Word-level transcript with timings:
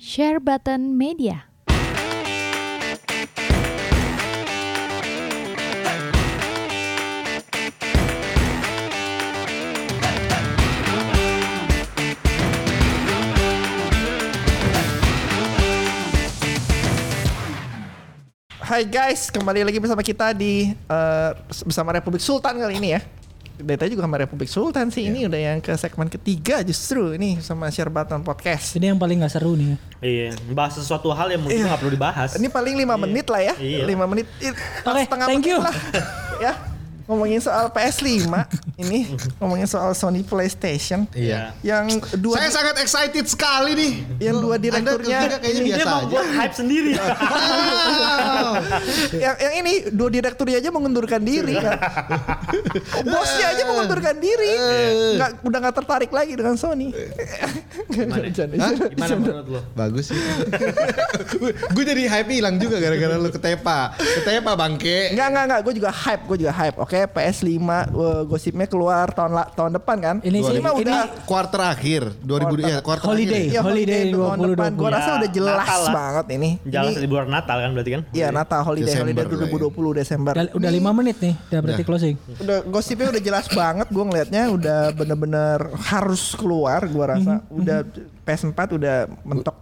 Share 0.00 0.40
Button 0.40 0.96
Media. 0.96 1.44
Hai 18.56 18.88
guys, 18.88 19.28
kembali 19.28 19.68
lagi 19.68 19.76
bersama 19.76 20.00
kita 20.00 20.32
di 20.32 20.72
eh, 20.72 21.30
bersama 21.68 21.92
Republik 21.92 22.24
Sultan 22.24 22.56
kali 22.56 22.80
ini 22.80 22.96
ya. 22.96 23.19
Dari 23.60 23.76
tadi 23.76 23.90
juga 23.92 24.04
sama 24.04 24.16
Republik 24.16 24.48
Sultan 24.48 24.88
sih. 24.88 25.04
Ini 25.04 25.28
udah 25.28 25.40
yang 25.40 25.58
ke 25.58 25.72
segmen 25.74 26.06
ketiga 26.06 26.60
justru 26.60 27.12
ini 27.12 27.38
sama 27.38 27.68
Share 27.68 27.88
Button 27.88 28.20
Podcast. 28.20 28.74
Ini 28.74 28.90
yang 28.90 28.98
paling 28.98 29.20
gak 29.20 29.32
seru 29.32 29.54
nih. 29.54 29.76
Iya, 30.00 30.32
bahas 30.50 30.74
sesuatu 30.74 31.12
hal 31.12 31.28
yang 31.28 31.44
mungkin 31.44 31.60
Iya. 31.60 31.68
nggak 31.68 31.80
perlu 31.80 31.92
dibahas. 31.92 32.30
Ini 32.34 32.48
paling 32.48 32.74
lima 32.74 32.96
menit 32.96 33.28
lah 33.28 33.42
ya. 33.42 33.54
Iya. 33.54 33.84
Lima 33.84 34.04
menit. 34.04 34.24
Ih, 34.40 34.56
Oke, 34.82 35.04
setengah 35.04 35.26
thank 35.28 35.44
menit 35.44 35.52
you. 35.52 35.58
lah. 35.60 35.76
ya. 36.48 36.52
Ngomongin 37.10 37.42
soal 37.42 37.66
PS5 37.74 38.06
ini 38.78 39.10
ngomongin 39.42 39.66
soal 39.66 39.90
Sony 39.92 40.22
PlayStation. 40.22 41.10
Iya. 41.10 41.50
Yang 41.58 42.06
dua 42.14 42.38
Saya 42.38 42.54
sangat 42.54 42.78
excited 42.78 43.26
sekali 43.26 43.74
nih. 43.74 43.92
yang 44.22 44.38
dua 44.38 44.54
direkturnya 44.56 45.18
Anda 45.26 45.42
kayaknya 45.42 45.58
ini- 45.58 45.66
Dia 45.66 45.76
biasa 45.76 45.90
mau 45.90 45.98
aja. 45.98 46.12
buat 46.14 46.28
hype 46.30 46.54
sendiri. 46.54 46.92
Wow. 46.94 48.52
yang, 49.26 49.34
yang 49.36 49.54
ini 49.58 49.72
dua 49.90 50.08
direkturnya 50.08 50.62
aja 50.62 50.70
mengundurkan 50.70 51.18
diri 51.18 51.58
kan. 51.58 51.78
Bosnya 53.02 53.46
aja 53.50 53.62
mengundurkan 53.66 54.16
diri. 54.16 54.52
Nggak, 55.18 55.30
udah 55.42 55.58
nggak 55.66 55.76
tertarik 55.82 56.10
lagi 56.14 56.38
dengan 56.38 56.54
Sony. 56.54 56.94
Gimana? 57.90 58.14
Hah? 58.14 58.22
bercanda. 58.22 58.56
Gimana 58.86 59.14
menurut 59.18 59.46
lo? 59.50 59.60
Bagus 59.74 60.14
sih. 60.14 60.18
gue 61.74 61.84
jadi 61.84 62.06
hype 62.06 62.30
hilang 62.30 62.54
juga 62.62 62.78
gara-gara 62.78 63.18
lu 63.18 63.34
ketepa. 63.34 63.98
Ketepa 63.98 64.54
bangke. 64.54 65.10
Enggak 65.10 65.26
enggak 65.26 65.44
enggak, 65.50 65.60
gue 65.66 65.74
juga 65.74 65.90
hype, 65.90 66.22
gue 66.30 66.36
juga 66.46 66.52
hype. 66.54 66.76
Oke, 66.78 66.99
PS5 67.06 67.56
uh, 67.56 67.72
gosipnya 68.24 68.64
keluar 68.64 69.08
tahun 69.08 69.32
la- 69.32 69.48
tahun 69.48 69.72
depan 69.74 69.96
kan? 69.96 70.16
Ini 70.20 70.38
sih- 70.38 70.58
PS5 70.58 70.68
udah 70.74 71.00
ini 71.06 71.22
Kuarter 71.22 71.62
akhir 71.62 72.02
2000 72.18 72.60
ya 72.62 72.78
kuarter 72.80 73.06
Holiday. 73.06 73.42
akhir. 73.42 73.52
ya, 73.52 73.60
Holiday 73.60 74.02
tahun 74.08 74.38
depan. 74.50 74.70
2020. 74.70 74.76
Gue 74.76 74.90
rasa 74.90 75.06
Ya, 75.06 75.14
udah 75.16 75.30
jelas 75.30 75.56
Natal 75.56 75.80
lah. 75.80 75.92
banget 75.94 76.26
ini. 76.32 76.50
Jalan 76.64 76.84
Ini 76.86 76.98
liburan 76.98 77.28
Natal 77.28 77.56
kan 77.56 77.70
berarti 77.70 77.90
kan? 77.90 78.02
Iya 78.10 78.26
Natal 78.30 78.60
holiday 78.60 78.86
Desember 78.86 79.06
holiday 79.06 79.24
lah 79.38 79.46
ya. 79.46 79.58
2020 79.70 79.94
Desember. 79.94 80.32
Udah, 80.32 80.44
udah 80.52 80.70
lima 80.70 80.90
menit 80.92 81.16
nih, 81.18 81.34
udah 81.46 81.60
berarti 81.60 81.76
Udah. 81.76 81.88
closing. 81.88 82.14
Udah 82.36 82.58
gosipnya 82.64 83.08
udah 83.08 83.22
jelas 83.22 83.46
banget 83.48 83.86
gue 83.86 84.04
ngelihatnya 84.04 84.42
udah 84.50 84.80
bener-bener 84.92 85.58
harus 85.84 86.34
keluar 86.34 86.80
gue 86.82 87.04
rasa. 87.04 87.44
Udah 87.46 87.84
PS4 88.22 88.58
udah 88.72 88.96
mentok 89.22 89.56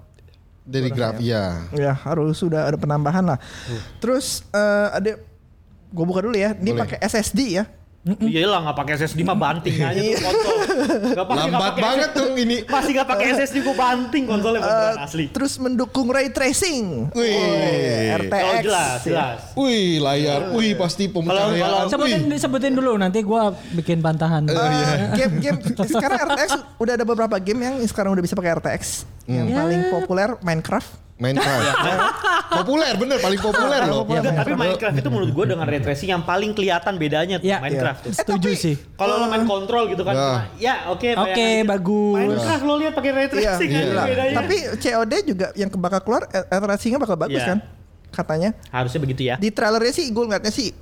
Dari 0.62 0.88
graf 0.88 1.16
ya. 1.16 1.64
Ya 1.72 1.96
harus 1.96 2.36
sudah 2.36 2.64
ada 2.64 2.76
penambahan 2.76 3.24
lah. 3.24 3.40
Terus 3.98 4.44
eh, 4.50 4.88
ada 4.92 5.10
gue 5.88 6.04
buka 6.04 6.20
dulu 6.20 6.34
ya. 6.34 6.52
Ini 6.52 6.70
pakai 6.74 6.98
SSD 7.00 7.40
ya. 7.52 7.64
Iya 8.08 8.48
lah 8.48 8.64
nggak 8.64 8.78
pakai 8.78 8.92
SSD 8.96 9.20
mah 9.20 9.36
banting 9.36 9.84
aja 9.84 10.00
tuh 10.00 10.16
konsol. 10.22 10.56
Gak 11.12 11.26
pakai 11.26 11.44
Lambat 11.44 11.50
nggak 11.50 11.60
pakai 11.60 11.82
banget 11.82 12.10
tuh 12.14 12.26
ini. 12.38 12.56
Masih 12.64 12.90
gak 12.94 13.08
pakai 13.10 13.26
SSD 13.36 13.56
gue 13.60 13.76
banting 13.76 14.24
konsolnya 14.24 14.60
beneran 14.62 14.98
asli. 15.02 15.24
Terus 15.28 15.52
mendukung 15.58 16.08
ray 16.08 16.32
tracing. 16.32 17.12
Wih. 17.12 17.36
Oh, 17.36 18.18
RTX. 18.22 18.40
Oh 18.40 18.54
jelas, 18.62 18.88
ya. 18.94 19.04
jelas. 19.04 19.38
Wih 19.52 20.00
layar. 20.00 20.40
Wih 20.56 20.72
pasti 20.72 21.04
kalau- 21.04 21.20
pemencahayaan. 21.20 21.86
Sebutin, 21.90 22.22
Wih. 22.24 22.38
sebutin 22.40 22.72
dulu 22.72 22.96
nanti 22.96 23.20
gua 23.20 23.52
bikin 23.74 24.00
bantahan. 24.00 24.46
Eh, 24.48 25.18
Game-game 25.18 25.58
sekarang 25.84 26.18
RTX 26.32 26.48
udah 26.78 26.92
ada 26.94 27.04
beberapa 27.04 27.36
game 27.36 27.60
yang 27.60 27.76
sekarang 27.84 28.16
udah 28.16 28.24
bisa 28.24 28.32
pakai 28.32 28.56
RTX. 28.56 29.04
Yang 29.26 29.46
Hmm. 29.52 29.58
paling 29.58 29.80
populer 29.92 30.28
Minecraft. 30.40 31.07
Minecraft. 31.18 31.74
populer 32.48 32.94
bener 32.94 33.18
paling 33.18 33.38
populer 33.38 33.80
loh. 33.84 34.06
Iya, 34.06 34.20
Ya, 34.20 34.32
tapi 34.38 34.52
Minecraft 34.54 34.96
itu 34.96 35.08
menurut 35.08 35.30
gue 35.30 35.44
dengan 35.48 35.66
ray 35.66 35.80
tracing 35.80 36.10
yang 36.10 36.22
paling 36.22 36.50
kelihatan 36.52 36.94
bedanya 36.94 37.36
tuh 37.36 37.44
Ya, 37.44 37.58
Minecraft 37.58 38.00
tuh. 38.00 38.12
setuju 38.14 38.48
tapi- 38.48 38.54
sih. 38.56 38.74
Kalau 38.94 39.14
lo 39.16 39.26
main 39.26 39.42
kontrol 39.42 39.86
gitu 39.86 40.02
kan, 40.02 40.14
Nah. 40.14 40.42
ya 40.56 40.86
oke. 40.88 41.10
Oke, 41.12 41.26
bayangin 41.28 41.58
aja. 41.60 41.68
bagus. 41.68 42.16
Minecraft 42.24 42.62
lo 42.62 42.74
lihat 42.76 42.92
pakai 42.94 43.10
ray 43.10 43.20
Iya, 43.20 43.30
tracing 43.30 43.68
kan 43.68 43.82
gila. 43.84 44.02
bedanya. 44.04 44.34
Tapi 44.36 44.56
COD 44.78 45.12
juga 45.24 45.46
yang 45.52 45.68
bakal 45.72 46.00
keluar 46.00 46.22
eh, 46.28 46.44
ray 46.44 46.60
tracingnya 46.64 46.98
bakal 46.98 47.16
bagus 47.16 47.40
Iya. 47.40 47.50
kan? 47.50 47.58
Katanya. 48.08 48.56
harusnya 48.70 49.00
begitu 49.00 49.22
ya. 49.22 49.36
Di 49.36 49.50
trailernya 49.50 49.92
sih 49.92 50.08
gue 50.08 50.24
ngeliatnya 50.24 50.48
sih 50.48 50.72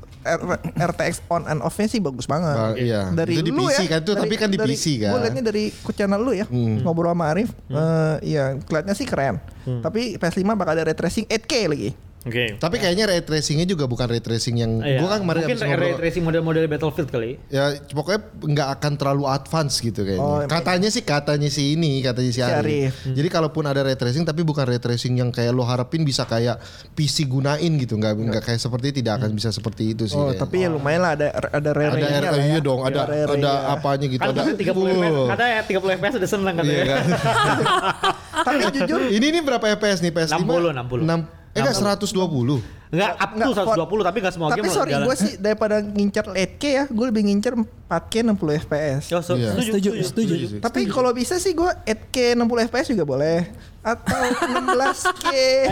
RTX 0.75 1.25
on 1.27 1.47
and 1.47 1.61
off-nya 1.61 1.87
sih 1.87 1.99
bagus 1.99 2.27
banget. 2.27 2.53
Ba- 2.53 2.75
iya. 2.75 3.09
Dari 3.09 3.39
Itu 3.39 3.43
di 3.43 3.51
lu 3.51 3.65
PC 3.65 3.81
ya, 3.81 3.89
kan 3.89 4.01
tuh, 4.03 4.15
tapi 4.15 4.35
kan 4.35 4.49
di 4.49 4.59
PC 4.59 4.85
kan. 4.99 5.11
Gue 5.13 5.21
liatnya 5.23 5.45
dari 5.45 5.65
channel 5.93 6.21
lu 6.21 6.33
ya, 6.33 6.47
ngobrol 6.83 7.11
sama 7.11 7.31
Arif. 7.31 7.51
Eh, 7.67 8.17
iya, 8.27 8.59
kelihatannya 8.59 8.95
sih 8.95 9.07
keren. 9.07 9.39
Tapi 9.65 10.15
PS5 10.17 10.47
bakal 10.53 10.75
ada 10.75 10.85
ray 10.85 10.95
tracing 10.95 11.27
8K 11.27 11.53
lagi. 11.67 11.91
Oke. 12.27 12.59
Tapi 12.59 12.77
kayaknya 12.77 13.07
ray 13.07 13.23
tracingnya 13.23 13.65
juga 13.65 13.87
bukan 13.87 14.05
ray 14.05 14.19
tracing 14.19 14.57
yang 14.57 14.73
Iya. 14.79 14.99
gue 14.99 15.09
kan 15.09 15.19
kemarin 15.23 15.41
Mungkin 15.45 15.57
ray 15.57 15.71
ngobrol. 15.71 15.95
tracing 15.97 16.25
model-model 16.25 16.65
Battlefield 16.67 17.09
kali. 17.09 17.31
Ya 17.47 17.65
pokoknya 17.87 18.21
nggak 18.37 18.69
akan 18.77 18.93
terlalu 18.97 19.25
advance 19.27 19.79
gitu 19.79 20.03
kayaknya. 20.03 20.21
Oh, 20.21 20.43
katanya 20.43 20.89
sih 20.89 21.01
katanya 21.01 21.47
si 21.47 21.73
ini, 21.73 22.01
katanya 22.01 22.29
si 22.29 22.35
Si 22.37 22.43
Arif. 22.43 22.59
Arif. 22.61 22.95
Jadi 23.09 23.29
kalaupun 23.29 23.63
ada 23.63 23.81
ray 23.81 23.95
tracing 23.95 24.23
tapi 24.23 24.43
bukan 24.43 24.67
ray 24.67 24.77
tracing 24.77 25.15
yang 25.15 25.31
kayak 25.31 25.51
lo 25.51 25.63
harapin 25.63 26.03
bisa 26.03 26.23
kayak 26.23 26.59
PC 26.93 27.25
gunain 27.25 27.73
gitu, 27.77 27.95
nggak 27.95 28.13
nggak 28.13 28.43
kayak 28.45 28.59
seperti 28.59 28.91
tidak 28.93 29.23
akan 29.23 29.31
bisa 29.31 29.49
seperti 29.49 29.93
itu 29.93 30.05
sih. 30.05 30.15
Oh, 30.15 30.27
kayaknya. 30.27 30.43
tapi 30.43 30.57
ya 30.59 30.69
lumayan 30.69 31.01
lah 31.01 31.13
ada 31.13 31.27
ada 31.31 31.49
ada 31.53 31.71
rare-nya 31.73 32.09
R- 32.13 32.25
lah 32.27 32.35
ya. 32.37 32.47
iya 32.49 32.59
dong, 32.59 32.81
ada 32.81 33.01
rare-nya. 33.05 33.47
ada 33.47 33.53
apanya 33.73 34.07
gitu, 34.09 34.21
Kan 34.21 34.31
ada 34.31 34.43
ada 34.43 34.53
30 34.53 34.67
FPS, 34.91 35.15
ada 35.31 35.45
ya 35.47 35.61
30 35.63 35.97
FPS 35.97 36.15
udah 36.17 36.29
seneng 36.29 36.55
katanya. 36.57 36.75
Iya 36.75 36.85
kan? 36.91 37.07
Tapi 38.47 38.57
jujur 38.73 39.01
ini 39.09 39.27
ini 39.29 39.39
berapa 39.41 39.65
FPS 39.73 39.99
nih 40.01 40.11
PS5? 40.11 40.39
60, 40.39 40.73
60. 40.73 41.03
Enam- 41.03 41.27
eh 41.27 41.36
enggak 41.63 41.75
120. 41.97 42.63
Enggak 42.97 43.13
up 43.15 43.31
Nggak, 43.31 43.47
to 43.47 43.53
120 43.85 44.09
tapi 44.09 44.17
enggak 44.19 44.35
semua 44.35 44.49
tapi 44.49 44.59
game 44.59 44.73
sorry 44.73 44.93
gue 44.97 45.15
sih 45.15 45.33
daripada 45.37 45.77
ngincer 45.79 46.25
8K 46.27 46.63
ya, 46.65 46.85
gue 46.89 47.07
lebih 47.07 47.23
ngincer 47.29 47.53
4K 47.87 48.13
60 48.25 48.63
FPS. 48.65 49.01
So- 49.07 49.37
Iya. 49.37 49.53
setuju, 49.55 49.69
Setuju, 49.69 49.91
setuju, 50.03 50.35
setuju. 50.43 50.57
Tapi 50.59 50.81
kalau 50.89 51.13
bisa 51.13 51.37
sih 51.37 51.53
gue 51.53 51.71
8K 51.85 52.35
60 52.35 52.67
FPS 52.67 52.87
juga 52.91 53.05
boleh. 53.05 53.39
Atau 53.87 54.19
16K 54.19 55.27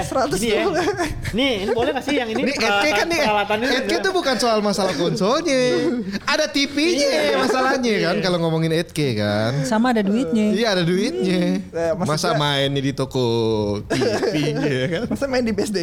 120. 0.06 0.38
Ini 0.38 0.46
ya. 0.46 0.62
Nih, 1.34 1.54
ini 1.66 1.70
boleh 1.74 1.90
gak 1.90 2.04
sih 2.06 2.14
yang 2.14 2.30
ini? 2.30 2.46
Ini 2.46 2.52
8K 2.54 2.86
kan 2.94 3.06
nih, 3.10 3.22
peralatan 3.26 3.56
ini 3.58 3.74
8K 3.74 3.92
tuh 3.98 4.12
bukan 4.14 4.34
soal 4.38 4.58
masalah 4.62 4.94
konsolnya. 4.94 5.90
Ada 6.22 6.46
TV-nya 6.46 7.42
masalahnya 7.42 7.94
kan 8.06 8.16
kalau 8.22 8.38
ngomongin 8.38 8.70
8K 8.70 8.98
kan. 9.18 9.52
Sama 9.66 9.90
ada 9.90 10.06
duitnya. 10.06 10.54
Iya 10.54 10.66
ada 10.78 10.82
duitnya. 10.86 11.58
Eh, 11.58 11.90
maksud 11.98 12.06
Masa 12.06 12.30
main 12.38 12.70
di 12.70 12.92
toko 12.94 13.26
TV-nya 13.90 14.62
ya 14.70 14.86
kan. 14.94 15.02
Masa 15.10 15.26
main 15.26 15.42
di 15.42 15.50
Best 15.50 15.74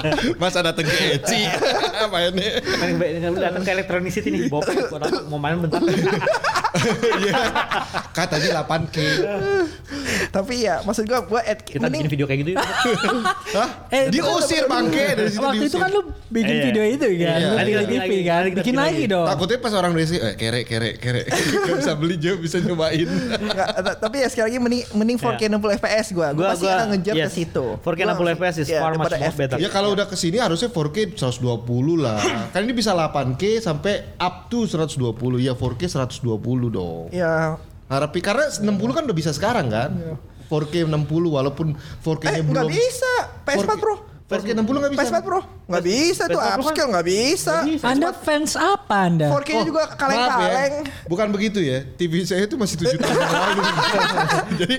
Denki? 0.00 0.28
Masa 0.36 0.58
datang 0.66 0.84
ke 0.84 0.96
Eci. 1.14 1.42
Main 2.04 2.32
main- 2.94 3.34
datang 3.34 3.62
ke 3.62 3.70
Electronicity 3.72 4.28
nih, 4.28 4.42
Bob. 4.46 4.62
Gua 4.64 4.98
mau 5.28 5.38
main 5.38 5.58
bentar. 5.58 5.80
Iya. 7.18 7.32
Katanya 8.12 8.62
8K. 8.62 8.96
Tapi 10.28 10.54
ya 10.60 10.78
maksud 10.80 11.04
gue 11.04 11.18
gue 11.18 11.40
8K 11.40 11.68
Kita 11.74 11.88
bikin 11.88 12.06
video 12.06 12.26
kayak 12.28 12.38
gitu 12.38 12.50
yuk. 12.54 12.60
Hah? 13.56 13.68
Eh, 13.88 14.12
diusir 14.12 14.68
bangke 14.68 15.16
dari 15.16 15.30
situ 15.32 15.42
Waktu 15.42 15.56
itu 15.58 15.74
diusir. 15.74 15.80
kan 15.80 15.88
lu 15.90 16.00
bikin 16.28 16.54
Iya. 16.54 16.64
video 16.64 16.84
itu 16.86 17.06
kan, 17.08 17.16
Iya. 17.16 17.48
Nanti 17.50 17.70
bikin 17.72 17.88
kita 17.88 18.04
TV 18.04 18.12
kan, 18.20 18.42
bikin 18.44 18.54
bikin 18.54 18.74
lagi 18.76 18.92
lagi. 18.94 19.04
dong. 19.08 19.26
Takutnya 19.26 19.58
pas 19.58 19.72
orang 19.72 19.90
Indonesia, 19.90 20.18
eh 20.20 20.34
kere 20.36 20.60
kere 20.62 20.90
kere. 20.94 21.22
Gak 21.26 21.76
bisa 21.78 21.92
beli 21.96 22.16
jauh 22.16 22.38
bisa 22.38 22.56
nyobain. 22.60 23.08
Tapi 23.98 24.16
ya 24.18 24.28
sekali 24.28 24.44
lagi 24.46 24.58
mending 24.60 24.82
mending 24.92 25.18
4K 25.18 25.40
60 25.48 25.78
FPS 25.80 26.06
gue. 26.10 26.28
Gue 26.28 26.36
Gua- 26.36 26.48
pasti 26.52 26.64
gua- 26.64 26.76
akan 26.76 26.86
ngejar 26.92 27.14
ke 27.16 27.30
situ. 27.32 27.66
4K 27.76 27.98
Gua 27.98 28.14
60 28.14 28.36
FPS 28.36 28.56
is 28.58 28.68
ya, 28.68 28.78
far 28.78 28.92
much 28.94 29.14
better. 29.34 29.56
Ya 29.56 29.68
kalau 29.78 29.94
udah 29.94 30.04
ke 30.04 30.14
sini 30.14 30.36
harusnya 30.36 30.66
4K 30.66 31.14
120 31.14 31.62
lah. 31.96 32.18
kan 32.52 32.60
ini 32.60 32.72
bisa 32.72 32.90
8K 32.90 33.42
sampai 33.58 34.18
up 34.18 34.46
to 34.46 34.66
120 34.66 34.98
ya 35.38 35.54
4K 35.54 35.82
120 35.86 36.26
dong. 36.68 37.06
Ya 37.08 37.54
Harapi 37.86 38.18
karena 38.18 38.44
60 38.50 38.66
kan 38.90 39.02
udah 39.02 39.16
bisa 39.16 39.30
sekarang 39.30 39.70
kan. 39.70 40.18
4K 40.46 40.84
60 40.84 40.98
walaupun 41.28 41.72
4K-nya 42.02 42.34
eh 42.34 42.42
belum. 42.42 42.54
nggak 42.58 42.68
bisa 42.68 43.12
PS4 43.44 43.64
4K 43.64 43.72
Pro. 43.78 43.94
4K 44.28 44.48
60 44.52 44.64
nggak 44.76 44.92
bisa. 44.92 45.02
PS4 45.04 45.18
Pro 45.22 45.40
nggak 45.68 45.84
bisa 45.84 46.22
tuh 46.24 46.32
PS4 46.32 46.36
Pro 46.36 46.44
kan- 46.44 46.60
upscale 46.60 46.88
nggak 46.88 47.06
bisa. 47.06 47.54
Anda 47.82 48.08
fans 48.12 48.52
apa 48.56 48.96
Anda? 49.04 49.26
4K 49.30 49.48
nya 49.50 49.62
juga 49.64 49.82
kaleng-kaleng. 49.90 50.74
ya, 50.84 51.04
bukan 51.04 51.26
begitu 51.28 51.58
ya. 51.60 51.78
TV 51.96 52.12
saya 52.24 52.44
itu 52.44 52.56
masih 52.56 52.76
7 52.76 52.96
tahun 52.96 53.12
yang 53.14 53.32
lalu. 53.34 53.62
jadi 54.60 54.76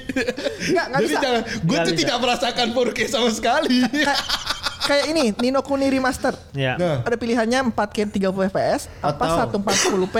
Nggak 0.69 0.85
nggak 0.85 0.99
jadi 0.99 1.05
bisa. 1.07 1.21
jangan 1.21 1.41
gue 1.61 1.77
tuh 1.79 1.93
bisa. 1.93 2.01
tidak 2.01 2.17
merasakan 2.19 2.67
4K 2.73 2.99
sama 3.07 3.29
sekali. 3.29 3.77
Kayak- 4.79 5.07
ini 5.09 5.23
Nino 5.35 5.59
Kuni 5.61 5.87
Remaster. 5.87 6.33
Ya. 6.51 6.75
Nah. 6.75 7.03
Ada 7.03 7.15
pilihannya 7.15 7.59
4K 7.69 7.97
30 8.07 8.47
FPS 8.47 8.87
apa 8.99 9.23
Atau- 9.45 9.59
140p 9.61 10.17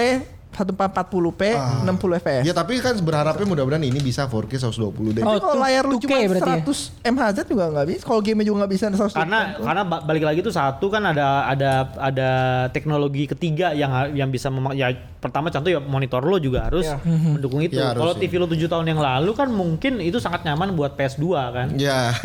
1440p, 0.51 1.41
Ah. 1.51 1.85
60 1.85 2.17
fps. 2.17 2.43
Ya 2.43 2.51
tapi 2.51 2.77
kan 2.77 2.97
berharapnya 2.97 3.45
mudah-mudahan 3.45 3.79
ini 3.81 3.99
bisa 3.99 4.25
4K 4.25 4.59
120 4.59 5.13
deh. 5.13 5.21
Oh, 5.21 5.37
kalau 5.37 5.55
layar 5.57 5.83
lu 5.83 5.95
2K 5.95 6.03
cuma 6.03 6.17
berarti 6.27 6.51
ya? 6.51 6.65
100 6.65 7.07
MHz 7.07 7.37
juga 7.45 7.63
nggak 7.69 7.87
bisa. 7.87 8.01
Kalau 8.03 8.19
game 8.19 8.41
juga 8.41 8.57
nggak 8.59 8.71
bisa 8.71 8.85
100. 8.87 9.13
Karena 9.15 9.39
karena 9.55 9.81
ba- 9.83 10.03
balik 10.03 10.23
lagi 10.23 10.39
tuh 10.39 10.51
satu 10.51 10.85
kan 10.87 11.05
ada 11.05 11.27
ada 11.45 11.71
ada 11.95 12.29
teknologi 12.69 13.25
ketiga 13.25 13.71
yang 13.71 13.89
yang 14.11 14.27
bisa 14.27 14.49
memak 14.49 14.73
ya 14.73 14.89
pertama 15.19 15.47
contoh 15.47 15.67
ya 15.67 15.77
monitor 15.77 16.21
lo 16.21 16.39
juga 16.39 16.65
harus 16.65 16.83
Ya. 16.83 16.95
mendukung 17.03 17.59
itu. 17.59 17.75
Ya, 17.75 17.91
Kalau 17.91 18.13
ya. 18.13 18.19
TV 18.19 18.33
lo 18.35 18.47
7 18.47 18.65
tahun 18.65 18.87
yang 18.87 18.99
lalu 18.99 19.31
kan 19.33 19.47
mungkin 19.47 19.99
itu 19.99 20.17
sangat 20.17 20.43
nyaman 20.43 20.73
buat 20.73 20.95
PS2 20.95 21.23
kan. 21.49 21.67
Ya. 21.75 22.15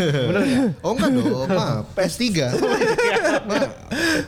oh 0.81 0.91
enggak 0.93 1.11
dong, 1.13 1.49
maaf. 1.49 1.85
PS3. 1.93 2.55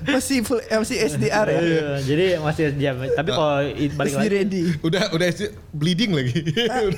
masih 0.06 0.42
full 0.42 0.60
eh, 0.60 0.76
masih 0.76 0.96
SDR 1.00 1.46
ya. 1.48 1.58
Iya, 1.58 1.88
jadi 2.02 2.24
masih 2.38 2.64
jam. 2.76 2.94
Tapi 3.06 3.30
kalau 3.30 3.58
i- 3.86 3.92
balik 3.92 4.12
lagi 4.14 4.28
ready. 4.32 4.62
udah 4.80 5.02
udah 5.10 5.26
bleeding 5.70 6.10
lagi. 6.10 6.34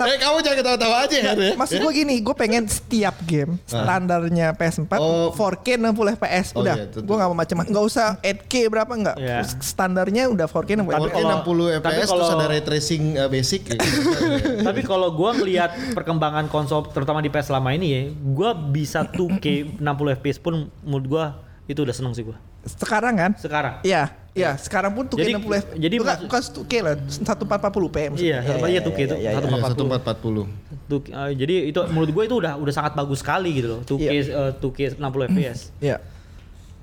eh 0.00 0.16
kamu 0.18 0.36
jangan 0.40 0.56
ketawa-tawa 0.56 0.96
aja 1.04 1.16
ya. 1.16 1.32
Maksud 1.54 1.78
gue 1.78 1.92
gini, 1.94 2.14
gue 2.18 2.34
pengen 2.34 2.64
setiap 2.64 3.20
game 3.22 3.56
standarnya 3.64 4.52
PS4 4.52 4.92
Oh. 4.98 5.30
4K 5.30 5.78
60 5.78 6.16
fps 6.16 6.46
Oh 6.52 6.62
udah. 6.62 6.74
iya, 6.74 6.84
tentu. 6.86 7.04
gue 7.04 7.14
nggak 7.14 7.28
mau 7.28 7.38
macam-macam, 7.38 7.70
nggak 7.70 7.84
usah 7.86 8.06
8K 8.18 8.54
berapa 8.66 8.92
nggak. 8.92 9.16
Iya. 9.16 9.38
Standarnya 9.58 10.22
udah 10.28 10.46
4K 10.46 10.70
60 10.74 10.88
Tapi 10.88 11.02
4K 11.04 11.14
kalau- 11.14 11.30
60 11.44 11.78
tapi 11.78 11.94
fps 11.94 12.08
terus 12.08 12.30
ada 12.30 12.46
ray 12.46 12.62
tracing 12.62 13.02
uh, 13.16 13.28
basic 13.28 13.62
ya. 13.66 13.78
Tapi 14.68 14.80
kalau 14.82 15.08
gua 15.10 15.32
ngelihat 15.32 15.70
perkembangan 15.92 16.46
konsol 16.46 16.88
terutama 16.88 17.18
di 17.18 17.28
PS 17.28 17.48
selama 17.48 17.72
ini 17.72 17.86
ya, 17.88 18.00
gua 18.26 18.52
bisa 18.52 19.04
2K 19.04 19.78
60 19.78 20.16
FPS 20.16 20.38
pun 20.38 20.54
menurut 20.80 21.06
gua 21.06 21.24
itu 21.64 21.78
udah 21.78 21.92
seneng 21.92 22.12
sih 22.12 22.22
gua. 22.22 22.36
Sekarang 22.64 23.14
kan? 23.14 23.32
Sekarang. 23.34 23.80
Iya, 23.80 24.12
iya. 24.38 24.50
Sekarang 24.56 24.92
pun 24.92 25.04
2K 25.04 25.18
Jadi- 25.18 25.34
60 25.34 25.50
fps. 25.58 25.76
jadi 25.76 25.94
bukan, 25.96 26.06
maksud- 26.08 26.24
bukan 26.24 26.40
2K 26.56 26.72
lah, 26.78 26.94
1440p 26.96 27.96
maksudnya. 28.08 28.22
Iya, 28.24 28.38
satu 28.44 28.66
iya 28.66 28.80
2K 28.80 28.98
itu 29.00 29.16
iya, 29.16 29.28
iya. 29.28 29.38
1440. 29.38 29.84
1440. 29.84 30.44
Tuh, 30.86 31.00
eh, 31.04 31.30
jadi 31.34 31.54
itu 31.66 31.80
menurut 31.88 32.10
gue 32.10 32.24
itu 32.24 32.36
udah 32.36 32.52
udah 32.54 32.72
sangat 32.72 32.92
bagus 32.94 33.18
sekali 33.18 33.50
gitu 33.52 33.68
loh. 33.68 33.80
2K 33.82 34.08
Iya. 34.08 34.22
eh, 34.24 34.52
2K 34.54 34.78
60 34.94 35.24
FPS. 35.26 35.58
Iya. 35.78 35.96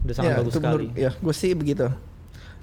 Udah 0.01 0.13
sangat 0.13 0.29
Iya, 0.29 0.37
bagus 0.37 0.53
sekali. 0.53 0.85
menurut- 0.85 0.93
Iya, 0.95 1.09
gue 1.15 1.33
sih 1.33 1.51
begitu. 1.51 1.87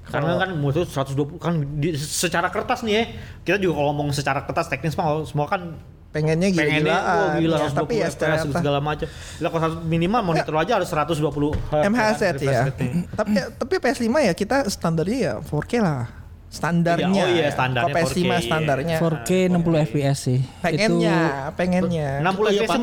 Karena 0.04 0.34
kan 0.36 0.50
menurut 0.52 0.74
gue 0.76 0.84
120 0.84 1.38
kan 1.38 1.52
di- 1.74 1.94
secara 1.94 2.48
kertas 2.48 2.82
nih 2.82 2.92
ya. 2.92 3.02
Kita 3.44 3.56
juga 3.56 3.74
kalau 3.76 3.90
ngomong 3.90 4.10
secara 4.10 4.42
kertas 4.42 4.66
teknis 4.66 4.92
mah 4.92 5.22
semua 5.22 5.46
kan 5.46 5.78
Pengennya 6.12 6.52
pengennya 6.52 6.92
gila-gilaan. 6.92 7.04
wah, 7.08 7.32
gila 7.40 7.56
Ya, 7.56 7.68
120 7.72 7.80
tapi 7.80 7.94
ya 7.96 8.08
secara 8.12 8.34
FPS 8.36 8.52
segala 8.52 8.78
macam. 8.84 9.06
Lah 9.40 9.48
kalau 9.48 9.62
satu 9.64 9.76
minimal 9.88 10.20
monitor 10.20 10.54
aja 10.60 10.72
harus 10.76 10.88
120 10.92 11.88
MHz 11.88 12.20
ya. 12.44 12.62
tapi 13.18 13.32
tapi 13.56 13.74
PS5 13.80 14.12
ya 14.28 14.32
kita 14.36 14.56
standarnya 14.68 15.18
ya 15.18 15.34
4K 15.40 15.72
lah. 15.80 16.22
Standarnya. 16.52 17.08
Iya, 17.08 17.24
oh 17.24 17.28
iya, 17.32 17.44
ya. 17.48 17.50
standarnya 17.56 17.88
Kalau 17.88 17.96
PS5 17.96 18.12
4K, 18.12 18.28
iya. 18.28 18.38
standarnya. 18.44 18.96
4K 19.00 19.30
60 19.56 19.88
fps 19.88 20.18
sih. 20.20 20.40
Pengennya, 20.60 21.20
pengennya. 21.56 22.20
60 22.20 22.28
Oh, 22.28 22.52
iya, 22.52 22.60
FPS 22.68 22.76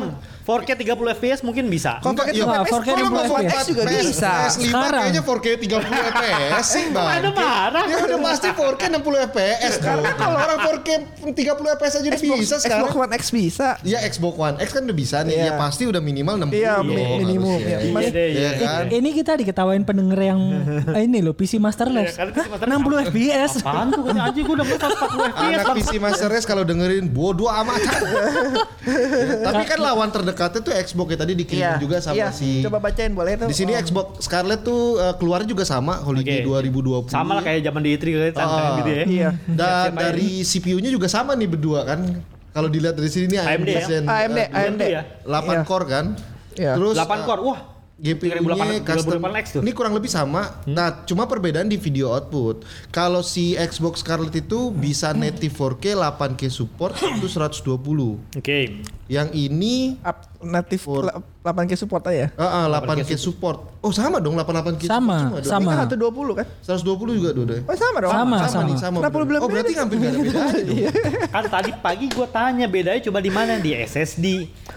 4K 0.50 0.70
30 0.74 1.14
FPS 1.14 1.40
mungkin 1.46 1.64
bisa. 1.70 2.02
Kalau 2.02 2.18
pakai 2.18 2.32
Iya, 2.34 2.42
Pak, 2.42 2.66
4K 2.66 2.88
60 2.98 3.30
FPS 3.30 3.64
juga 3.70 3.82
bisa. 3.86 4.30
PS5 4.34 4.62
Sekarang. 4.66 5.02
kayaknya 5.06 5.22
4K 5.22 5.46
30 5.62 6.10
fps 6.10 6.64
sih 6.66 6.84
bang. 6.94 7.06
Ada 7.06 7.30
marah. 7.30 7.84
Ya 7.86 7.96
udah 8.02 8.18
pasti 8.18 8.48
4K 8.50 8.82
60 8.90 9.28
fps. 9.30 9.72
Karena 9.78 10.10
kalau 10.12 10.36
orang 10.36 10.58
4K 10.58 10.88
30 11.30 11.76
fps 11.78 11.92
aja 11.94 12.08
udah 12.10 12.18
Xbox, 12.18 12.38
bisa 12.40 12.54
sekarang. 12.58 12.82
Xbox 12.82 12.98
One 12.98 13.12
X 13.14 13.22
bisa. 13.30 13.68
Ya 13.86 13.98
Xbox 14.02 14.34
One 14.34 14.56
X 14.58 14.68
kan 14.74 14.82
udah 14.82 14.96
bisa 14.98 15.16
nih. 15.22 15.34
Iya. 15.38 15.46
Ya 15.46 15.52
pasti 15.54 15.82
udah 15.86 16.02
minimal 16.02 16.34
60. 16.42 16.58
Iya, 16.58 16.74
minimum, 16.82 17.58
iya. 17.62 17.78
Iya 17.78 18.08
iya. 18.10 18.50
Iya 18.50 18.50
kan? 18.58 18.82
Ini 18.90 19.10
kita 19.14 19.32
diketawain 19.38 19.86
pendengar 19.86 20.18
yang 20.18 20.40
eh, 20.90 21.06
ini 21.06 21.22
loh 21.22 21.32
PC 21.32 21.62
Master 21.62 21.86
Race. 21.86 22.18
Iya, 22.18 22.18
kan 22.18 22.26
PC 22.34 22.46
Master 22.50 22.66
Race 22.66 22.80
60 22.82 22.90
apa? 22.90 23.02
fps. 23.06 23.52
Apaan 23.62 23.86
tuh 23.90 24.02
kan 24.02 24.16
anjing 24.18 24.44
gue 24.44 24.54
udah 24.58 24.66
140 24.66 25.30
FPS. 25.30 25.54
Anak 25.54 25.66
PC 25.78 25.90
Master 25.96 26.28
Race 26.28 26.46
kalau 26.48 26.62
dengerin 26.64 27.06
bodoh 27.06 27.46
amat. 27.46 27.78
Ya, 27.78 27.92
Tapi 29.46 29.62
kan 29.66 29.78
lawan 29.78 30.08
terdekatnya 30.40 30.60
tuh 30.64 30.74
Xbox 30.88 31.06
ya 31.12 31.18
tadi 31.20 31.32
dikirim 31.36 31.60
Iya. 31.60 31.76
juga 31.76 31.96
sama 32.00 32.16
iya. 32.16 32.28
si 32.32 32.64
Coba 32.64 32.78
bacain 32.80 33.12
boleh 33.12 33.32
tuh. 33.36 33.48
Di 33.52 33.56
sini 33.56 33.72
Oh. 33.76 33.80
Xbox 33.80 34.06
Scarlet 34.24 34.60
tuh 34.64 34.96
uh, 34.96 35.14
keluarnya 35.20 35.48
juga 35.52 35.64
sama 35.68 36.00
Holiday 36.00 36.40
Oke. 36.40 36.64
2020. 36.72 37.12
Sama 37.12 37.36
lah 37.36 37.42
kayak 37.44 37.60
zaman 37.68 37.80
di 37.84 37.90
E3 37.92 38.04
kali 38.08 38.30
Ah. 38.40 38.76
gitu 38.80 38.90
ya. 38.90 39.04
Iya. 39.04 39.30
Dan 39.44 39.92
dari 39.92 40.40
CPU-nya 40.40 40.88
juga 40.88 41.06
sama 41.12 41.36
nih 41.36 41.48
berdua 41.50 41.84
kan. 41.84 42.00
Kalau 42.50 42.66
dilihat 42.66 42.96
dari 42.98 43.06
sini 43.06 43.30
nih 43.30 43.38
AMD 43.38 43.68
ya? 43.70 43.80
Zen, 43.86 44.04
AMD, 44.10 44.38
uh, 44.40 44.58
AMD. 44.58 44.82
ya? 44.82 45.02
8 45.22 45.28
Iya. 45.28 45.62
core 45.62 45.86
kan. 45.86 46.06
Iya. 46.56 46.72
Terus 46.74 46.96
8 46.96 47.04
uh, 47.04 47.18
core. 47.22 47.42
Wah. 47.44 47.60
GPU-nya 48.00 48.80
3800 48.80 48.88
custom. 48.88 49.20
38X 49.20 49.46
tuh. 49.52 49.60
Ini 49.60 49.70
kurang 49.76 49.92
lebih 49.92 50.08
sama. 50.08 50.56
Nah, 50.64 51.04
cuma 51.04 51.28
perbedaan 51.28 51.68
di 51.68 51.76
video 51.76 52.08
output. 52.08 52.64
Kalau 52.88 53.20
si 53.20 53.52
Xbox 53.52 54.00
Scarlet 54.00 54.32
itu 54.32 54.72
bisa 54.72 55.12
native 55.12 55.52
4K 55.52 56.00
8K 56.00 56.48
support 56.48 56.96
itu 56.96 57.28
120. 57.28 58.16
Oke. 58.40 58.80
Yang 59.10 59.28
ini 59.34 59.98
Up, 60.00 60.22
native 60.38 60.78
For- 60.78 61.02
la- 61.02 61.18
8K 61.42 61.72
support 61.74 62.04
aja 62.04 62.28
ya. 62.28 62.28
uh, 62.36 62.68
uh, 62.68 62.84
8K 62.84 63.16
support. 63.16 63.80
Oh, 63.80 63.88
sama 63.88 64.20
dong 64.20 64.36
88K 64.36 64.84
Sama, 64.84 65.32
support. 65.40 65.44
sama. 65.48 65.72
Ini 65.72 65.88
kan 65.88 65.88
120 65.88 66.36
kan? 66.36 66.46
120 66.60 67.16
juga 67.16 67.30
dua-duanya. 67.32 67.64
Oh 67.64 67.74
sama 67.74 67.98
dong. 67.98 68.12
Sama, 68.12 68.36
sama, 68.44 68.62
nih, 68.68 68.76
sama. 68.76 68.96
Kenapa 69.00 69.16
lu 69.16 69.24
bilang 69.24 69.42
oh, 69.42 69.48
berarti 69.48 69.72
beda? 69.72 69.80
hampir 69.80 69.96
ada 69.98 70.18
bedanya 70.20 70.60
dong. 70.60 70.78
Kan 71.32 71.44
tadi 71.48 71.70
pagi 71.72 72.06
gue 72.06 72.26
tanya 72.28 72.66
bedanya 72.68 73.00
coba 73.00 73.18
di 73.18 73.32
mana 73.32 73.56
di 73.56 73.72
SSD. 73.72 74.26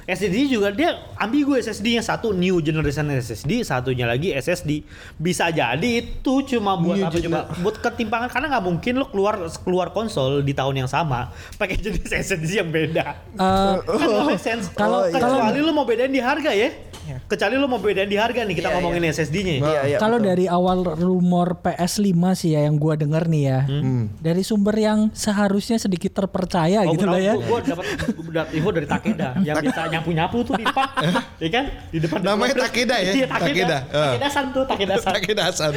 SSD 0.04 0.38
juga 0.48 0.72
dia 0.72 0.96
ambigu 1.16 1.52
SSD 1.54 2.00
yang 2.00 2.06
satu 2.06 2.32
new 2.32 2.58
generation 2.60 3.12
SSD, 3.12 3.64
satunya 3.64 4.08
lagi 4.08 4.32
SSD. 4.32 4.88
Bisa 5.16 5.52
jadi 5.52 5.84
itu 6.00 6.34
cuma 6.48 6.80
buat 6.80 6.96
New 6.96 7.06
apa 7.06 7.18
coba? 7.20 7.40
Buat 7.60 7.76
ketimpangan 7.82 8.32
karena 8.32 8.48
nggak 8.50 8.64
mungkin 8.64 8.94
lo 8.98 9.06
keluar 9.08 9.36
keluar 9.60 9.88
konsol 9.92 10.40
di 10.40 10.56
tahun 10.56 10.80
yang 10.80 10.90
sama 10.90 11.28
pakai 11.56 11.76
jenis 11.76 12.08
SSD 12.24 12.50
yang 12.56 12.72
beda. 12.72 13.20
Eh, 13.36 13.76
Kan 13.84 14.23
nggak 14.24 14.34
make 14.34 14.44
sense. 14.44 14.66
Kalau- 14.72 15.06
kecuali 15.08 15.60
lo 15.60 15.72
mau 15.72 15.84
bedain 15.84 16.10
di 16.10 16.22
harga 16.22 16.52
ya. 16.52 16.72
Iya. 17.04 17.20
Kecuali 17.28 17.60
lo 17.60 17.68
mau 17.68 17.84
bedain 17.84 18.08
di 18.08 18.16
harga 18.16 18.48
nih 18.48 18.56
kita 18.56 18.72
Iya, 18.72 18.76
ngomongin 18.80 19.04
SSD-nya. 19.12 19.54
Iya, 19.60 19.82
iya. 19.86 19.98
Kalau 20.00 20.24
dari 20.24 20.48
awal 20.48 20.88
rumor 20.96 21.60
PS5 21.60 22.16
sih 22.32 22.56
ya 22.56 22.64
yang 22.64 22.80
gua 22.80 22.96
denger 22.96 23.28
nih 23.28 23.44
ya. 23.44 23.60
Hmm. 23.68 24.08
Dari 24.24 24.40
sumber 24.40 24.72
yang 24.74 25.12
seharusnya 25.12 25.76
sedikit 25.76 26.16
terpercaya 26.16 26.88
gitu 26.88 27.04
lah 27.04 27.20
ya. 27.20 27.36
Gue 27.36 27.60
dapat 27.60 27.84
info 28.56 28.70
dari 28.72 28.88
Takeda 28.88 29.36
yang 29.48 29.60
bisa 29.60 29.84
nyapu-nyapu 29.92 30.48
tuh 30.48 30.56
di 30.56 30.64
depan, 30.64 30.88
ya 31.44 31.50
kan? 31.52 31.66
Di 31.92 32.00
depan. 32.00 32.18
Namanya. 32.24 32.56
Takeda 32.64 32.96
ya? 32.96 33.12
Iya 33.12 33.28
Takeda. 33.28 33.52
Takeda. 33.52 33.78
Ah. 33.92 34.04
Takeda 34.16 34.28
san 34.32 34.46
tuh 34.56 34.64
Takeda 34.64 34.96
san. 34.96 35.12
Pakai 35.12 35.34
dasar. 35.36 35.72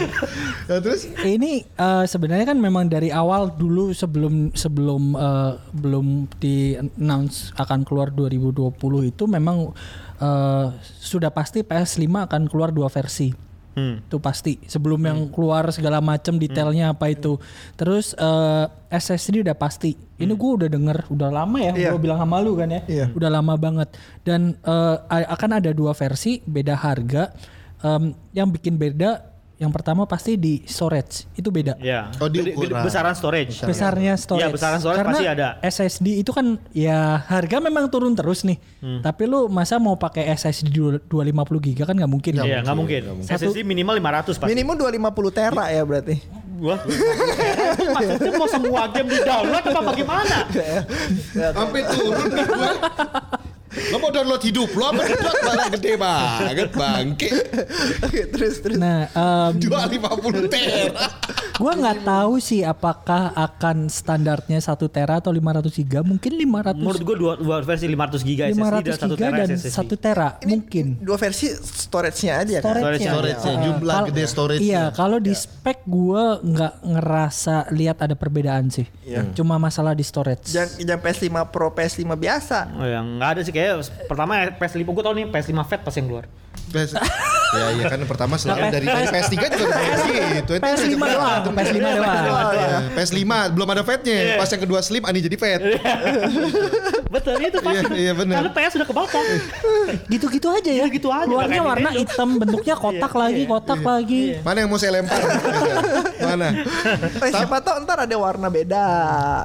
Nah, 0.70 0.78
terus 0.78 1.10
Ini 1.18 1.52
eh, 1.66 2.04
sebenarnya 2.06 2.46
kan 2.46 2.58
memang 2.62 2.86
dari 2.86 3.10
awal 3.10 3.50
dulu 3.50 3.90
sebelum 3.90 4.54
sebelum 4.54 5.18
eh, 5.18 5.52
belum 5.74 6.06
di 6.38 6.78
announce 6.78 7.50
akan 7.58 7.82
keluar 7.82 8.14
2020 8.36 9.10
itu 9.10 9.24
memang 9.26 9.72
eh, 10.16 10.66
sudah 11.00 11.28
pasti 11.28 11.60
PS5 11.60 12.04
akan 12.28 12.42
keluar 12.46 12.70
dua 12.70 12.86
versi. 12.88 13.32
Hmm. 13.76 14.00
Itu 14.00 14.16
pasti. 14.16 14.56
Sebelum 14.64 14.96
yang 15.04 15.28
keluar 15.28 15.68
segala 15.68 16.00
macam 16.00 16.40
detailnya 16.40 16.96
apa 16.96 17.12
itu. 17.12 17.36
Terus 17.76 18.16
eh, 18.16 18.64
SSD 18.88 19.44
udah 19.44 19.52
pasti. 19.52 19.92
Ini 20.16 20.32
gue 20.32 20.50
udah 20.64 20.68
denger 20.72 21.12
udah 21.12 21.28
lama 21.28 21.60
ya. 21.60 21.76
Iya. 21.76 21.90
Gue 21.92 22.00
bilang 22.00 22.16
sama 22.16 22.40
lu 22.40 22.56
kan 22.56 22.72
ya. 22.72 22.80
Iya. 22.88 23.06
Udah 23.12 23.28
lama 23.28 23.52
banget. 23.60 23.92
Dan 24.24 24.56
a- 24.64 25.04
akan 25.28 25.60
ada 25.60 25.76
dua 25.76 25.92
versi, 25.92 26.40
beda 26.40 26.72
harga. 26.72 27.36
Em, 27.84 28.16
yang 28.32 28.48
bikin 28.48 28.80
beda 28.80 29.35
yang 29.56 29.72
pertama 29.72 30.04
pasti 30.04 30.36
di 30.36 30.60
storage. 30.68 31.24
Itu 31.32 31.48
beda. 31.48 31.80
Ya. 31.80 32.12
Oh, 32.20 32.28
di 32.28 32.52
ukuran. 32.52 32.84
besaran 32.84 33.16
storage. 33.16 33.56
besarnya 33.64 34.12
storage. 34.20 34.44
Iya, 34.44 34.52
besaran 34.52 34.78
storage 34.84 35.00
Karena 35.00 35.16
pasti 35.16 35.26
ada. 35.26 35.48
SSD 35.64 36.20
itu 36.20 36.28
kan 36.28 36.60
ya 36.76 37.24
harga 37.24 37.56
memang 37.64 37.88
turun 37.88 38.12
terus 38.12 38.44
nih. 38.44 38.60
Hmm. 38.84 39.00
Tapi 39.00 39.24
lu 39.24 39.48
masa 39.48 39.80
mau 39.80 39.96
pakai 39.96 40.28
SSD 40.36 40.68
dua- 40.68 41.00
250 41.08 41.56
GB 41.72 41.78
kan 41.88 41.96
nggak 41.96 42.12
mungkin. 42.12 42.32
Iya, 42.36 42.60
nggak 42.60 42.76
mungkin. 42.76 43.00
SSD 43.24 43.64
minimal 43.64 43.96
500 43.96 44.36
pasti. 44.36 44.52
Minimum 44.52 44.76
250 44.76 45.32
tera 45.32 45.64
ya 45.72 45.82
berarti. 45.88 46.16
Wah. 46.60 46.80
Maksudnya 47.96 48.32
mau 48.36 48.48
semua 48.48 48.82
game 48.92 49.08
di 49.08 49.18
download 49.24 49.64
apa 49.64 49.80
bagaimana? 49.80 50.36
sampai 51.56 51.80
turun 51.96 52.28
nih 52.28 52.44
gue. 52.44 52.72
Lo 53.88 53.96
mau 53.98 54.08
download 54.08 54.42
hidup 54.42 54.70
lo 54.72 54.84
apa 54.88 55.02
download 55.04 55.38
malah 55.42 55.66
gede 55.70 55.92
banget 55.94 56.68
bangke. 56.72 57.28
Oke, 58.02 58.20
terus 58.28 58.58
terus. 58.58 58.76
Nah, 58.76 59.06
em, 59.08 59.60
250 59.60 60.48
tera. 60.48 61.06
gua 61.56 61.72
nggak 61.72 62.04
tahu 62.04 62.36
sih 62.36 62.60
apakah 62.60 63.32
akan 63.32 63.88
standarnya 63.88 64.60
1 64.60 64.88
tera 64.88 65.18
atau 65.18 65.32
500 65.32 65.72
GB. 65.72 66.04
Mungkin 66.04 66.32
500 66.36 66.76
Menurut 66.76 67.02
gua 67.02 67.16
dua, 67.16 67.32
dua 67.36 67.56
versi 67.60 67.86
500 67.86 68.20
GB 68.22 68.40
SSD 68.50 68.60
dan 68.60 68.68
500 68.84 68.96
1 68.96 69.08
GB 69.08 69.16
tera 69.16 69.36
dan 69.36 69.48
SSD. 69.56 69.72
1 69.72 69.96
tera 69.96 70.28
mungkin. 70.44 70.86
Dua 71.00 71.16
versi 71.16 71.46
storage-nya 71.52 72.32
aja 72.40 72.56
kan. 72.60 72.72
Storage-nya. 72.76 73.12
Storage-nya, 73.12 73.52
Ah, 73.56 73.62
jumlah 73.62 73.96
gede 74.10 74.24
storage. 74.26 74.60
Iya, 74.60 74.82
kalau 74.92 75.18
di 75.18 75.32
spek 75.32 75.84
gua 75.84 76.38
nggak 76.40 76.74
ngerasa 76.84 77.56
lihat 77.70 78.00
ada 78.00 78.14
perbedaan 78.14 78.68
sih. 78.68 78.86
Cuma 79.32 79.56
masalah 79.56 79.92
di 79.92 80.04
storage. 80.04 80.48
Jangan, 80.48 80.76
jangan 80.76 81.00
PS5 81.02 81.28
Pro, 81.48 81.68
PS5 81.72 82.04
biasa. 82.14 82.58
Oh, 82.74 82.86
yang 82.86 83.06
nggak 83.16 83.30
ada 83.32 83.40
sih 83.40 83.52
kayak 83.52 83.65
pertama 84.04 84.32
PS5 84.52 84.82
gua 84.86 85.04
tau 85.04 85.14
nih 85.14 85.26
PS5 85.26 85.58
Fat 85.62 85.80
pas 85.80 85.92
yang 85.92 86.06
keluar. 86.06 86.26
PS, 86.66 86.98
Ya 87.46 87.66
iya 87.72 87.84
kan 87.86 88.02
pertama 88.04 88.34
selalu 88.34 88.58
Nah, 88.58 88.70
dari, 88.74 88.86
dari 88.90 89.06
PS3 89.06 89.34
juga 89.54 89.70
udah 89.70 89.80
gitu. 90.34 90.52
Itu 90.58 90.62
PS5 90.66 90.98
doang, 90.98 91.42
PS5 91.48 91.78
doang. 91.78 92.16
Ya, 92.52 92.78
PS5 92.92 93.22
belum 93.54 93.68
ada 93.70 93.82
fatnya. 93.82 94.18
Pas 94.34 94.50
yang 94.50 94.62
kedua 94.66 94.80
slim 94.82 95.02
Ani 95.06 95.22
jadi 95.22 95.36
fat. 95.38 95.60
Betul 97.06 97.38
itu 97.38 97.58
pasti. 97.62 97.86
Iya, 97.86 98.10
iya, 98.10 98.12
benar. 98.12 98.34
Karena 98.42 98.50
PS 98.52 98.72
udah 98.76 98.88
kebakar. 98.88 99.24
Gitu-gitu 100.10 100.46
aja 100.50 100.70
ya. 100.70 100.84
Gitu-gitu 100.86 101.08
aja, 101.08 101.24
Keluarnya 101.24 101.60
kayak 101.60 101.70
warna 101.70 101.90
hitam, 101.94 102.28
bentuknya 102.36 102.74
kotak 102.74 103.12
lagi, 103.14 103.42
kotak 103.46 103.80
lagi. 103.80 104.22
Mana 104.42 104.56
yang 104.64 104.68
mau 104.68 104.78
saya 104.78 104.92
lempar? 104.98 105.20
Mana? 106.18 106.48
Eh, 107.22 107.30
siapa 107.30 107.56
tahu 107.62 107.76
ntar 107.84 107.98
ada 108.04 108.16
warna 108.16 108.48
beda. 108.50 108.86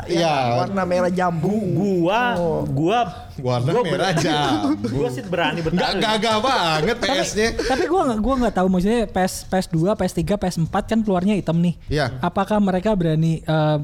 Ya, 0.10 0.18
Iya. 0.26 0.36
warna 0.58 0.82
merah 0.84 1.12
jambu. 1.12 1.54
Gua, 1.72 2.34
Oh. 2.36 2.66
gua, 2.66 3.30
Warna 3.42 3.70
gua 3.74 3.84
merah 3.84 4.12
jambu. 4.14 4.70
Gua 4.96 5.10
sih 5.10 5.26
berani 5.26 5.60
Enggak 5.60 5.74
bertaruh. 5.74 6.02
gagah 6.02 6.38
banget 6.40 6.96
PS-nya. 7.02 7.50
Tapi 7.58 7.84
gua 7.90 8.02
nggak 8.08 8.20
gua 8.22 8.36
nggak 8.46 8.56
tahu 8.56 8.68
maksudnya 8.70 9.00
PS 9.10 9.34
PS2, 9.50 9.78
PS3, 9.98 10.20
PS4 10.38 10.76
kan 10.86 11.00
keluarnya 11.02 11.34
hitam 11.36 11.58
nih. 11.60 11.76
Iya. 11.90 12.06
Apakah 12.22 12.62
mereka 12.62 12.94
berani 12.94 13.42
eh, 13.42 13.78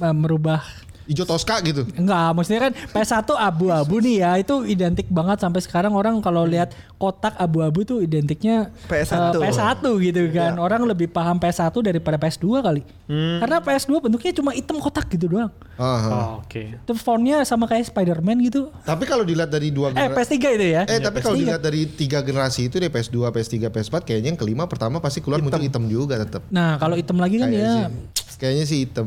merubah 0.00 0.62
Ijo 1.04 1.24
Tosca 1.24 1.58
gitu. 1.60 1.82
Enggak, 1.92 2.30
maksudnya 2.32 2.60
kan 2.62 2.72
PS1 2.88 3.28
abu-abu 3.32 3.96
nih 3.98 4.16
ya, 4.18 4.30
itu 4.36 4.54
identik 4.64 5.06
banget 5.08 5.38
sampai 5.38 5.58
sekarang 5.58 5.92
orang 5.92 6.18
kalau 6.18 6.42
lihat 6.42 6.70
kotak 6.94 7.34
abu-abu 7.34 7.82
tuh 7.82 7.98
identiknya 7.98 8.70
PS1. 8.86 9.34
eh, 9.34 9.42
PS1 9.42 9.82
gitu 10.00 10.22
kan. 10.30 10.54
Orang 10.56 10.84
lebih 10.84 11.06
paham 11.06 11.36
PS1 11.36 11.74
daripada 11.80 12.16
PS2 12.16 12.46
kali. 12.60 12.82
Karena 13.10 13.58
PS2 13.58 13.92
bentuknya 14.00 14.32
cuma 14.32 14.50
hitam 14.52 14.78
kotak 14.78 15.06
gitu 15.08 15.26
doang. 15.28 15.50
Aha. 15.74 16.08
Oh, 16.08 16.32
Oke. 16.38 16.78
Terus 16.80 17.00
fontnya 17.00 17.42
sama 17.42 17.66
kayak 17.66 17.86
Spider-Man 17.86 18.38
gitu. 18.44 18.70
Tapi 18.82 19.02
kalau 19.04 19.22
dilihat 19.22 19.48
dari 19.48 19.68
dua 19.68 19.90
Eh, 19.90 19.96
genera- 19.98 20.14
PS3 20.14 20.36
itu 20.52 20.66
ya. 20.70 20.82
Eh 20.84 20.98
tapi 20.98 21.18
kalau 21.18 21.34
PS3. 21.34 21.42
dilihat 21.42 21.60
dari 21.60 21.80
tiga 21.88 22.18
generasi 22.20 22.66
itu 22.66 22.76
deh 22.76 22.86
PS2, 22.86 23.28
PS3, 23.28 23.54
PS4 23.68 24.02
kayaknya 24.02 24.28
yang 24.30 24.38
kelima 24.38 24.64
pertama 24.64 24.98
pasti 24.98 25.18
keluar 25.18 25.40
muncul 25.40 25.58
hitam 25.58 25.84
juga 25.84 26.16
tetap. 26.16 26.46
Nah, 26.48 26.76
kalau 26.76 26.94
hitam 26.94 27.16
lagi 27.16 27.36
kan 27.36 27.48
Kayaknya 27.48 27.66
ya 27.66 27.74
sih. 27.88 28.38
Kayaknya 28.38 28.64
sih 28.64 28.78
hitam. 28.80 29.06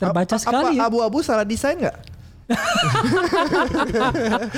Terbaca 0.00 0.34
Apa- 0.34 0.40
sekali 0.40 0.74
Apa 0.74 0.80
ya. 0.80 0.88
abu-abu 0.88 1.18
salah 1.20 1.44
desain 1.44 1.76
nggak? 1.76 1.98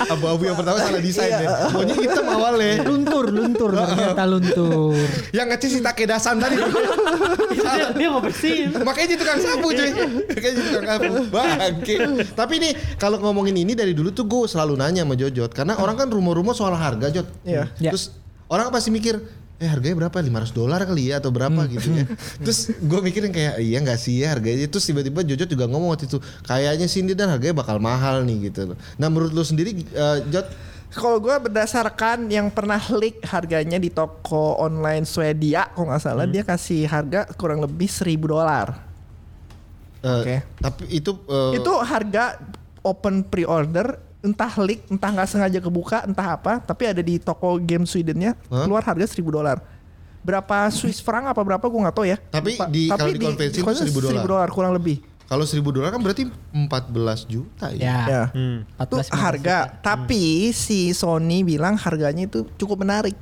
Abu-abu 0.08 0.42
yang 0.48 0.56
pertama 0.56 0.80
salah 0.80 0.96
desain 0.96 1.28
deh. 1.28 1.48
Maunya 1.72 1.94
hitam 2.00 2.24
awalnya. 2.24 2.80
Luntur, 2.88 3.24
luntur, 3.28 3.70
ternyata 3.76 4.24
luntur. 4.24 4.96
Yang 5.30 5.46
ngecek 5.52 5.68
si 5.68 5.78
Takedasan 5.84 6.40
tadi. 6.40 6.56
dia, 7.52 7.92
dia 7.92 8.08
mau 8.08 8.24
bersihin. 8.24 8.72
Makanya 8.80 9.06
jadi 9.12 9.18
tukang 9.20 9.40
sapu 9.44 9.68
cuy. 9.72 9.90
Makanya 10.24 10.54
jadi 10.56 10.68
tukang 10.72 10.86
sapu. 10.88 11.12
Bangke. 11.28 11.96
Tapi 12.32 12.54
nih 12.64 12.72
kalau 12.96 13.20
ngomongin 13.20 13.60
ini 13.60 13.76
dari 13.76 13.92
dulu 13.92 14.08
tuh 14.08 14.24
gue 14.24 14.48
selalu 14.48 14.80
nanya 14.80 15.04
sama 15.04 15.12
Jojot. 15.12 15.52
Karena 15.52 15.76
orang 15.76 16.00
kan 16.00 16.08
rumor-rumor 16.08 16.56
soal 16.56 16.72
harga 16.72 17.12
Jot. 17.12 17.28
Iya. 17.44 17.68
Ya. 17.76 17.92
Terus 17.92 18.08
orang 18.48 18.72
pasti 18.72 18.88
mikir 18.88 19.20
eh 19.62 19.70
harganya 19.70 19.94
berapa? 20.02 20.18
500 20.18 20.50
dolar 20.50 20.82
kali 20.82 21.14
ya 21.14 21.22
atau 21.22 21.30
berapa 21.30 21.62
gitu 21.70 21.94
ya. 21.94 22.04
Terus 22.44 22.74
gue 22.74 22.98
mikirin 22.98 23.30
kayak 23.30 23.62
iya 23.62 23.78
nggak 23.78 23.94
sih 23.94 24.18
ya 24.18 24.34
harganya? 24.34 24.66
Terus 24.66 24.90
tiba-tiba 24.90 25.22
Jojot 25.22 25.46
juga 25.46 25.70
ngomong 25.70 25.94
waktu 25.94 26.10
itu 26.10 26.18
kayaknya 26.42 26.90
sih 26.90 27.06
ini 27.06 27.14
dan 27.14 27.30
harganya 27.30 27.62
bakal 27.62 27.78
mahal 27.78 28.26
nih 28.26 28.50
gitu 28.50 28.74
loh. 28.74 28.78
Nah 28.98 29.06
menurut 29.06 29.30
lu 29.30 29.46
sendiri 29.46 29.70
eh, 29.86 30.18
Jot? 30.28 30.50
Kalau 30.92 31.16
gue 31.24 31.32
berdasarkan 31.32 32.28
yang 32.28 32.52
pernah 32.52 32.76
leak 32.92 33.24
harganya 33.24 33.80
di 33.80 33.88
toko 33.88 34.60
online 34.60 35.08
Swedia, 35.08 35.72
kalau 35.72 35.88
nggak 35.88 36.02
salah 36.04 36.28
dia 36.28 36.44
kasih 36.44 36.84
harga 36.84 37.24
kurang 37.32 37.64
lebih 37.64 37.88
1000 37.88 38.28
dolar. 38.28 38.76
eh, 40.02 40.12
Oke. 40.20 40.36
tapi 40.60 40.82
itu 40.90 41.14
eh, 41.30 41.62
Itu 41.62 41.72
harga 41.80 42.36
open 42.82 43.24
pre-order, 43.24 43.96
entah 44.22 44.52
leak, 44.56 44.86
entah 44.86 45.10
nggak 45.10 45.28
sengaja 45.28 45.58
kebuka, 45.58 46.02
entah 46.02 46.32
apa, 46.32 46.58
tapi 46.58 46.86
ada 46.86 46.98
di 46.98 47.18
toko 47.18 47.58
game 47.58 47.82
Swedennya 47.82 48.38
Hah? 48.46 48.64
keluar 48.64 48.80
harga 48.80 49.06
1000 49.08 49.18
dolar. 49.28 49.58
Berapa 50.22 50.70
Swiss 50.70 51.02
franc 51.02 51.26
apa 51.26 51.42
berapa 51.42 51.60
gue 51.60 51.80
nggak 51.82 51.92
tahu 51.92 52.06
ya. 52.06 52.14
Tapi 52.22 52.54
Lupa. 52.54 52.66
di- 52.70 52.86
kalau 52.88 53.10
dikonversi 53.10 53.58
itu 53.58 53.66
1000 53.66 53.98
dolar. 54.00 54.22
dolar 54.24 54.48
kurang 54.48 54.72
lebih. 54.72 55.02
kalau 55.22 55.42
1000 55.42 55.64
dolar 55.66 55.88
kan 55.88 55.96
berarti 55.98 56.28
14 56.52 57.24
juta 57.24 57.72
ya, 57.72 57.80
Ya. 57.80 57.98
Ya. 58.04 58.22
Hmm. 58.30 58.68
Itu 58.78 59.00
14 59.00 59.08
harga, 59.10 59.56
tapi 59.80 60.22
si 60.52 60.92
Sony 60.92 61.40
bilang 61.40 61.74
harganya 61.74 62.24
itu 62.24 62.44
cukup 62.54 62.84
menarik. 62.84 63.16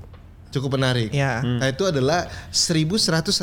Cukup 0.51 0.75
menarik 0.75 1.11
Ya. 1.11 1.39
nah 1.41 1.67
itu 1.67 1.83
adalah 1.85 2.27
1111 2.51 3.39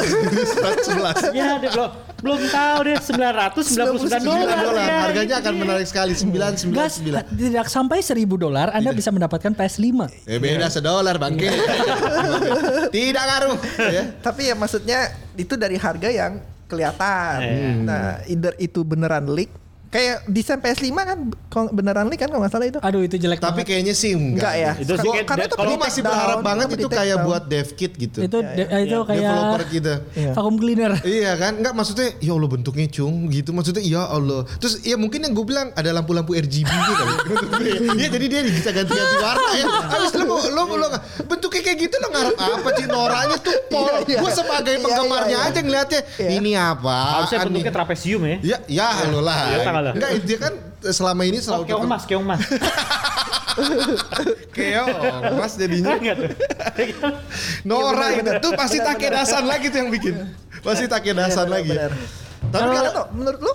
Ya, 1.33 1.55
belum 1.57 1.89
belum 2.17 2.41
tahu 2.47 2.77
deh 2.83 2.97
999 2.97 4.09
dolar. 4.19 4.57
dolar 4.57 4.83
Ya, 4.83 4.97
harganya 5.03 5.35
akan 5.37 5.53
dia. 5.53 5.61
menarik 5.61 5.85
sekali 5.85 6.11
Gas 6.11 6.99
999 6.99 7.37
tidak 7.37 7.65
sampai 7.67 7.97
1000 8.01 8.25
dolar 8.35 8.67
Anda 8.69 8.91
bisa 8.91 9.09
mendapatkan 9.09 9.51
PS5. 9.51 9.87
Eh 10.25 10.37
beda 10.37 10.67
sedolar 10.67 11.15
bangke. 11.15 11.47
Tidak 12.89 13.23
ngaruh. 13.23 13.57
Ya. 13.87 14.03
Tapi 14.17 14.49
ya 14.49 14.55
maksudnya 14.55 14.99
itu 15.33 15.53
dari 15.53 15.75
harga 15.75 16.09
yang 16.09 16.39
kelihatan. 16.65 17.37
Iya. 17.39 17.69
Nah, 17.79 18.03
either 18.25 18.53
itu 18.57 18.81
beneran 18.81 19.29
leak. 19.29 19.51
Kayak 19.87 20.27
desain 20.27 20.59
PS5 20.59 20.91
kan 20.91 21.17
kalau 21.47 21.69
beneran 21.69 22.05
leak 22.05 22.19
kan 22.19 22.27
kalau 22.27 22.41
nggak 22.41 22.51
salah 22.51 22.65
itu. 22.65 22.75
Aduh 22.77 23.01
itu 23.01 23.15
jelek 23.15 23.39
Tapi 23.39 23.51
banget. 23.55 23.67
kayaknya 23.67 23.93
sih 23.93 24.11
enggak. 24.11 24.35
Enggak 24.37 24.53
ya. 24.53 24.71
Itu 24.77 24.93
sih 24.95 25.09
karena 25.23 25.45
itu 25.45 25.55
kalau 25.55 25.71
masih 25.77 26.01
berharap 26.01 26.27
down, 26.33 26.45
banget 26.45 26.67
itu 26.75 26.87
kayak 26.89 27.15
down. 27.15 27.25
buat 27.25 27.43
dev 27.45 27.67
kit 27.73 27.91
gitu. 27.93 28.19
Itu 28.19 28.37
de- 28.39 28.67
itu 28.83 28.97
kayak 29.01 29.21
Developer 29.21 29.61
gitu. 29.69 29.93
Iya. 30.13 30.31
vacuum 30.33 30.55
cleaner. 30.57 30.91
Iya 31.01 31.31
kan, 31.35 31.51
enggak 31.55 31.73
maksudnya 31.73 32.07
ya 32.17 32.31
Allah 32.31 32.49
bentuknya 32.49 32.85
cung 32.89 33.15
gitu 33.29 33.49
maksudnya 33.51 33.79
ya 33.81 34.03
Allah. 34.03 34.43
Terus 34.57 34.81
ya 34.81 34.95
mungkin 34.95 35.19
yang 35.21 35.31
gue 35.31 35.45
bilang 35.45 35.71
ada 35.71 35.89
lampu-lampu 35.89 36.33
RGB 36.33 36.67
gitu 36.67 36.93
kali. 36.93 37.13
Iya 37.97 38.07
jadi 38.09 38.25
dia 38.27 38.41
bisa 38.43 38.69
ganti-ganti 38.69 39.15
warna 39.17 39.49
ya. 39.53 39.65
Habis 39.87 40.11
lo 40.13 40.23
mau- 40.25 40.47
lo 40.47 40.77
lo 40.77 40.87
bentuknya 41.23 41.61
kayak 41.63 41.77
gitu 41.79 41.95
lo 41.97 42.07
ngarep 42.09 42.35
apa 42.35 42.69
sih 42.73 42.85
noranya 42.85 43.37
tuh 43.37 43.55
pol. 43.71 43.87
Iya, 43.87 43.95
iya. 44.05 44.19
Gue 44.19 44.31
sebagai 44.31 44.73
Iya, 44.73 44.83
penggemarnya 44.83 45.27
iya, 45.31 45.39
iya. 45.39 45.49
aja 45.49 45.59
ngeliatnya 45.61 46.01
Iya. 46.17 46.29
ini 46.33 46.51
apa? 46.53 46.97
Harusnya 47.15 47.37
bentuknya 47.41 47.73
trapesium 47.73 48.21
ya. 48.21 48.37
Ya, 48.43 48.57
ya 48.67 48.87
lo 49.07 49.19
lah. 49.19 49.76
Iya, 49.79 49.93
tanggal 49.93 50.09
lah. 50.09 50.13
Enggak, 50.17 50.25
dia 50.25 50.37
kan 50.37 50.53
selama 50.89 51.21
ini 51.23 51.37
Oh, 51.37 51.43
selalu 51.43 51.63
keong 51.65 51.85
mas, 51.85 52.03
keong 52.05 52.25
mas. 52.25 52.41
Keong, 54.53 54.89
mas 55.33 55.53
jadinya. 55.57 55.97
Enggak 55.97 56.15
tuh. 56.17 56.29
Nora 57.65 58.13
Iya, 58.13 58.21
itu 58.21 58.31
tuh 58.37 58.51
pasti 58.53 58.77
takedasan 58.77 59.45
lagi 59.45 59.69
tuh 59.69 59.77
yang 59.81 59.89
bikin. 59.89 60.15
Pasti 60.61 60.85
takedasan 60.85 61.47
lagi. 61.49 61.73
benar. 61.73 61.91
Tapi 62.47 62.67
kalau 62.69 63.03
menurut 63.11 63.39
lu 63.41 63.53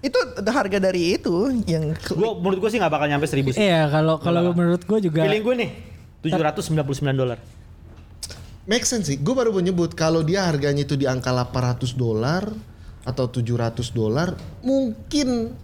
itu 0.00 0.16
harga 0.40 0.78
dari 0.80 1.20
itu 1.20 1.52
yang 1.68 1.92
Gua 2.08 2.32
menurut 2.32 2.58
gua 2.58 2.70
sih 2.72 2.80
nggak 2.80 2.88
bakal 2.88 3.06
nyampe 3.06 3.26
1000 3.26 3.52
sih. 3.52 3.60
Iya, 3.60 3.90
kalau 3.90 4.16
kalau 4.16 4.54
menurut 4.54 4.80
gue 4.80 4.98
juga 5.02 5.26
Feeling 5.28 5.44
gue 5.44 5.54
nih 5.60 5.70
799 6.24 6.80
dolar. 7.12 7.38
make 8.64 8.86
sense 8.86 9.10
sih. 9.10 9.18
Gue 9.18 9.34
baru 9.34 9.50
mau 9.50 9.60
nyebut 9.60 9.92
kalau 9.92 10.22
dia 10.22 10.46
harganya 10.46 10.86
itu 10.86 10.94
di 10.94 11.04
angka 11.04 11.34
800 11.34 11.90
dolar 11.98 12.48
atau 13.04 13.26
700 13.28 13.96
dolar, 13.96 14.36
mungkin 14.60 15.56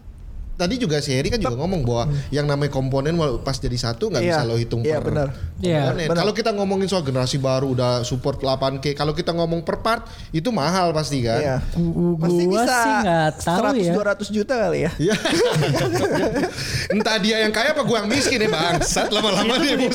tadi 0.56 0.75
juga 0.76 0.98
si 0.98 1.12
Heri 1.12 1.28
kan 1.28 1.36
juga 1.36 1.54
ngomong 1.54 1.80
bahwa 1.82 2.04
yang 2.28 2.44
namanya 2.44 2.68
komponen 2.70 3.12
walau 3.14 3.38
pas 3.38 3.54
jadi 3.54 3.76
satu 3.76 4.08
nggak 4.08 4.20
Iya, 4.20 4.32
bisa 4.32 4.42
lo 4.42 4.56
hitung 4.56 4.80
iya, 4.80 4.96
per 4.96 5.06
benar. 5.06 5.28
Iya, 5.58 5.80
komponen. 5.86 6.06
benar. 6.06 6.16
Kalau 6.18 6.32
kita 6.32 6.50
ngomongin 6.50 6.86
soal 6.86 7.02
generasi 7.02 7.36
baru 7.36 7.66
udah 7.70 8.00
support 8.02 8.38
8K, 8.38 8.92
kalau 8.92 9.12
kita 9.12 9.30
ngomong 9.30 9.60
per 9.60 9.78
part 9.78 10.02
itu 10.30 10.48
mahal 10.48 10.90
pasti 10.90 11.20
kan. 11.20 11.38
Iya. 11.38 11.56
Gu- 11.72 12.16
Pasti 12.16 12.42
gua 12.44 12.62
bisa 12.62 12.76
sih 12.78 12.94
nggak 12.98 13.30
tahu 13.38 13.60
100 13.76 13.84
ya. 13.84 13.92
200 13.94 14.28
juta 14.32 14.54
kali 14.58 14.78
ya. 14.80 14.90
Iya. 14.96 15.14
Entah 16.92 17.16
dia 17.18 17.36
yang 17.40 17.50
kaya 17.50 17.72
apa 17.72 17.82
gua 17.82 18.00
yang 18.00 18.08
miskin 18.08 18.38
ya 18.38 18.48
bangsat 18.48 19.10
lama-lama 19.10 19.58
dia 19.58 19.75
gue. 19.75 19.90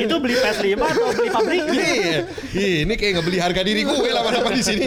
Itu 0.00 0.16
beli 0.16 0.34
PS5 0.34 0.78
atau 0.78 1.10
beli 1.10 1.30
pabriknya? 1.30 1.84
Iya. 2.54 2.78
Ini 2.84 2.92
kayak 2.94 3.12
ngebeli 3.18 3.38
harga 3.38 3.60
diri 3.60 3.82
gue 3.82 4.10
lama-lama 4.10 4.50
di 4.50 4.62
sini. 4.62 4.86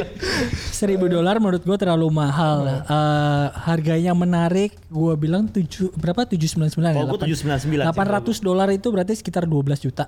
1000 0.74 0.98
dolar 1.06 1.38
menurut 1.38 1.62
gue 1.62 1.78
terlalu 1.78 2.08
mahal. 2.10 2.58
Eh, 2.84 3.46
harganya 3.62 4.14
menarik. 4.14 4.72
Gue 4.88 5.03
bilang 5.14 5.44
tujuh 5.46 5.92
berapa 5.94 6.24
799 6.24 6.80
ya? 6.80 7.04
Oh, 7.04 7.08
gua 7.12 7.20
799 7.20 7.60
sih 7.60 7.70
800 7.84 8.40
dolar 8.40 8.68
itu 8.72 8.88
berarti 8.88 9.14
sekitar 9.14 9.44
12 9.44 9.76
juta. 9.82 10.08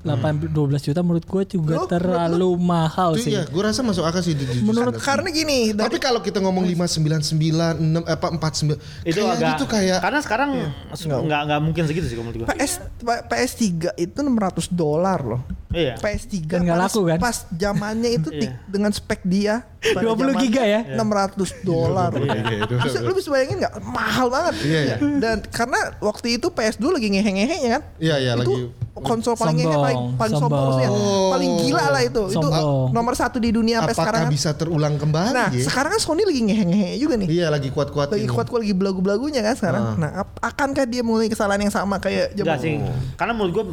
8 0.00 0.48
12 0.48 0.56
juta 0.80 1.04
menurut 1.04 1.28
gue 1.28 1.60
juga 1.60 1.76
Lu- 1.76 1.84
terlalu 1.84 2.56
mahal 2.56 3.20
Itu 3.20 3.28
sih. 3.28 3.36
ya, 3.36 3.44
gue 3.44 3.60
rasa 3.60 3.84
masuk 3.84 4.00
akal 4.00 4.24
sih. 4.24 4.32
di- 4.32 4.48
di- 4.48 4.64
Menurut 4.64 4.96
karena 4.96 5.28
gini, 5.28 5.76
dari 5.76 5.92
Tapi 5.92 6.00
kalau 6.00 6.24
kita 6.24 6.40
ngomong 6.40 6.64
599 6.64 7.76
6 7.76 8.08
apa 8.08 8.26
49 8.32 8.80
Itu 9.04 9.20
agak 9.28 9.60
itu 9.60 9.64
kayak 9.68 10.00
karena 10.00 10.20
sekarang 10.24 10.50
nggak 10.96 11.40
nggak 11.44 11.60
mungkin 11.60 11.84
segitu 11.84 12.08
sih 12.08 12.16
kalau 12.16 12.32
menurut 12.32 12.48
gua. 12.48 12.56
PS 12.56 12.80
PS3 13.28 13.92
itu 14.00 14.18
600 14.24 14.72
dolar 14.72 15.20
loh. 15.20 15.44
Iya. 15.70 15.94
PS3 15.96 16.50
Dan 16.50 16.60
nggak 16.64 16.74
pas- 16.74 16.84
laku 16.84 17.00
kan? 17.06 17.18
Pas 17.18 17.36
zamannya 17.48 18.10
itu 18.10 18.28
di- 18.28 18.42
Iya. 18.42 18.58
dengan 18.66 18.90
spek 18.90 19.22
dia 19.22 19.62
pada 19.70 20.02
20 20.02 20.18
zaman 20.28 20.42
giga 20.42 20.62
ya? 20.64 20.80
600 20.92 21.50
dolar. 21.62 22.10
iya, 22.12 22.34
iya, 22.34 22.64
Bisa, 22.66 22.98
lu 22.98 23.12
bisa 23.12 23.28
bayangin 23.28 23.56
nggak? 23.60 23.74
Mahal 23.80 24.26
banget. 24.28 24.54
Iya, 24.60 24.80
iya. 24.84 24.96
Dan 24.98 25.46
karena 25.46 25.78
waktu 25.98 26.36
itu 26.36 26.46
PS2 26.48 26.90
lagi 26.90 27.06
ngehe-ngehe 27.08 27.56
ya 27.60 27.70
kan? 27.70 27.82
Iya, 27.96 28.14
iya, 28.18 28.32
itu 28.34 28.42
lagi- 28.44 28.68
konsol 28.92 29.32
paling 29.32 29.56
ngehe 29.56 29.70
paling 29.72 29.98
paling 30.12 30.34
sombong, 30.34 30.50
sombong. 30.50 30.66
maksudnya. 30.76 30.90
Oh. 30.90 31.30
Paling 31.30 31.50
gila 31.56 31.84
lah 31.88 32.02
itu. 32.02 32.22
Itu 32.26 32.36
Sombong. 32.42 32.90
nomor 32.90 33.14
satu 33.14 33.38
di 33.38 33.48
dunia 33.48 33.80
sampai 33.80 33.94
sekarang. 33.94 34.10
apakah 34.12 34.26
kan. 34.26 34.34
bisa 34.34 34.50
terulang 34.52 34.94
kembali 34.96 35.30
Nah, 35.30 35.48
ya? 35.48 35.64
sekarang 35.64 35.90
kan 35.90 36.00
Sony 36.02 36.22
lagi 36.22 36.40
ngehe-ngehe 36.42 36.98
juga 36.98 37.14
nih. 37.14 37.28
Iya, 37.30 37.46
lagi 37.48 37.70
kuat-kuat 37.70 38.10
Lagi 38.10 38.26
kuat-kuat 38.26 38.60
lagi 38.60 38.74
belagu-belagunya 38.74 39.40
kan 39.40 39.54
sekarang. 39.54 39.82
Ah. 39.86 39.96
Nah, 39.96 40.10
akankah 40.42 40.84
dia 40.84 41.00
mulai 41.00 41.30
kesalahan 41.30 41.62
yang 41.62 41.70
sama 41.70 41.96
kayak 41.96 42.34
Enggak 42.34 42.58
zaman 42.58 42.58
sih. 42.58 42.74
Karena 43.14 43.32
menurut 43.32 43.52
gua 43.54 43.64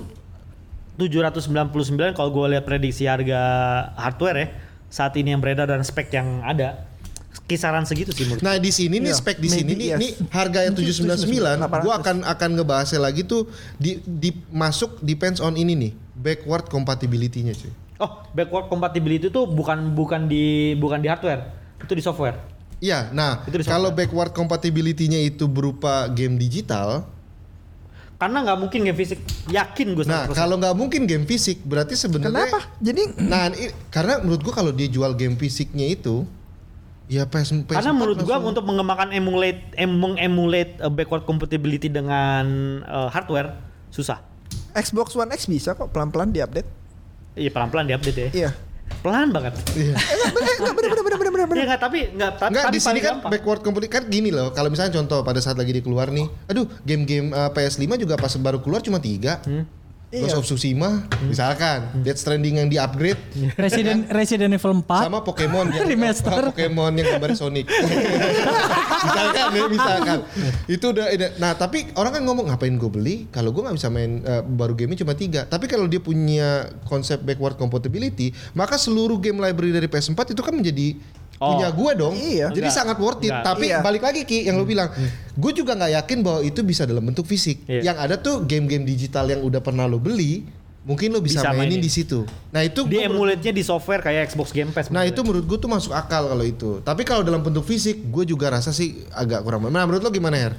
799 0.97 2.17
kalau 2.17 2.29
gue 2.33 2.57
lihat 2.57 2.65
prediksi 2.65 3.05
harga 3.05 3.39
hardware 3.93 4.37
ya 4.37 4.47
saat 4.89 5.13
ini 5.15 5.35
yang 5.35 5.41
beredar 5.43 5.69
dan 5.69 5.85
spek 5.85 6.09
yang 6.09 6.41
ada 6.41 6.89
kisaran 7.47 7.85
segitu 7.87 8.11
sih 8.11 8.27
menurut. 8.27 8.43
Nah 8.43 8.59
di 8.59 8.71
sini 8.73 8.99
nih 8.99 9.13
Iya, 9.13 9.19
spek 9.21 9.37
di 9.39 9.49
sini 9.49 9.71
nih, 9.77 9.87
yes. 9.95 9.99
nih 10.01 10.11
harga 10.33 10.59
yang 10.67 10.75
799, 10.75 11.63
800. 11.63 11.85
gua 11.85 11.93
akan 12.01 12.15
akan 12.27 12.49
ngebahasnya 12.59 12.99
lagi 12.99 13.21
tuh 13.23 13.47
di, 13.79 14.03
di 14.03 14.35
masuk 14.51 14.99
depends 14.99 15.39
on 15.39 15.55
ini 15.55 15.73
nih 15.77 15.91
backward 16.17 16.67
compatibility-nya 16.67 17.53
cuy. 17.55 17.71
Oh, 18.03 18.25
backward 18.35 18.67
compatibility 18.67 19.31
itu 19.31 19.41
bukan 19.47 19.95
bukan 19.95 20.27
di 20.27 20.75
bukan 20.77 20.99
di 21.01 21.07
hardware, 21.07 21.49
itu 21.81 21.93
di 21.93 22.03
software. 22.03 22.37
Iya, 22.77 23.09
nah 23.09 23.41
kalau 23.65 23.89
backward 23.89 24.37
compatibility-nya 24.37 25.17
itu 25.25 25.49
berupa 25.49 26.05
game 26.13 26.37
digital, 26.37 27.09
Karena 28.17 28.41
nggak 28.41 28.57
mungkin 28.57 28.79
game 28.81 28.97
fisik. 28.97 29.21
Yakin 29.47 29.87
gue 29.93 30.03
nah 30.03 30.25
100%. 30.25 30.33
kalau 30.33 30.55
nggak 30.57 30.73
mungkin 30.73 31.01
game 31.05 31.23
fisik 31.23 31.61
berarti 31.61 31.93
sebenarnya 31.93 32.49
Kenapa? 32.49 32.59
Jadi 32.77 33.01
Nah, 33.21 33.53
i- 33.53 33.73
karena 33.87 34.19
menurut 34.19 34.41
gua 34.41 34.53
kalau 34.55 34.71
dia 34.71 34.85
jual 34.85 35.13
game 35.13 35.33
fisiknya 35.33 35.85
itu 35.85 36.25
ya 37.05 37.23
PS, 37.23 37.63
PS 37.63 37.77
Karena 37.77 37.93
menurut 37.93 38.17
gua 38.19 38.41
untuk 38.41 38.65
mengembangkan 38.65 39.13
emulate 39.13 39.61
em, 39.73 39.87
mengemulate 39.87 40.75
uh, 40.77 40.89
backward 40.89 41.23
compatibility 41.23 41.87
dengan 41.87 42.45
uh, 42.83 43.07
hardware 43.07 43.53
susah. 43.87 44.19
Xbox 44.73 45.13
One 45.13 45.31
X 45.31 45.45
bisa 45.45 45.71
kok 45.71 45.87
pelan-pelan 45.87 46.29
diupdate. 46.29 46.67
Iya 47.33 47.49
pelan-pelan 47.49 47.85
diupdate 47.85 48.19
ya. 48.19 48.29
Iya. 48.33 48.51
Pelan 49.01 49.29
banget. 49.29 49.53
Iya. 49.73 49.93
Enggak 50.57 50.73
bener 50.75 50.89
bener 50.89 51.03
bener 51.05 51.17
bener 51.17 51.45
bener. 51.47 51.57
Iya 51.57 51.65
nggak 51.69 51.81
tapi 51.81 51.99
nggak 52.11 52.31
tapi 52.37 52.51
Enggak 52.51 52.65
di 52.73 52.79
sini 52.81 52.99
kan 52.99 53.13
gampang. 53.21 53.31
backward 53.31 53.61
compatibility 53.61 53.93
kan 53.93 54.03
gini 54.09 54.29
loh. 54.33 54.49
Kalau 54.51 54.69
misalnya 54.73 54.97
contoh 54.97 55.21
pada 55.21 55.39
saat 55.39 55.55
lagi 55.55 55.71
dikeluar 55.71 56.09
nih, 56.09 56.27
aduh 56.49 56.65
game-game 56.83 57.31
uh, 57.31 57.49
PS5 57.53 57.85
juga 57.97 58.15
pas 58.17 58.33
baru 58.35 58.59
keluar 58.59 58.81
cuma 58.81 58.99
tiga. 58.99 59.39
Ghost 59.45 59.65
Iya. 60.07 60.39
of 60.39 60.47
Tsushima, 60.47 61.03
misalkan 61.27 61.99
Death 61.99 62.23
Stranding 62.23 62.63
yang 62.63 62.71
di-upgrade 62.71 63.19
Resident 63.59 64.07
Resident 64.07 64.55
Evil 64.55 64.79
4 64.79 65.03
sama 65.03 65.19
Pokemon 65.19 65.67
yang 65.67 65.83
Remaster. 65.91 66.31
Pokemon 66.47 66.95
yang 66.95 67.19
gambar 67.19 67.35
Sonic. 67.35 67.67
misalkan 69.03 69.47
ya, 69.51 69.63
misalkan. 69.67 70.17
Itu 70.63 70.95
udah 70.95 71.11
udah- 71.11 71.33
nah, 71.37 71.53
tapi 71.53 71.91
orang 71.93 72.15
kan 72.15 72.23
ngomong 72.23 72.47
ngapain 72.47 72.71
gue 72.71 72.87
beli 72.87 73.15
kalau 73.29 73.51
gue 73.51 73.59
nggak 73.59 73.75
bisa 73.75 73.91
main 73.91 74.23
uh, 74.23 74.39
baru 74.41 74.79
gamenya 74.79 75.03
cuma 75.03 75.11
tiga. 75.11 75.43
Tapi 75.43 75.67
kalau 75.67 75.91
dia 75.91 75.99
punya 75.99 76.71
konsep 76.87 77.19
backward 77.19 77.59
compatibility, 77.59 78.31
maka 78.55 78.79
seluruh 78.79 79.19
game 79.19 79.43
library 79.43 79.75
dari 79.75 79.91
PS4 79.91 80.31
itu 80.31 80.39
kan 80.39 80.55
menjadi 80.55 80.95
Oh. 81.37 81.53
punya 81.53 81.69
gue 81.69 81.91
dong. 81.93 82.13
Iya. 82.13 82.49
Jadi 82.49 82.65
Enggak. 82.65 82.73
sangat 82.73 82.97
worth 82.97 83.21
it. 83.21 83.29
Enggak. 83.29 83.45
Tapi 83.45 83.65
Iya. 83.69 83.79
balik 83.79 84.01
lagi 84.01 84.21
Ki 84.23 84.45
yang 84.45 84.57
lu 84.57 84.65
bilang, 84.65 84.89
gue 85.33 85.51
juga 85.53 85.77
nggak 85.77 85.91
yakin 86.01 86.17
bahwa 86.21 86.39
itu 86.41 86.59
bisa 86.61 86.83
dalam 86.83 87.01
bentuk 87.01 87.23
fisik. 87.23 87.61
Iya. 87.65 87.93
Yang 87.93 87.97
ada 88.01 88.15
tuh 88.17 88.35
game-game 88.41 88.83
digital 88.83 89.25
yang 89.27 89.41
udah 89.41 89.61
pernah 89.61 89.85
lo 89.85 89.97
beli, 89.97 90.49
mungkin 90.81 91.11
lo 91.11 91.21
bisa, 91.21 91.43
Bisa 91.43 91.51
mainin 91.51 91.77
mainin. 91.77 91.83
di 91.83 91.91
situ. 91.91 92.25
Nah 92.49 92.63
itu 92.63 92.87
di 92.87 92.97
emulate-nya 92.97 93.51
di 93.51 93.61
software 93.61 93.99
kayak 93.99 94.31
Xbox 94.31 94.49
Game 94.49 94.71
Pass. 94.71 94.89
Nah 94.89 95.03
itu 95.03 95.19
menurut 95.21 95.45
gue 95.45 95.57
tuh 95.57 95.67
masuk 95.67 95.91
akal 95.91 96.25
kalau 96.25 96.41
itu. 96.41 96.81
Tapi 96.81 97.01
kalau 97.03 97.21
dalam 97.21 97.43
bentuk 97.43 97.63
fisik, 97.63 98.07
gue 98.07 98.23
juga 98.25 98.49
rasa 98.49 98.71
sih 98.71 99.05
agak 99.11 99.43
kurang. 99.43 99.67
Nah 99.67 99.83
menurut 99.83 100.01
lo 100.01 100.09
gimana 100.09 100.39
Her? 100.39 100.55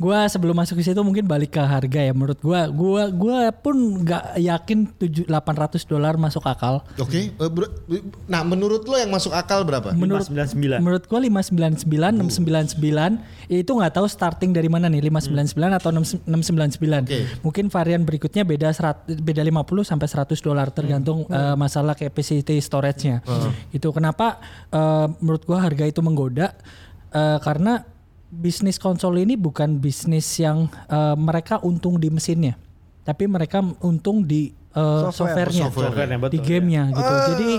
Gua 0.00 0.24
sebelum 0.24 0.56
masuk 0.56 0.74
ke 0.74 0.82
situ 0.82 0.96
mungkin 1.00 1.22
balik 1.22 1.52
ke 1.52 1.60
harga 1.60 2.00
ya 2.00 2.10
menurut 2.10 2.40
gua. 2.40 2.66
Gua 2.66 3.06
gua 3.06 3.52
pun 3.52 3.76
nggak 4.00 4.40
yakin 4.40 4.88
7 4.90 5.28
800 5.28 5.84
dolar 5.84 6.16
masuk 6.16 6.40
akal. 6.42 6.80
Oke. 6.96 7.28
eh, 7.28 7.50
ber- 7.52 7.68
Nah 8.24 8.40
menurut 8.40 8.80
lo 8.82 8.96
yang 8.96 9.08
masuk 9.08 9.30
akal 9.30 9.60
berapa? 9.60 9.92
Menurut 9.92 10.24
599. 10.24 10.80
menurut 10.80 11.04
gua 11.04 11.20
599, 11.20 12.16
699 12.16 13.20
ya 13.46 13.58
itu 13.58 13.70
nggak 13.70 13.92
tahu 13.92 14.06
starting 14.06 14.50
dari 14.50 14.66
mana 14.66 14.88
nih 14.88 15.04
599 15.04 15.52
atau 15.70 15.90
6 15.90 16.24
699. 16.24 17.04
Oke. 17.04 17.20
Mungkin 17.42 17.64
varian 17.68 18.02
berikutnya 18.02 18.42
beda 18.42 18.72
serat, 18.72 19.04
beda 19.04 19.42
50 19.42 19.52
sampai 19.84 20.06
100 20.06 20.40
dolar 20.40 20.70
tergantung 20.70 21.28
eh, 21.28 21.54
masalah 21.54 21.92
capacity 21.92 22.56
storage-nya. 22.58 23.20
Itu 23.68 23.90
kenapa 23.90 24.40
eh, 24.66 25.06
menurut 25.20 25.44
gua 25.44 25.60
harga 25.60 25.84
itu 25.84 26.00
menggoda 26.00 26.56
eh, 27.10 27.38
karena 27.38 27.84
bisnis 28.30 28.78
konsol 28.78 29.18
ini 29.18 29.34
bukan 29.34 29.76
bisnis 29.76 30.26
yang 30.38 30.70
eh, 30.86 31.14
mereka 31.14 31.58
untung 31.60 31.98
di 31.98 32.08
mesinnya, 32.08 32.54
tapi 33.02 33.26
mereka 33.26 33.60
untung 33.82 34.22
di 34.22 34.54
Software. 34.70 35.50
softwarenya, 35.50 35.66
Softwarenya, 35.66 36.30
di 36.30 36.38
gamenya 36.38 36.82
gitu. 36.94 37.14
Jadi 37.34 37.50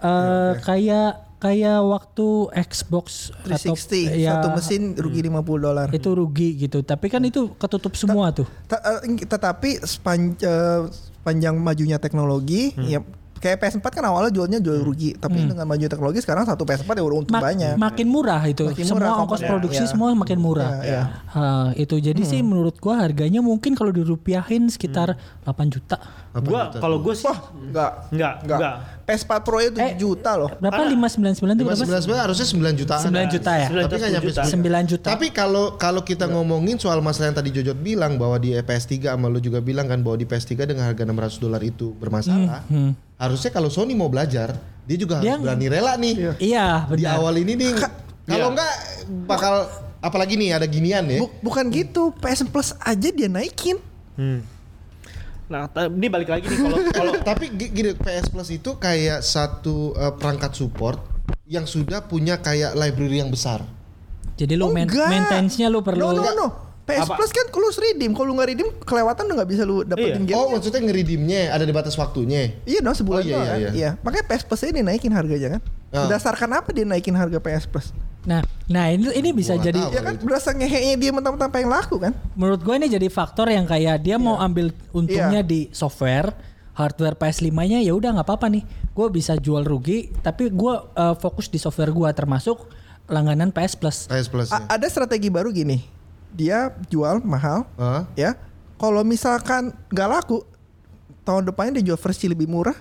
eh, 0.00 0.52
kayak 0.62 1.10
kayak 1.40 1.80
waktu 1.82 2.26
Xbox 2.62 3.34
360 3.42 3.58
atau 3.58 3.74
ya, 4.14 4.30
satu 4.38 4.48
mesin 4.54 4.82
rugi 4.94 5.20
50 5.24 5.40
dolar. 5.58 5.86
itu 5.90 6.10
rugi 6.14 6.48
gitu. 6.54 6.84
Tapi 6.84 7.10
kan 7.10 7.24
itu 7.24 7.50
ketutup 7.58 7.98
semua 7.98 8.30
tuh. 8.30 8.46
Ta- 8.70 9.02
tetapi 9.02 9.82
sepan- 9.82 10.38
sepanjang 10.86 11.58
majunya 11.58 11.98
teknologi 11.98 12.70
ya 12.78 13.02
kayak 13.40 13.56
PS4 13.58 13.82
kan 13.82 14.04
awalnya 14.04 14.28
jualnya 14.28 14.60
jual 14.60 14.78
rugi 14.78 15.16
tapi 15.16 15.42
dengan 15.42 15.64
maju 15.64 15.80
teknologi 15.82 16.20
sekarang 16.20 16.44
satu 16.44 16.62
PS4 16.62 16.92
ya 16.92 17.02
udah 17.02 17.18
untung 17.18 17.34
Mak- 17.34 17.42
banyak 17.42 17.74
Makin 17.74 18.06
murah 18.06 18.42
itu. 18.44 18.68
Makin 18.68 18.84
semua 18.84 19.00
murah 19.00 19.12
ongkos 19.18 19.40
produksi 19.42 19.82
Ya. 19.82 19.88
semua 19.88 20.08
makin 20.12 20.38
murah. 20.38 20.70
Ya, 20.78 20.84
ya. 20.84 21.02
Ha, 21.26 21.42
itu 21.74 21.96
jadi 21.96 22.20
sih 22.20 22.40
menurut 22.40 22.76
gua 22.76 23.00
harganya 23.00 23.40
mungkin 23.40 23.72
kalau 23.72 23.90
dirupiahin 23.90 24.68
sekitar 24.68 25.16
8 25.42 25.66
juta. 25.66 25.96
Gua 26.36 26.70
kalau 26.70 27.00
gue 27.00 27.10
sih 27.10 27.26
wah 27.26 27.40
enggak 27.50 27.90
Enggak, 28.10 28.34
enggak. 28.44 28.74
PS4 29.10 29.30
Pro 29.42 29.58
7 29.58 29.74
Eh, 29.74 29.92
juta 29.94 30.30
loh 30.32 30.50
Berapa 30.56 30.86
599 30.86 31.58
itu 31.58 31.62
berapa? 31.62 31.82
599 31.82 32.14
harusnya 32.22 32.46
9 32.46 32.78
jutaan. 32.78 33.02
9 33.02 33.26
juta 33.28 33.50
ya? 33.52 33.66
Tapi 33.66 33.94
nggak 33.96 34.10
nyampe 34.12 34.30
juta. 34.30 34.42
9 34.46 34.86
juta. 34.86 35.06
Tapi 35.08 35.26
kalau 35.30 35.64
kalau 35.74 36.00
kita 36.00 36.24
ngomongin 36.24 36.76
soal 36.76 36.98
masalah 37.00 37.28
yang 37.28 37.36
tadi 37.36 37.50
Jojot 37.50 37.74
bilang 37.76 38.14
bahwa 38.14 38.38
di 38.38 38.54
PS3 38.54 38.88
sama 39.10 39.26
lu 39.26 39.38
juga 39.38 39.58
bilang 39.58 39.84
kan 39.84 39.98
bahwa 39.98 40.14
di 40.14 40.24
PS3 40.24 40.64
dengan 40.64 40.86
harga 40.86 41.02
600 41.02 41.36
dolar 41.36 41.58
itu 41.60 41.90
bermasalah. 41.92 42.62
Harusnya 43.16 43.50
kalau 43.50 43.68
Sony 43.68 43.92
mau 43.92 44.06
belajar, 44.06 44.54
dia 44.82 44.96
juga 44.96 45.18
harus 45.18 45.26
Dia- 45.26 45.36
berani 45.36 45.66
rela 45.66 45.92
nih. 45.94 46.14
Iya, 46.38 46.88
Di 46.88 47.02
benar. 47.02 47.18
awal 47.18 47.34
ini 47.36 47.52
nih 47.54 47.70
kalau 48.24 48.46
Iya. 48.46 48.52
enggak 48.52 48.72
bakal 49.26 49.54
apalagi 49.98 50.34
nih 50.34 50.54
ada 50.54 50.64
ginian 50.64 51.04
ya. 51.04 51.18
Bu- 51.18 51.34
bukan 51.42 51.68
gitu 51.68 52.14
PS 52.16 52.46
Plus 52.46 52.72
aja 52.78 53.08
dia 53.08 53.26
naikin 53.26 53.76
Hmm. 54.14 54.40
Nah, 55.50 55.66
ini 55.90 56.06
balik 56.06 56.30
lagi 56.30 56.46
nih 56.46 56.58
kalau 56.62 56.78
kalau 57.02 57.12
Tapi 57.20 57.50
gi- 57.50 57.68
gini 57.68 57.90
PS 57.92 58.30
Plus 58.30 58.48
itu 58.48 58.78
kayak 58.78 59.20
satu 59.20 59.92
eh, 59.92 60.14
perangkat 60.14 60.54
support 60.54 61.02
yang 61.44 61.66
sudah 61.66 62.06
punya 62.06 62.38
kayak 62.38 62.72
library 62.72 63.18
yang 63.18 63.28
besar. 63.28 63.66
Jadi 64.38 64.54
lu 64.54 64.70
main, 64.70 64.86
Enggak. 64.86 65.10
maintenance-nya 65.10 65.66
lu 65.66 65.82
perlu 65.82 66.00
no 66.00 66.16
no 66.16 66.32
no 66.32 66.46
PS 66.80 67.02
Apa? 67.04 67.18
Plus 67.18 67.30
kan 67.30 67.46
kalau 67.50 67.66
lu 67.66 67.76
redeem 67.76 68.10
kalau 68.10 68.26
lu 68.26 68.34
nggak 68.34 68.48
redeem 68.48 68.68
kelewatan 68.80 69.22
udah 69.26 69.36
nggak 69.36 69.50
bisa 69.50 69.62
lu 69.62 69.82
dapetin 69.82 70.22
game 70.24 70.34
Oh, 70.34 70.48
maksudnya 70.48 70.80
ngeredeemnya 70.80 71.50
ada 71.50 71.62
di 71.62 71.70
batas 71.70 71.94
waktunya. 71.94 72.54
Iya 72.62 72.80
dong 72.80 72.94
sebulan 72.94 73.20
Oh, 73.20 73.26
iya, 73.26 73.34
doang 73.34 73.42
iya, 73.42 73.50
kan? 73.50 73.58
iya. 73.60 73.70
Iya. 73.74 73.90
Makanya 74.00 74.24
PS 74.26 74.42
Plus 74.46 74.62
ini 74.64 74.80
naikin 74.80 75.12
harganya 75.12 75.48
kan. 75.54 75.62
Ah. 75.90 76.06
Berdasarkan 76.06 76.50
apa 76.56 76.68
dia 76.70 76.86
naikin 76.86 77.12
harga 77.12 77.36
PS 77.36 77.66
Plus? 77.66 77.90
Nah, 78.20 78.44
nah 78.68 78.92
ini 78.92 79.08
ini 79.16 79.32
bisa 79.32 79.56
Gua 79.56 79.64
jadi 79.64 79.80
tahu. 79.80 79.96
Ya 79.96 80.00
kan 80.04 80.14
berdasarkan 80.20 80.56
ngehenya 80.60 80.96
dia 81.00 81.10
mentang-mentang 81.10 81.50
pengen 81.50 81.70
laku 81.72 81.96
kan? 81.96 82.12
menurut 82.36 82.60
gue 82.60 82.74
ini 82.76 82.88
jadi 82.88 83.08
faktor 83.08 83.48
yang 83.48 83.64
kayak 83.64 84.04
dia 84.04 84.20
mau 84.20 84.36
ambil 84.36 84.72
untungnya 84.92 85.40
di 85.40 85.72
software, 85.72 86.28
hardware 86.76 87.16
PS5-nya 87.16 87.80
ya 87.80 87.96
udah 87.96 88.20
nggak 88.20 88.28
apa-apa 88.28 88.52
nih. 88.52 88.64
Gue 88.92 89.08
bisa 89.08 89.40
jual 89.40 89.64
rugi, 89.64 90.12
tapi 90.20 90.52
gue 90.52 90.74
uh, 90.76 91.16
fokus 91.16 91.48
di 91.48 91.56
software 91.56 91.88
gue 91.88 92.08
termasuk 92.12 92.68
langganan 93.08 93.48
PS 93.50 93.74
Plus. 93.74 93.96
PS 94.04 94.28
Plus. 94.28 94.48
A- 94.52 94.68
ada 94.68 94.86
strategi 94.86 95.32
baru 95.32 95.48
gini. 95.48 95.80
Dia 96.30 96.70
jual 96.86 97.24
mahal 97.24 97.64
Hah? 97.80 98.04
ya. 98.14 98.36
Kalau 98.76 99.00
misalkan 99.00 99.72
nggak 99.88 100.08
laku 100.08 100.44
tahun 101.24 101.48
depannya 101.48 101.80
dia 101.80 101.92
jual 101.92 102.00
versi 102.00 102.28
lebih 102.28 102.46
murah. 102.46 102.76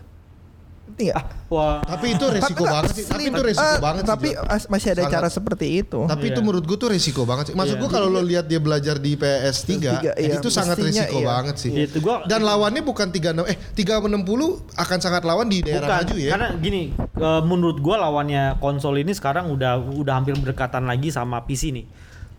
Ngerti 0.89 1.03
nggak? 1.05 1.25
wah 1.47 1.81
Tapi 1.81 2.07
itu 2.11 2.25
resiko 2.27 2.49
Tapi 2.59 2.65
banget 2.67 2.91
sih. 2.91 3.05
Tapi 3.05 3.23
itu 3.25 3.41
resiko 3.41 3.69
Eh, 3.69 3.79
banget 3.79 4.03
sih. 4.03 4.11
Tapi 4.11 4.27
as- 4.35 4.67
masih 4.67 4.89
ada 4.89 5.01
Sangat. 5.01 5.13
cara 5.15 5.27
seperti 5.29 5.67
itu. 5.77 5.99
Tapi 6.03 6.25
itu 6.27 6.33
Iya. 6.35 6.43
menurut 6.43 6.63
gue 6.63 6.77
tuh 6.77 6.89
resiko 6.89 7.21
banget 7.23 7.45
sih. 7.45 7.53
Maksud 7.53 7.75
Iya. 7.75 7.81
gue 7.81 7.89
kalau 7.89 8.07
lo 8.07 8.21
lihat 8.21 8.45
dia 8.45 8.57
belajar 8.57 8.95
di 8.95 9.11
PS3, 9.13 9.69
PS3, 9.79 10.11
iya. 10.15 10.33
itu 10.35 10.47
sangat 10.47 10.75
Mestinya 10.75 11.05
resiko 11.05 11.17
iya. 11.17 11.27
banget 11.27 11.55
sih. 11.55 11.71
Itu 11.71 11.97
gua- 11.99 12.25
Dan 12.25 12.41
lawannya 12.41 12.81
bukan 12.81 13.07
36 13.07 13.45
eh 13.45 13.57
360 13.73 14.47
akan 14.73 14.97
sangat 14.99 15.23
lawan 15.23 15.45
di 15.45 15.61
daerah 15.61 15.85
Bukan, 15.85 15.97
maju 16.03 16.15
ya. 16.17 16.31
karena 16.31 16.49
gini, 16.57 16.81
eh, 16.95 17.41
menurut 17.43 17.77
gua 17.77 17.95
lawannya 17.99 18.57
konsol 18.57 18.97
ini 18.97 19.11
sekarang 19.11 19.47
udah 19.47 19.77
udah 19.79 20.13
hampir 20.15 20.33
berdekatan 20.35 20.83
lagi 20.83 21.09
sama 21.09 21.41
PC 21.43 21.69
nih. 21.71 21.85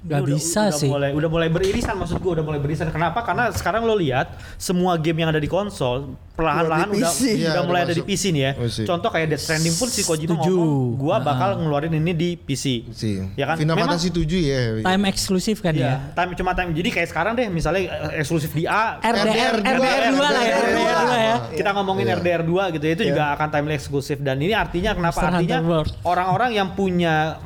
Nggak 0.00 0.20
udah- 0.22 0.32
bisa 0.32 0.62
udah 0.62 0.72
sih. 0.74 0.88
Mulai, 0.88 1.10
udah 1.12 1.28
mulai 1.28 1.48
beririsan 1.48 1.92
maksud 1.92 2.16
gua 2.18 2.32
udah 2.32 2.42
mulai 2.42 2.56
beririsan. 2.56 2.88
Kenapa? 2.88 3.20
Karena 3.20 3.52
sekarang 3.52 3.84
lo 3.84 3.92
lihat 3.92 4.32
semua 4.56 4.96
game 4.96 5.20
yang 5.20 5.28
ada 5.28 5.36
di 5.36 5.44
konsol 5.44 6.16
perlahan-lahan 6.32 6.88
di 6.88 6.98
udah 6.98 7.12
PC. 7.12 7.20
udah 7.20 7.36
Iya, 7.36 7.60
mulai 7.60 7.80
udah 7.82 7.84
ada 7.84 7.94
di. 7.94 8.02
PC 8.02 8.22
nih 8.30 8.42
ya. 8.42 8.52
Oh. 8.56 8.64
Contoh 8.64 9.10
kayak 9.10 9.26
Death 9.28 9.44
Stranding 9.44 9.76
pun 9.76 9.86
si 9.86 10.00
Kojima 10.00 10.40
ngomong, 10.40 10.96
gua 10.96 11.14
Ah. 11.14 11.20
bakal 11.22 11.48
ngeluarin 11.60 11.92
ini 11.92 12.12
di 12.12 12.30
PC. 12.34 12.88
sih. 12.90 13.20
Ya 13.34 13.44
kan? 13.44 13.60
Final 13.60 13.76
Memang- 13.76 13.92
Fantasy 13.92 14.08
7 14.08 14.40
ya. 14.40 14.60
Time 14.80 15.04
eksklusif 15.06 15.56
kan 15.58 15.72
Iya, 15.72 15.84
ya. 15.84 15.94
time 16.14 16.32
cuma 16.32 16.50
time. 16.54 16.72
Jadi 16.72 16.88
kayak 16.90 17.08
sekarang 17.10 17.32
deh 17.34 17.46
misalnya 17.46 17.80
eh, 18.08 18.20
eksklusif 18.20 18.50
di 18.50 18.64
A, 18.64 18.96
RDR 18.98 19.60
RDR 19.60 20.04
2 20.10 20.16
lah 20.26 20.42
ya, 20.42 20.56
RDR 20.56 20.96
2 21.04 21.16
ya. 21.18 21.36
kita 21.52 21.70
ngomongin 21.72 22.06
Iya. 22.06 22.16
RDR 22.16 22.42
2 22.42 22.72
gitu 22.72 22.82
ya 22.82 22.92
itu 22.94 23.04
juga 23.06 23.24
akan 23.30 23.48
time 23.50 23.66
eksklusif 23.70 24.16
dan 24.18 24.36
ini 24.38 24.52
artinya 24.52 24.96
kenapa 24.96 25.28
artinya 25.30 25.60
orang-orang 26.02 26.50
yang 26.52 26.72
punya 26.72 27.36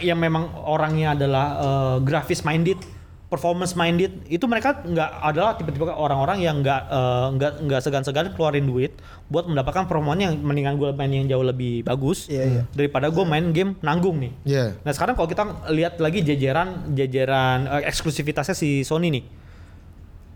yang 0.00 0.16
memang 0.16 0.48
orangnya 0.64 1.12
adalah 1.12 1.46
eh, 1.56 1.96
grafis 2.00 2.40
minded 2.40 2.80
performance 3.24 3.74
minded 3.74 4.14
itu 4.30 4.46
mereka 4.46 4.78
nggak 4.80 5.10
adalah 5.18 5.58
tipe-tipe 5.58 5.82
orang-orang 5.82 6.38
yang 6.38 6.62
nggak 6.62 6.82
eh, 6.86 7.26
nggak 7.34 7.52
nggak 7.66 7.80
segan-segan 7.82 8.30
keluarin 8.32 8.62
duit 8.62 8.94
buat 9.26 9.44
mendapatkan 9.44 9.84
performa 9.84 10.14
yang 10.14 10.38
mendingan 10.38 10.78
gue 10.78 10.94
main 10.94 11.10
yang 11.10 11.26
jauh 11.26 11.42
lebih 11.42 11.82
bagus 11.82 12.30
Iya, 12.30 12.44
iya. 12.46 12.62
daripada 12.70 13.10
gue 13.10 13.24
main 13.26 13.50
game 13.50 13.74
nanggung 13.82 14.22
nih. 14.22 14.32
Iya. 14.46 14.64
Nah 14.80 14.92
sekarang 14.94 15.18
kalau 15.18 15.26
kita 15.26 15.42
lihat 15.68 15.98
lagi 15.98 16.22
jajaran 16.22 16.94
jajaran 16.94 17.58
eh, 17.66 17.90
eksklusivitasnya 17.90 18.54
si 18.54 18.86
Sony 18.86 19.10
nih 19.10 19.24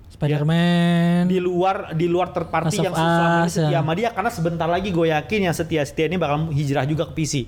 Spider-Man. 0.08 1.30
di 1.30 1.38
luar 1.38 1.94
di 1.94 2.10
luar 2.10 2.34
third 2.34 2.50
party 2.50 2.74
Last 2.74 2.80
of 2.80 2.84
yang 2.84 2.94
selama 2.96 3.22
ini 3.38 3.48
setia 3.48 3.70
ya. 3.70 3.78
sama 3.78 3.92
dia 3.94 4.08
karena 4.10 4.30
sebentar 4.32 4.66
lagi 4.66 4.88
gue 4.90 5.06
yakin 5.08 5.40
yang 5.46 5.54
setia-setia 5.54 6.10
ini 6.10 6.18
bakal 6.18 6.50
hijrah 6.50 6.82
juga 6.82 7.06
ke 7.06 7.14
PC. 7.14 7.46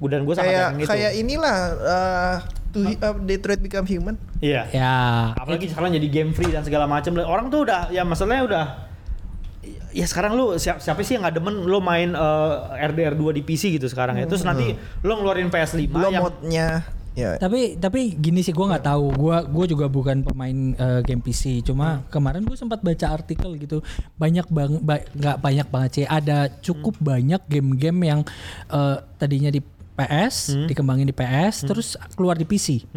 Gua- 0.00 0.08
Dan 0.08 0.24
gue 0.24 0.32
sangat 0.32 0.48
kayak 0.50 0.68
itu. 0.74 0.88
kayak 0.88 1.12
inilah 1.14 1.56
uh, 1.76 2.36
to, 2.70 2.78
uh, 2.80 3.14
Detroit 3.20 3.60
Become 3.60 3.86
Human. 3.86 4.16
Iya. 4.40 4.62
Ya. 4.72 4.94
Apalagi 5.36 5.68
sekarang 5.68 5.92
jadi 5.92 6.08
game 6.08 6.32
free 6.32 6.48
dan 6.48 6.64
segala 6.64 6.84
macam. 6.84 7.14
Orang 7.20 7.52
tuh 7.52 7.62
udah 7.62 7.88
ya 7.88 8.00
masalahnya 8.02 8.42
udah 8.42 8.64
ya 9.90 10.06
sekarang 10.06 10.32
lu 10.32 10.54
siapa, 10.54 10.78
siapa 10.78 11.02
sih 11.02 11.14
yang 11.14 11.26
nggak 11.26 11.36
demen 11.36 11.66
lu 11.66 11.78
main 11.78 12.14
eh, 12.14 12.54
RDR 12.86 13.12
2 13.12 13.36
di 13.36 13.42
PC 13.42 13.76
gitu 13.76 13.86
sekarang 13.86 14.16
ya. 14.16 14.24
Terus 14.24 14.40
nanti 14.42 14.72
lu 15.00 15.12
ngeluarin 15.12 15.48
PS5 15.48 15.90
Belum 15.90 16.10
yang 16.10 16.24
modnya. 16.24 16.68
Ya. 17.10 17.34
Tapi 17.36 17.74
tapi 17.76 18.14
gini 18.14 18.38
sih 18.40 18.54
gue 18.54 18.62
nggak 18.62 18.86
tahu. 18.86 19.10
Gua 19.12 19.42
gua 19.42 19.66
juga 19.66 19.90
bukan 19.90 20.22
pemain 20.22 20.54
eh, 20.72 21.00
game 21.02 21.20
PC. 21.20 21.60
Cuma 21.60 22.06
kemarin 22.06 22.40
gue 22.40 22.54
sempat 22.54 22.80
baca 22.80 23.06
artikel 23.10 23.58
gitu. 23.58 23.82
Banyak 24.14 24.46
bang 24.46 24.78
ba- 24.78 25.04
nggak 25.10 25.36
banyak 25.36 25.66
banget 25.68 25.90
sih. 25.92 26.04
Ada 26.06 26.48
cukup 26.62 26.96
banyak 26.96 27.42
game-game 27.44 28.00
yang 28.06 28.20
eh, 28.70 28.96
tadinya 29.18 29.50
di 29.50 29.58
PS, 30.00 30.34
dikembangin 30.64 31.04
di 31.04 31.12
PS, 31.12 31.64
terus 31.64 31.88
keluar 32.12 32.34
di 32.34 32.44
PC. 32.44 32.88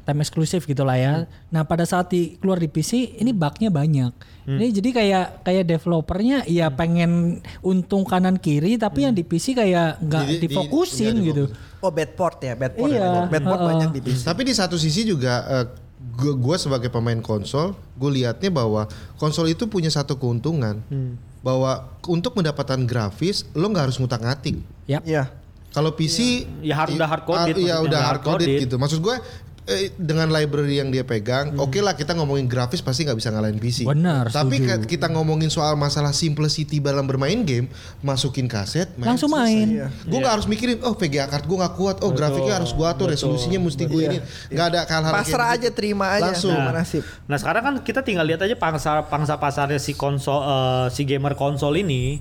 Time 0.00 0.24
eksklusif 0.24 0.64
gitu 0.64 0.80
lah 0.80 0.96
ya. 0.96 1.14
Nah 1.48 1.62
pada 1.62 1.84
saat 1.84 2.08
di 2.08 2.34
keluar 2.36 2.56
di 2.56 2.66
PC 2.66 3.20
ini 3.20 3.30
bugnya 3.30 3.68
banyak. 3.68 4.12
Ini 4.48 4.66
jadi 4.72 4.90
kayak 4.90 5.26
kayak 5.44 5.64
developernya 5.68 6.42
ya 6.44 6.66
pengen 6.68 7.38
untung 7.60 8.02
kanan 8.02 8.34
kiri 8.34 8.74
tapi 8.74 9.04
yang 9.04 9.12
di 9.12 9.22
PC 9.22 9.54
kayak 9.54 10.00
nggak 10.00 10.24
di- 10.26 10.40
difokusin 10.42 11.14
nggak 11.14 11.26
gitu. 11.28 11.44
Oh 11.78 11.92
bad 11.92 12.12
port 12.12 12.40
ya, 12.40 12.56
bad 12.56 12.74
port. 12.74 12.90
Iya, 12.90 12.98
ya. 12.98 13.22
Bad 13.28 13.44
port 13.44 13.60
heeh. 13.60 13.70
banyak 13.70 13.90
di 13.92 14.00
PC. 14.02 14.20
Tapi 14.24 14.42
di 14.42 14.54
satu 14.56 14.74
sisi 14.74 15.04
juga 15.04 15.32
eh, 15.46 15.64
gua, 16.16 16.34
gua 16.34 16.56
sebagai 16.56 16.88
pemain 16.88 17.20
konsol, 17.20 17.76
gue 17.94 18.10
liatnya 18.10 18.50
bahwa 18.50 18.88
konsol 19.16 19.46
itu 19.48 19.68
punya 19.68 19.92
satu 19.92 20.16
keuntungan. 20.16 20.80
Bahwa 21.40 21.86
untuk 22.04 22.34
mendapatkan 22.34 22.82
grafis 22.84 23.46
lo 23.54 23.70
nggak 23.70 23.88
harus 23.88 23.96
ngutak-ngatik. 23.96 24.60
Yap. 24.90 25.04
Iya. 25.06 25.30
Kalau 25.70 25.92
PC 25.92 26.46
Ya, 26.60 26.74
har- 26.76 26.90
udah 26.90 27.08
hardcoded, 27.08 27.54
Iya 27.54 27.78
maksudnya, 27.78 27.86
udah 27.86 28.00
hardcoded. 28.04 28.48
gitu. 28.60 28.74
Maksud 28.74 28.98
gue 29.00 29.16
eh, 29.62 29.94
dengan 29.94 30.26
library 30.26 30.82
yang 30.82 30.90
dia 30.90 31.06
pegang, 31.06 31.54
Hmm. 31.54 31.62
oke 31.62 31.78
lah 31.78 31.94
kita 31.94 32.10
ngomongin 32.12 32.50
grafis 32.50 32.80
pasti 32.80 33.06
nggak 33.06 33.14
bisa 33.14 33.30
ngalahin 33.30 33.54
PC. 33.54 33.86
Benar, 33.86 34.26
Tapi 34.28 34.58
setuju. 34.58 34.82
kita 34.84 35.06
ngomongin 35.06 35.46
soal 35.46 35.78
masalah 35.78 36.10
simplicity 36.10 36.82
dalam 36.82 37.06
bermain 37.06 37.38
game, 37.40 37.70
masukin 38.00 38.50
kaset, 38.50 38.90
main, 38.98 39.14
Langsung 39.14 39.30
selesai. 39.30 39.46
main. 39.46 39.66
Iya. 39.70 39.86
Gue 40.02 40.18
nggak 40.18 40.34
harus 40.34 40.46
mikirin, 40.48 40.82
oh 40.82 40.90
VGA 40.92 41.30
card 41.30 41.46
gue 41.46 41.54
nggak 41.54 41.74
kuat, 41.76 41.96
oh 42.00 42.10
grafiknya 42.10 42.58
harus 42.58 42.74
gue 42.74 42.82
atur, 42.82 43.06
resolusinya 43.06 43.60
mesti 43.60 43.84
gue 43.84 44.02
ini. 44.08 44.18
Nggak 44.50 44.66
ada 44.66 44.80
hal-hal 44.82 45.12
Pasrah 45.14 45.50
gitu. 45.52 45.54
aja 45.54 45.68
terima 45.70 46.06
aja 46.10 46.22
Langsung. 46.26 46.50
sama 46.50 46.70
nasib. 46.72 47.02
Nah 47.24 47.38
sekarang 47.38 47.62
kan 47.62 47.74
kita 47.78 48.00
tinggal 48.02 48.26
lihat 48.26 48.42
aja 48.42 48.56
pangsa 48.56 49.06
pangsa 49.06 49.38
pasarnya 49.38 49.78
si 49.78 49.94
konsol 49.94 50.40
eh, 50.40 50.86
si 50.90 51.04
gamer 51.04 51.38
konsol 51.38 51.78
ini 51.78 52.18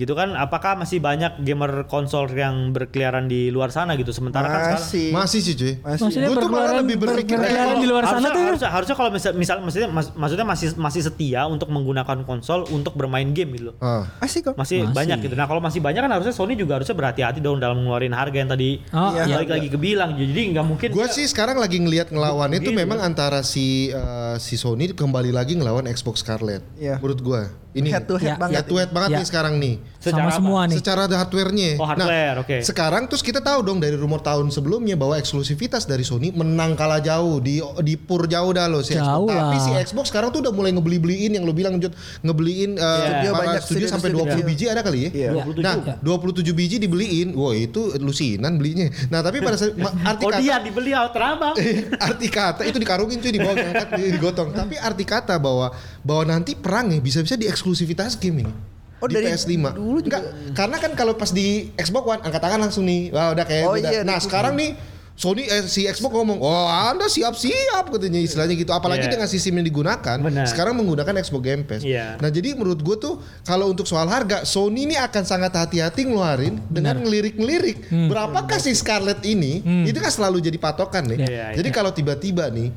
gitu 0.00 0.16
kan 0.16 0.32
apakah 0.32 0.74
masih 0.74 0.96
banyak 0.96 1.44
gamer 1.44 1.84
konsol 1.84 2.24
yang 2.26 2.72
berkeliaran 2.72 3.28
di 3.28 3.48
luar 3.48 3.68
sana 3.68 3.92
gitu 3.94 4.08
sementara 4.10 4.48
kan 4.48 4.56
sekarang 4.56 4.80
Masih. 4.80 5.06
Masih 5.12 5.40
sih 5.40 5.54
cuy. 5.54 5.72
Masih. 5.78 6.24
Gua 6.24 6.36
tuh 6.38 6.48
malah 6.48 6.74
lebih 6.80 6.96
berpikir 6.96 7.36
berkeliaran 7.36 7.68
kayak 7.68 7.76
di 7.76 7.86
luar 7.86 8.04
sana 8.04 8.16
harusnya, 8.16 8.32
tuh 8.32 8.42
harusnya, 8.42 8.70
harusnya 8.70 8.96
kalau 8.96 9.10
misal, 9.10 9.30
misal 9.36 9.56
maksudnya 9.60 9.88
mas- 9.90 10.12
maksudnya 10.16 10.46
masih 10.48 10.68
masih 10.74 11.00
setia 11.04 11.44
untuk 11.44 11.68
menggunakan 11.68 12.24
konsol 12.24 12.64
untuk 12.70 12.96
bermain 12.96 13.28
game 13.30 13.52
gitu 13.52 13.64
loh. 13.68 13.74
Ah. 13.78 14.08
Masih 14.18 14.40
kok. 14.40 14.54
Masih, 14.56 14.82
Masih. 14.82 14.96
banyak 14.96 15.18
gitu. 15.20 15.34
Nah, 15.34 15.44
kalau 15.44 15.60
masih 15.60 15.78
banyak 15.78 16.00
kan 16.00 16.10
harusnya 16.10 16.32
Sony 16.32 16.54
juga 16.54 16.80
harusnya 16.80 16.94
berhati-hati 16.94 17.38
dong 17.38 17.60
dalam 17.60 17.76
ngeluarin 17.78 18.10
harga 18.10 18.36
yang 18.36 18.48
tadi 18.48 18.80
Oh, 18.88 19.12
Iya. 19.12 19.36
balik 19.36 19.50
lagi 19.52 19.68
ke 19.68 19.76
bilang. 19.76 20.16
Jadi 20.16 20.40
nggak 20.50 20.64
mungkin 20.64 20.88
Gue 20.90 21.04
dia- 21.04 21.12
sih 21.12 21.26
sekarang 21.26 21.58
lagi 21.58 21.76
ngelihat 21.76 22.08
ngelawan 22.08 22.48
itu 22.52 22.70
Gitu. 22.70 22.78
memang 22.78 22.98
antara 22.98 23.42
si 23.42 23.90
eh, 23.90 24.36
si 24.38 24.56
Sony 24.56 24.88
kembali 24.90 25.28
lagi 25.28 25.54
ngelawan 25.54 25.84
Xbox 25.86 26.22
Scarlett. 26.22 26.64
Iya. 26.74 26.96
Menurut 26.96 27.20
gue 27.20 27.40
ini 27.72 27.88
head 27.88 28.04
to 28.04 28.18
head 28.18 28.34
Ya, 28.34 28.36
banget. 28.36 28.54
head 28.56 28.66
to 28.66 28.74
head 28.76 28.90
banget 28.90 29.10
Ya. 29.10 29.18
nih 29.18 29.26
sekarang 29.26 29.54
nih. 29.56 29.74
Secara 30.00 30.16
sama 30.16 30.26
apa? 30.26 30.38
semua 30.40 30.60
nih. 30.64 30.76
Secara 30.80 31.00
ada 31.04 31.16
hardware-nya. 31.20 31.70
Oh, 31.76 31.84
hardware, 31.84 32.32
nah, 32.32 32.40
oke. 32.40 32.56
Sekarang 32.64 33.04
terus 33.04 33.20
kita 33.20 33.38
tahu 33.38 33.60
dong 33.60 33.78
dari 33.78 33.92
rumor 33.94 34.18
tahun 34.18 34.48
sebelumnya 34.48 34.96
bahwa 34.96 35.14
eksklusivitas 35.14 35.84
dari 35.84 36.00
Sony 36.02 36.32
menang 36.32 36.72
kalah 36.72 36.98
jauh 36.98 37.36
di 37.36 37.60
di 37.84 37.94
pur 37.94 38.24
jauh 38.24 38.48
dah 38.48 38.64
loh 38.64 38.80
si 38.80 38.96
Jauh 38.96 39.28
Xbox. 39.28 39.36
Tapi 39.36 39.44
lah. 39.52 39.60
si 39.60 39.70
Xbox 39.84 40.04
sekarang 40.08 40.32
tuh 40.32 40.40
udah 40.40 40.50
mulai 40.50 40.72
ngebeli-beliin 40.72 41.36
yang 41.36 41.44
lo 41.44 41.52
bilang 41.52 41.76
Jod, 41.76 41.92
ngebeliin 42.22 42.74
eh, 42.74 42.96
Studio 43.04 43.30
para 43.30 43.40
banyak, 43.44 43.60
studio 43.60 43.76
studio- 43.84 43.92
sampai 43.92 44.08
studio 44.08 44.24
20 44.24 44.32
kecil. 44.32 44.46
biji 44.48 44.64
ada 44.66 44.80
kali 44.80 44.98
ya. 44.98 45.10
Iya. 45.12 45.30
27. 45.44 45.60
Nah, 45.60 45.76
27 46.00 46.56
biji 46.56 46.76
dibeliin. 46.80 47.28
Wah, 47.36 47.52
itu 47.52 47.80
lusinan 48.00 48.56
belinya. 48.56 48.88
Nah, 49.12 49.20
tapi 49.20 49.38
pada 49.38 49.60
saat 49.60 49.76
arti 50.02 50.24
Oh 50.24 50.32
kata 50.32 50.40
dia 50.40 50.56
dibeli 50.58 50.96
terabang. 51.12 51.54
arti 52.08 52.26
kata 52.26 52.62
itu 52.64 52.80
dikarungin 52.80 53.20
cuy 53.20 53.28
di 53.28 53.38
bawah 53.38 53.52
diangkat 53.52 53.88
di- 54.00 54.12
digotong. 54.16 54.48
Tapi 54.56 54.80
arti 54.80 55.04
kata 55.04 55.36
bahwa 55.36 55.76
bahwa 56.00 56.24
nanti 56.24 56.56
perang 56.56 56.88
ya 56.88 56.98
bisa-bisa 56.98 57.36
di 57.36 57.44
eksklusivitas 57.44 58.16
game 58.16 58.48
ini. 58.48 58.54
Oh, 59.00 59.08
di 59.08 59.16
dari 59.16 59.26
PS5. 59.28 59.72
dulu 59.72 59.98
juga. 59.98 60.20
Enggak, 60.20 60.24
karena 60.52 60.76
kan 60.76 60.92
kalau 60.92 61.12
pas 61.14 61.30
di 61.30 61.72
Xbox 61.74 62.04
One 62.06 62.20
angkat 62.20 62.40
tangan 62.40 62.60
langsung 62.60 62.84
nih. 62.84 63.08
Wah, 63.10 63.32
udah 63.32 63.44
kayak 63.44 63.64
Oh, 63.64 63.74
udah. 63.74 63.90
iya, 63.90 64.00
Nah, 64.00 64.16
dari 64.16 64.24
sekarang 64.24 64.54
nih 64.54 64.70
Sony 65.12 65.44
eh, 65.44 65.68
si 65.68 65.84
Xbox 65.84 66.16
ngomong, 66.16 66.40
"Oh, 66.40 66.64
Anda 66.64 67.04
siap-siap," 67.04 67.92
katanya 67.92 68.16
istilahnya 68.18 68.56
gitu. 68.56 68.72
Apalagi 68.72 69.04
Iya. 69.04 69.12
dengan 69.12 69.28
sistem 69.28 69.60
yang 69.60 69.68
digunakan, 69.68 70.16
Benar. 70.16 70.48
sekarang 70.48 70.80
menggunakan 70.80 71.12
Xbox 71.20 71.42
Game 71.44 71.62
Pass. 71.62 71.84
Iya. 71.84 72.16
Nah, 72.16 72.28
jadi 72.28 72.56
menurut 72.56 72.80
gue 72.80 72.96
tuh 72.96 73.14
kalau 73.42 73.68
untuk 73.68 73.84
soal 73.84 74.08
harga, 74.08 74.44
Sony 74.44 74.84
ini 74.84 74.96
akan 74.96 75.20
sangat 75.22 75.52
hati-hati 75.52 76.08
ngeluarin 76.08 76.56
dengan 76.68 77.04
ngelirik-ngelirik. 77.04 77.92
Hmm. 77.92 78.08
Berapakah 78.08 78.56
si 78.56 78.72
Scarlett 78.72 79.20
ini? 79.22 79.60
Itu 79.84 80.00
kan 80.00 80.08
selalu 80.08 80.40
jadi 80.40 80.56
patokan 80.56 81.04
nih. 81.04 81.18
Iya, 81.20 81.46
Jadi 81.52 81.68
iya. 81.68 81.76
kalau 81.76 81.92
tiba-tiba 81.92 82.48
nih 82.48 82.72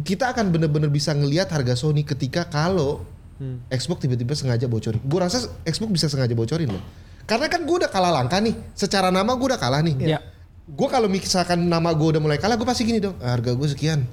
kita 0.00 0.32
akan 0.32 0.48
bener-bener 0.48 0.88
bisa 0.88 1.12
ngelihat 1.12 1.52
harga 1.52 1.76
Sony 1.76 2.00
ketika 2.00 2.48
kalau 2.48 3.04
Xbox 3.68 3.98
tiba-tiba 4.00 4.32
sengaja 4.32 4.64
bocorin. 4.64 5.00
Gue 5.04 5.20
rasa 5.20 5.44
Xbox 5.62 5.88
bisa 5.92 6.06
sengaja 6.08 6.32
bocorin 6.32 6.72
loh. 6.72 6.80
Karena 7.26 7.50
kan 7.50 7.66
gue 7.66 7.76
udah 7.84 7.90
kalah 7.90 8.14
langkah 8.14 8.40
nih. 8.40 8.54
Secara 8.72 9.10
nama 9.10 9.34
gue 9.34 9.46
udah 9.50 9.60
kalah 9.60 9.82
nih. 9.82 9.94
Iya. 10.16 10.18
Gue 10.66 10.88
kalau 10.88 11.06
misalkan 11.06 11.68
nama 11.68 11.92
gue 11.92 12.08
udah 12.16 12.22
mulai 12.22 12.38
kalah, 12.40 12.56
gue 12.56 12.66
pasti 12.66 12.82
gini 12.82 12.98
dong. 12.98 13.14
Harga 13.20 13.52
gue 13.52 13.68
sekian. 13.68 14.06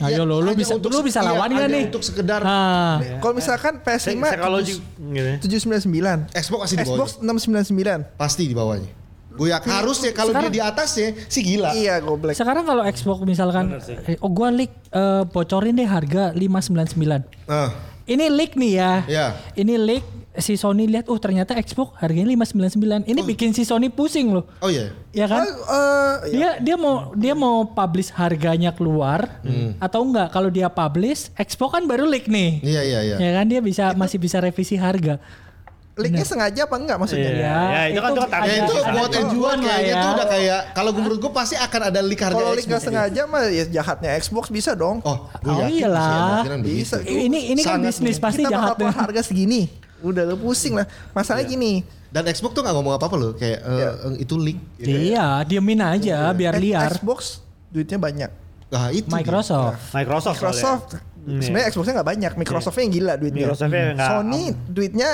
Ayo 0.00 0.24
lo, 0.24 0.40
lu 0.40 0.54
hanya 0.54 0.56
bisa- 0.56 0.78
untuk 0.78 0.94
lu 0.94 1.02
bisa 1.02 1.20
iya, 1.20 1.28
lawan 1.34 1.50
hanya 1.50 1.66
nih? 1.66 1.82
Untuk 1.90 2.00
sekedar 2.06 2.40
Ah. 2.40 3.02
Kalau 3.20 3.34
misalkan 3.36 3.82
PS5 3.84 4.22
Psikologi 4.22 4.74
gitu. 4.78 5.18
ya. 5.18 5.36
799. 5.42 6.30
Xbox 6.32 6.58
pasti 6.64 6.76
di 6.78 6.84
Xbox 6.86 7.08
bawahnya. 7.20 7.32
699. 7.36 8.00
Pasti 8.16 8.42
di 8.48 8.54
bawahnya. 8.54 8.90
Gue 9.30 9.46
ya 9.48 9.58
harusnya 9.62 10.10
kalau 10.10 10.34
dia 10.34 10.50
di 10.50 10.60
atasnya 10.60 11.14
sih 11.30 11.42
gila. 11.42 11.70
Iya, 11.72 12.00
goblok. 12.00 12.34
Sekarang 12.34 12.66
kalau 12.66 12.82
Xbox 12.86 13.18
misalkan, 13.24 13.76
eh, 14.06 14.18
oh 14.20 14.30
gua 14.30 14.50
leak 14.50 14.72
eh, 14.90 15.22
bocorin 15.26 15.74
deh 15.76 15.86
harga 15.86 16.32
599. 16.34 17.24
Ah, 17.46 17.70
Ini 18.10 18.26
leak 18.26 18.58
nih 18.58 18.72
ya. 18.74 18.92
Iya. 19.06 19.26
Ini 19.54 19.74
leak 19.78 20.04
si 20.38 20.54
Sony 20.58 20.86
lihat, 20.86 21.06
oh 21.06 21.18
ternyata 21.18 21.54
Xbox 21.58 21.94
harganya 22.02 22.26
599. 22.34 23.06
Ini 23.06 23.20
bikin 23.22 23.50
si 23.54 23.62
Sony 23.62 23.86
pusing 23.86 24.34
loh. 24.34 24.50
oh 24.62 24.70
iya. 24.70 24.90
Ya 25.14 25.26
kan? 25.30 25.46
Oh, 25.46 26.26
eh, 26.26 26.34
iya. 26.34 26.58
Dia 26.58 26.74
dia 26.74 26.76
mau 26.78 27.14
dia 27.14 27.34
mau 27.38 27.66
publish 27.70 28.10
harganya 28.14 28.74
keluar 28.74 29.42
atau 29.78 30.02
enggak? 30.02 30.30
Kalau 30.34 30.50
dia 30.50 30.66
publish, 30.66 31.30
Xbox 31.38 31.78
kan 31.78 31.84
baru 31.86 32.06
leak 32.06 32.26
nih. 32.26 32.62
Iya 32.66 32.82
iya 32.82 33.00
iya. 33.06 33.16
Ya 33.18 33.30
kan 33.38 33.46
dia 33.46 33.62
bisa 33.62 33.94
masih 33.94 34.18
bisa 34.18 34.42
revisi 34.42 34.74
harga. 34.74 35.22
Leaknya 36.00 36.24
sengaja 36.24 36.60
apa 36.64 36.76
enggak 36.76 36.96
maksudnya? 36.96 37.30
Iya. 37.30 37.40
Ya, 37.40 37.58
Ya, 37.70 37.82
itu 37.86 38.00
kan 38.00 38.10
itu 38.10 38.20
Ya 38.20 38.54
itu 38.58 38.74
ada- 38.74 38.92
buat 38.92 39.10
tujuan 39.10 39.56
lah 39.56 39.68
kayaknya 39.68 39.86
ya. 39.86 39.96
itu 39.96 40.08
udah 40.10 40.26
kayak 40.26 40.60
kalau 40.72 40.90
menurut 40.90 41.18
gue 41.18 41.32
pasti 41.32 41.54
akan 41.54 41.80
ada 41.86 42.00
leak 42.00 42.20
harga 42.20 42.34
Kalau 42.34 42.50
Xbox. 42.50 42.66
nggak 42.66 42.82
sengaja 42.82 43.22
mah 43.24 43.42
ya 43.46 43.64
jahatnya 43.70 44.10
Xbox 44.16 44.44
bisa 44.48 44.70
dong. 44.72 44.98
Oh, 45.02 45.18
gue 45.36 45.50
Oh 45.50 45.66
iyalah. 45.66 46.42
kemungkinan 46.42 46.60
Bisa. 46.62 46.96
Ini 47.00 47.38
ini 47.52 47.60
kan 47.60 47.78
bisnis 47.78 48.16
pasti 48.16 48.42
Kita 48.42 48.50
jahatnya. 48.50 48.74
keluar 48.76 48.96
harga 48.98 49.22
segini. 49.22 49.68
Udah 50.00 50.24
lu 50.24 50.36
pusing 50.36 50.74
lah. 50.74 50.88
Masalahnya 51.10 51.44
gini. 51.46 51.84
Dan 52.08 52.26
Xbox 52.26 52.50
tuh 52.52 52.62
gak 52.62 52.72
ngomong 52.72 52.96
apa-apa 52.96 53.14
loh, 53.14 53.30
kayak 53.32 53.60
eh, 53.60 53.76
Iya. 53.76 53.88
eh, 54.02 54.14
itu 54.18 54.34
leak. 54.34 54.58
gitu. 54.76 54.90
Iya, 55.12 55.26
diemin 55.44 55.78
aja 55.78 56.32
biar 56.32 56.54
X- 56.54 56.60
liar. 56.60 56.90
Xbox 56.92 57.20
duitnya 57.68 57.98
banyak. 57.98 58.30
Nah 58.66 58.90
itu. 58.90 59.06
Microsoft. 59.06 59.78
Microsoft. 59.90 60.36
soalnya. 60.36 60.58
Microsoft 60.58 60.90
sebenarnya 61.20 61.66
Xboxnya 61.68 61.94
nggak 61.94 62.08
banyak. 62.08 62.32
Microsoftnya 62.34 62.82
yang 62.82 62.94
gila 62.96 63.12
duitnya. 63.14 63.44
Microsoftnya 63.44 63.84
Sony 64.00 64.42
duitnya 64.66 65.10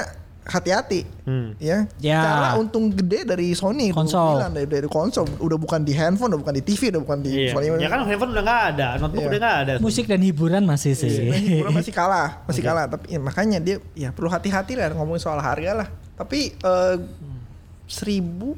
hati-hati. 0.47 1.03
Hmm. 1.27 1.59
Ya. 1.59 1.91
Ya. 1.99 2.23
Cara 2.23 2.49
untung 2.55 2.89
gede 2.89 3.27
dari 3.27 3.51
Sony. 3.53 3.91
Konsol. 3.91 4.39
bilang, 4.39 4.55
dari, 4.55 4.67
dari 4.71 4.87
konsol. 4.87 5.27
Udah 5.43 5.59
bukan 5.59 5.83
di 5.83 5.91
handphone, 5.91 6.31
udah 6.33 6.41
bukan 6.41 6.55
di 6.55 6.63
TV, 6.63 6.95
udah 6.95 7.03
bukan 7.03 7.19
di 7.21 7.31
Iya. 7.35 7.51
Sony. 7.51 7.67
Ya 7.83 7.91
kan 7.91 8.07
handphone 8.07 8.31
udah 8.31 8.45
nggak 8.47 8.63
ada, 8.73 8.89
notebook 8.97 9.21
Iya. 9.21 9.31
udah 9.35 9.41
nggak 9.43 9.57
ada. 9.59 9.73
Musik 9.83 10.07
dan 10.07 10.21
hiburan 10.23 10.63
masih 10.63 10.95
sih. 10.95 11.11
Nah, 11.27 11.35
hiburan 11.37 11.75
masih 11.75 11.93
kalah, 11.99 12.47
masih 12.47 12.63
kalah. 12.63 12.87
Tapi 12.87 13.05
ya, 13.11 13.19
makanya 13.19 13.59
dia 13.59 13.77
ya 13.93 14.15
perlu 14.15 14.31
hati-hati 14.31 14.79
lah 14.79 14.95
ngomongin 14.95 15.21
soal 15.21 15.43
harga 15.43 15.83
lah. 15.83 15.89
Tapi 16.15 16.55
eh, 16.55 16.97
seribu 17.87 18.55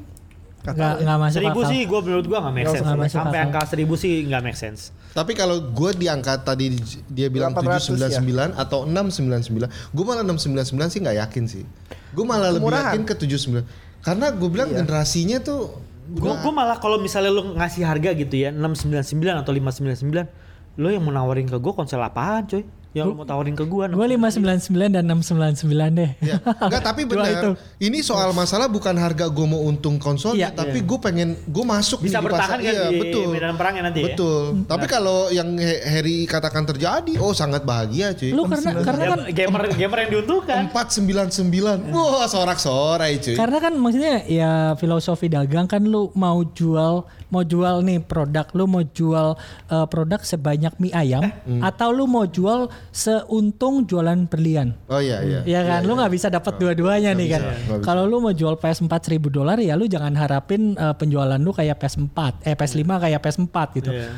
nggak 0.59 0.93
nggak 1.07 1.17
masuk 1.23 1.37
Seribu 1.39 1.61
akal. 1.63 1.71
sih 1.71 1.79
gue 1.87 1.99
menurut 2.03 2.25
gue 2.27 2.39
nggak 2.39 2.55
make 2.55 2.67
sense. 2.67 2.83
masuk 2.85 3.15
Sampai 3.15 3.39
akal. 3.39 3.47
angka 3.47 3.61
seribu 3.71 3.93
sih 3.95 4.13
nggak 4.27 4.41
make 4.43 4.59
sense. 4.59 4.81
Tapi 5.15 5.31
kalau 5.33 5.57
gue 5.71 5.91
diangkat 5.95 6.39
tadi 6.43 6.75
dia 7.07 7.31
bilang 7.31 7.55
800 7.55 8.19
799 8.19 8.53
atau 8.59 8.85
699, 8.85 9.71
gue 9.95 10.03
malah 10.05 10.23
699 10.27 10.93
sih 10.93 10.99
nggak 10.99 11.17
yakin 11.25 11.43
sih. 11.47 11.63
Gue 12.11 12.25
malah 12.27 12.51
lebih 12.51 12.69
yakin 12.69 13.03
ke 13.07 13.15
79. 13.15 13.63
Karena 13.99 14.31
gue 14.31 14.49
bilang 14.51 14.69
generasinya 14.71 15.39
tuh 15.39 15.79
Gue 16.09 16.33
gue 16.33 16.53
malah 16.53 16.81
kalau 16.81 16.97
misalnya 16.97 17.29
lu 17.29 17.53
ngasih 17.53 17.85
harga 17.85 18.17
gitu 18.17 18.33
ya 18.33 18.49
699 18.49 19.45
atau 19.45 19.53
599 19.53 20.81
lo 20.81 20.87
yang 20.89 21.05
mau 21.05 21.13
nawarin 21.13 21.45
ke 21.45 21.57
gue 21.61 21.73
konsol 21.75 22.01
apaan 22.01 22.49
coy? 22.49 22.65
Yang 22.89 23.05
lu 23.05 23.15
mau 23.15 23.23
tawarin 23.23 23.53
ke 23.53 23.61
gue? 23.61 23.85
Gue 23.85 24.05
599 24.09 24.89
dan 24.89 25.05
699 25.05 25.61
deh. 25.93 26.11
Ya, 26.19 26.41
enggak 26.41 26.81
tapi 26.81 27.05
benar. 27.09 27.29
itu. 27.29 27.51
Ini 27.79 28.01
soal 28.01 28.33
masalah 28.33 28.65
bukan 28.65 28.97
harga 28.97 29.29
gue 29.29 29.45
mau 29.45 29.61
untung 29.61 29.95
konsolnya, 29.95 30.49
Iya. 30.49 30.57
tapi 30.57 30.81
gue 30.81 30.97
pengen 30.97 31.37
gue 31.39 31.61
masuk 31.63 32.01
Bisa 32.01 32.17
nih 32.17 32.17
di 32.17 32.25
bertahan 32.25 32.49
pasar. 32.49 32.57
kan 32.57 32.65
iya, 32.65 32.83
di 32.89 32.97
betul. 32.97 33.27
medan 33.29 33.55
perangnya 33.55 33.83
nanti 33.85 33.99
ya? 34.01 34.05
Betul. 34.09 34.41
Tapi 34.65 34.85
kalau 34.85 35.29
yang 35.29 35.53
Harry 35.85 36.25
katakan 36.25 36.65
terjadi, 36.65 37.13
oh 37.17 37.29
sangat 37.31 37.61
bahagia 37.61 38.11
cuy. 38.11 38.33
Lu 38.33 38.49
karena 38.49 38.69
karena 38.81 39.03
kan 39.07 39.19
gamer 39.29 39.63
gamer 39.77 39.97
yang 40.01 40.11
diuntungkan. 40.17 40.61
499. 40.73 41.93
Wah, 41.93 42.25
sorak-sorai 42.25 43.21
cuy. 43.21 43.37
Karena 43.37 43.57
kan 43.59 43.73
maksudnya 43.75 44.25
ya 44.25 44.51
filosofi 44.75 45.29
dagang 45.29 45.65
kan 45.65 45.85
lu 45.85 46.09
mau 46.13 46.41
jual 46.43 47.05
mau 47.29 47.45
jual 47.45 47.85
nih 47.85 48.01
produk 48.01 48.45
lu 48.57 48.65
mau 48.65 48.83
jual 48.83 49.37
eh, 49.69 49.85
produk 49.87 50.21
sebanyak 50.21 50.73
mie 50.81 50.93
ayam 50.93 51.29
atau 51.61 51.89
lu 51.93 52.09
mau 52.09 52.25
jual 52.25 52.69
seuntung 52.89 53.85
jualan 53.85 54.25
berlian. 54.27 54.73
Oh 54.89 55.01
iya 55.01 55.21
iya. 55.23 55.39
Ya 55.45 55.61
kan, 55.65 55.85
lu 55.85 55.93
nggak 55.95 56.11
bisa 56.13 56.27
dapat 56.27 56.57
dua-duanya 56.57 57.13
nih 57.13 57.27
kan. 57.37 57.41
bisa. 57.45 57.81
Kalau 57.85 58.09
lu 58.09 58.21
mau 58.21 58.33
jual 58.33 58.57
PS4 58.57 59.17
1000 59.17 59.29
dolar 59.29 59.57
ya 59.61 59.73
lu 59.77 59.85
jangan 59.85 60.13
harapin 60.17 60.73
eh, 60.75 60.95
penjualan 60.97 61.39
lu 61.39 61.51
kayak 61.53 61.79
PS4, 61.79 62.45
eh 62.45 62.55
PS5 62.57 62.83
kayak 62.85 63.19
PS4 63.21 63.57
gitu. 63.77 63.91
Iya. 63.93 64.11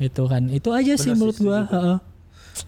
Itu 0.00 0.22
kan. 0.26 0.50
Itu 0.50 0.74
aja 0.74 0.92
sih 0.98 1.14
menurut 1.14 1.38
gua, 1.38 1.68
heeh. 1.70 1.98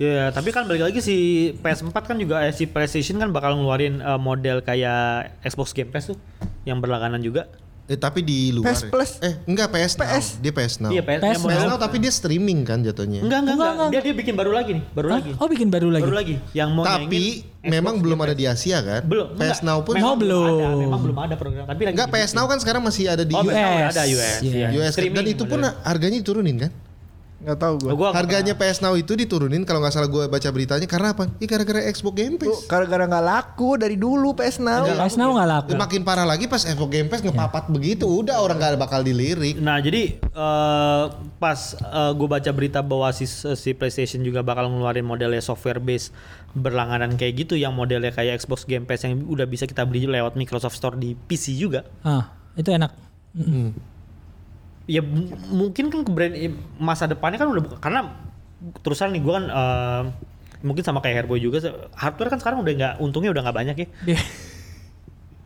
Ya, 0.03 0.35
tapi 0.35 0.51
kan 0.51 0.67
balik 0.67 0.91
lagi 0.91 0.99
si 0.99 1.17
PS4 1.63 1.95
kan 1.95 2.17
juga 2.19 2.43
eh, 2.43 2.51
si 2.51 2.67
PlayStation 2.67 3.23
kan 3.23 3.31
bakal 3.31 3.55
ngeluarin 3.55 4.03
eh, 4.03 4.19
model 4.19 4.59
kayak 4.67 5.39
Xbox 5.47 5.71
Game 5.71 5.95
Pass 5.95 6.11
tuh 6.11 6.19
yang 6.67 6.83
berlangganan 6.83 7.23
juga. 7.23 7.47
Eh 7.87 7.95
tapi 7.95 8.19
di 8.19 8.51
luar. 8.51 8.75
PS 8.75 8.81
ya. 8.83 8.91
Plus. 8.91 9.11
Eh 9.23 9.35
enggak 9.47 9.69
PS, 9.71 9.93
Now. 9.95 10.07
PS. 10.11 10.27
Dia 10.43 10.53
PS 10.53 10.75
Now. 10.83 10.91
Iya, 10.91 11.03
PS, 11.03 11.21
PS 11.23 11.39
PS 11.41 11.63
Now 11.65 11.79
tapi 11.79 11.97
dia 11.97 12.11
streaming 12.11 12.67
kan 12.67 12.83
jatuhnya. 12.83 13.23
Enggak, 13.23 13.47
enggak, 13.47 13.55
Enggak, 13.55 13.55
enggak, 13.55 13.71
enggak. 13.71 13.89
Dia 13.89 14.01
dia 14.03 14.15
bikin 14.19 14.35
baru 14.35 14.51
lagi 14.51 14.71
nih, 14.75 14.85
baru 14.91 15.07
Hah? 15.07 15.17
lagi. 15.17 15.31
Oh, 15.39 15.47
bikin 15.47 15.69
baru 15.71 15.89
lagi. 15.89 16.03
Baru 16.03 16.17
lagi. 16.17 16.35
Yang 16.51 16.69
mau 16.75 16.83
Tapi 16.83 17.23
memang 17.63 17.95
belum 17.99 18.19
ada 18.21 18.35
di 18.35 18.45
Asia 18.45 18.79
kan? 18.79 19.03
belum 19.03 19.27
PS 19.35 19.63
enggak, 19.63 19.63
Now 19.65 19.79
pun 19.83 19.95
memang 19.95 20.11
Oh, 20.11 20.17
belum. 20.19 20.51
ada, 20.51 20.67
memang 20.77 21.01
belum 21.03 21.19
ada 21.21 21.35
program 21.35 21.65
tapi 21.65 21.83
lagi 21.83 21.95
enggak 21.95 22.09
PS 22.11 22.33
Now 22.35 22.47
kan 22.47 22.59
sekarang 22.59 22.83
masih 22.83 23.05
ada 23.07 23.23
di 23.23 23.35
Oh, 23.35 23.43
US. 23.43 23.55
Now 23.55 23.73
ada 23.87 24.03
US. 24.05 24.39
Iya. 24.43 24.67
US. 24.75 24.93
Streaming 24.93 25.17
dan 25.17 25.27
itu 25.31 25.45
pun 25.45 25.59
harganya 25.63 26.17
diturunin 26.19 26.57
kan? 26.59 26.71
Nggak 27.37 27.59
tahu 27.61 27.75
gue. 27.85 27.91
Oh, 27.93 27.97
gua 28.01 28.17
Harganya 28.17 28.57
PS 28.57 28.81
Now 28.81 28.97
itu 28.97 29.13
diturunin 29.13 29.69
kalau 29.69 29.85
nggak 29.85 29.93
salah 29.93 30.09
gue 30.09 30.25
baca 30.25 30.49
beritanya 30.49 30.89
karena 30.89 31.13
apa? 31.13 31.29
Iya 31.37 31.49
gara-gara 31.53 31.81
Xbox 31.93 32.15
Game 32.17 32.37
Pass. 32.41 32.65
gara-gara 32.65 33.05
nggak 33.05 33.25
laku 33.29 33.77
dari 33.77 33.97
dulu 34.01 34.33
PS 34.33 34.65
Now. 34.65 34.89
PS 34.89 35.21
Now 35.21 35.37
nggak 35.37 35.49
laku. 35.53 35.69
Eh, 35.73 35.79
Makin 35.79 36.01
parah 36.01 36.25
lagi 36.25 36.49
pas 36.49 36.65
Xbox 36.65 36.89
Game 36.89 37.13
Pass 37.13 37.21
ngepapat 37.21 37.69
begitu, 37.69 38.09
udah 38.09 38.41
orang 38.41 38.57
gak 38.57 38.81
bakal 38.81 39.05
dilirik. 39.05 39.61
Nah 39.61 39.77
jadi 39.85 40.17
eh, 40.17 41.05
pas 41.37 41.61
gue 42.17 42.29
baca 42.29 42.51
berita 42.57 42.81
bahwa 42.81 43.13
si, 43.13 43.29
si 43.29 43.71
PlayStation 43.77 44.25
juga 44.25 44.41
bakal 44.41 44.73
ngeluarin 44.73 45.05
modelnya 45.05 45.45
software 45.45 45.79
base 45.79 46.09
berlangganan 46.57 47.21
kayak 47.21 47.45
gitu 47.45 47.55
yang 47.61 47.77
modelnya 47.77 48.17
kayak 48.17 48.41
Xbox 48.41 48.65
Game 48.65 48.89
Pass 48.89 49.05
yang 49.05 49.21
udah 49.29 49.45
bisa 49.45 49.69
kita 49.69 49.85
beli 49.85 50.09
lewat 50.09 50.41
Microsoft 50.41 50.81
Store 50.81 50.97
di 50.97 51.13
PC 51.13 51.53
juga. 51.53 51.85
Ah, 52.01 52.33
itu 52.57 52.73
enak. 52.73 52.97
Hmm. 53.37 53.77
Ya 54.87 55.03
m- 55.03 55.27
mungkin 55.51 55.91
kan 55.91 56.01
ke 56.03 56.11
brand 56.11 56.35
masa 56.79 57.05
depannya 57.05 57.37
kan 57.37 57.49
udah 57.49 57.63
buka- 57.63 57.81
karena 57.81 58.15
terusan 58.81 59.11
nih 59.11 59.21
gue 59.21 59.33
kan 59.33 59.45
eh, 59.47 60.03
mungkin 60.63 60.83
sama 60.83 60.99
kayak 60.99 61.23
Herboy 61.23 61.39
juga 61.39 61.59
hardware 61.93 62.31
kan 62.31 62.39
sekarang 62.39 62.59
udah 62.61 62.73
nggak 62.73 62.95
untungnya 62.99 63.31
udah 63.31 63.43
nggak 63.45 63.57
banyak 63.57 63.77
ya. 63.77 63.87
Dia- 64.05 64.27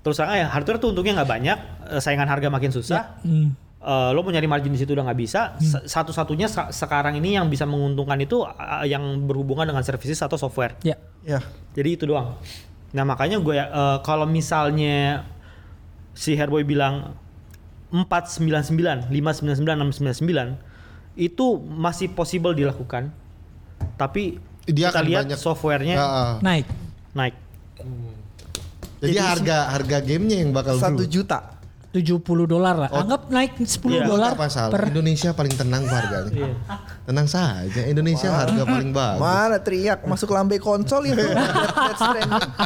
Terus 0.01 0.17
terang 0.17 0.33
ya 0.35 0.49
hardware 0.49 0.77
tuh 0.77 0.93
untungnya 0.93 1.13
nggak 1.15 1.31
banyak, 1.31 1.59
eh, 1.91 2.01
saingan 2.01 2.25
harga 2.25 2.49
makin 2.49 2.71
susah. 2.71 3.21
Hmm. 3.21 3.53
Eh, 3.81 4.11
lo 4.13 4.21
mau 4.21 4.29
nyari 4.29 4.45
margin 4.45 4.69
di 4.69 4.77
situ 4.77 4.93
udah 4.93 5.05
nggak 5.05 5.17
bisa. 5.19 5.57
S- 5.57 5.85
Satu-satunya 5.87 6.45
sa- 6.47 6.69
sekarang 6.69 7.17
ini 7.17 7.33
yang 7.33 7.49
bisa 7.49 7.65
menguntungkan 7.65 8.17
itu 8.17 8.41
uh, 8.41 8.85
yang 8.85 9.01
berhubungan 9.25 9.65
dengan 9.65 9.81
services 9.81 10.17
atau 10.19 10.37
software. 10.37 10.77
Ya. 10.83 11.01
Ya. 11.23 11.41
Jadi 11.73 11.97
itu 11.97 12.05
doang. 12.05 12.37
Nah 12.91 13.05
makanya 13.05 13.37
gue 13.39 13.55
ya 13.55 13.67
eh, 13.67 13.99
kalau 14.01 14.25
misalnya 14.25 15.25
si 16.13 16.33
Herboy 16.33 16.61
bilang 16.63 17.17
499, 17.91 19.11
599, 19.11 19.67
699 19.93 20.57
itu 21.15 21.47
masih 21.61 22.09
possible 22.09 22.55
dilakukan. 22.55 23.11
Tapi 23.97 24.39
Dia 24.65 24.89
kita 24.89 25.03
lihat 25.03 25.25
banyak- 25.27 25.41
softwarenya 25.41 25.97
Ah, 25.97 26.07
ah. 26.07 26.33
Naik. 26.41 26.67
naik. 27.13 27.35
Jadi, 29.01 29.17
harga 29.17 29.73
harga 29.73 29.99
gamenya 30.01 30.45
yang 30.45 30.51
bakal 30.53 30.77
Satu 30.77 31.05
juta. 31.05 31.60
70 31.91 32.23
dolar 32.47 32.79
lah. 32.79 32.91
Oh. 32.91 33.03
Anggap 33.03 33.27
naik 33.29 33.59
10 33.59 33.67
Iya. 33.91 34.07
dolar 34.07 34.31
Apa 34.33 34.47
salah? 34.47 34.71
per 34.71 34.89
Indonesia 34.89 35.35
paling 35.35 35.51
tenang 35.53 35.83
harganya. 35.85 36.31
Iya. 36.31 36.55
Tenang 37.03 37.27
saja, 37.27 37.83
Indonesia 37.83 38.31
harga 38.31 38.63
paling 38.63 38.91
bagus. 38.91 39.19
Mana 39.19 39.59
teriak 39.59 40.07
masuk 40.07 40.31
lambe 40.31 40.57
konsol 40.57 41.03
Stranding. 41.03 42.41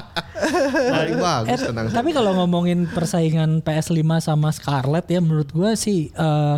Paling 0.91 1.17
bagus, 1.17 1.49
Eh, 1.49 1.59
tenang 1.63 1.87
tapi 1.89 2.11
kalau 2.11 2.35
ngomongin 2.35 2.85
persaingan 2.85 3.63
PS5 3.63 3.97
sama 4.21 4.51
Scarlett 4.51 5.07
ya 5.07 5.23
menurut 5.23 5.49
gua 5.49 5.73
sih 5.73 6.11
eh, 6.11 6.57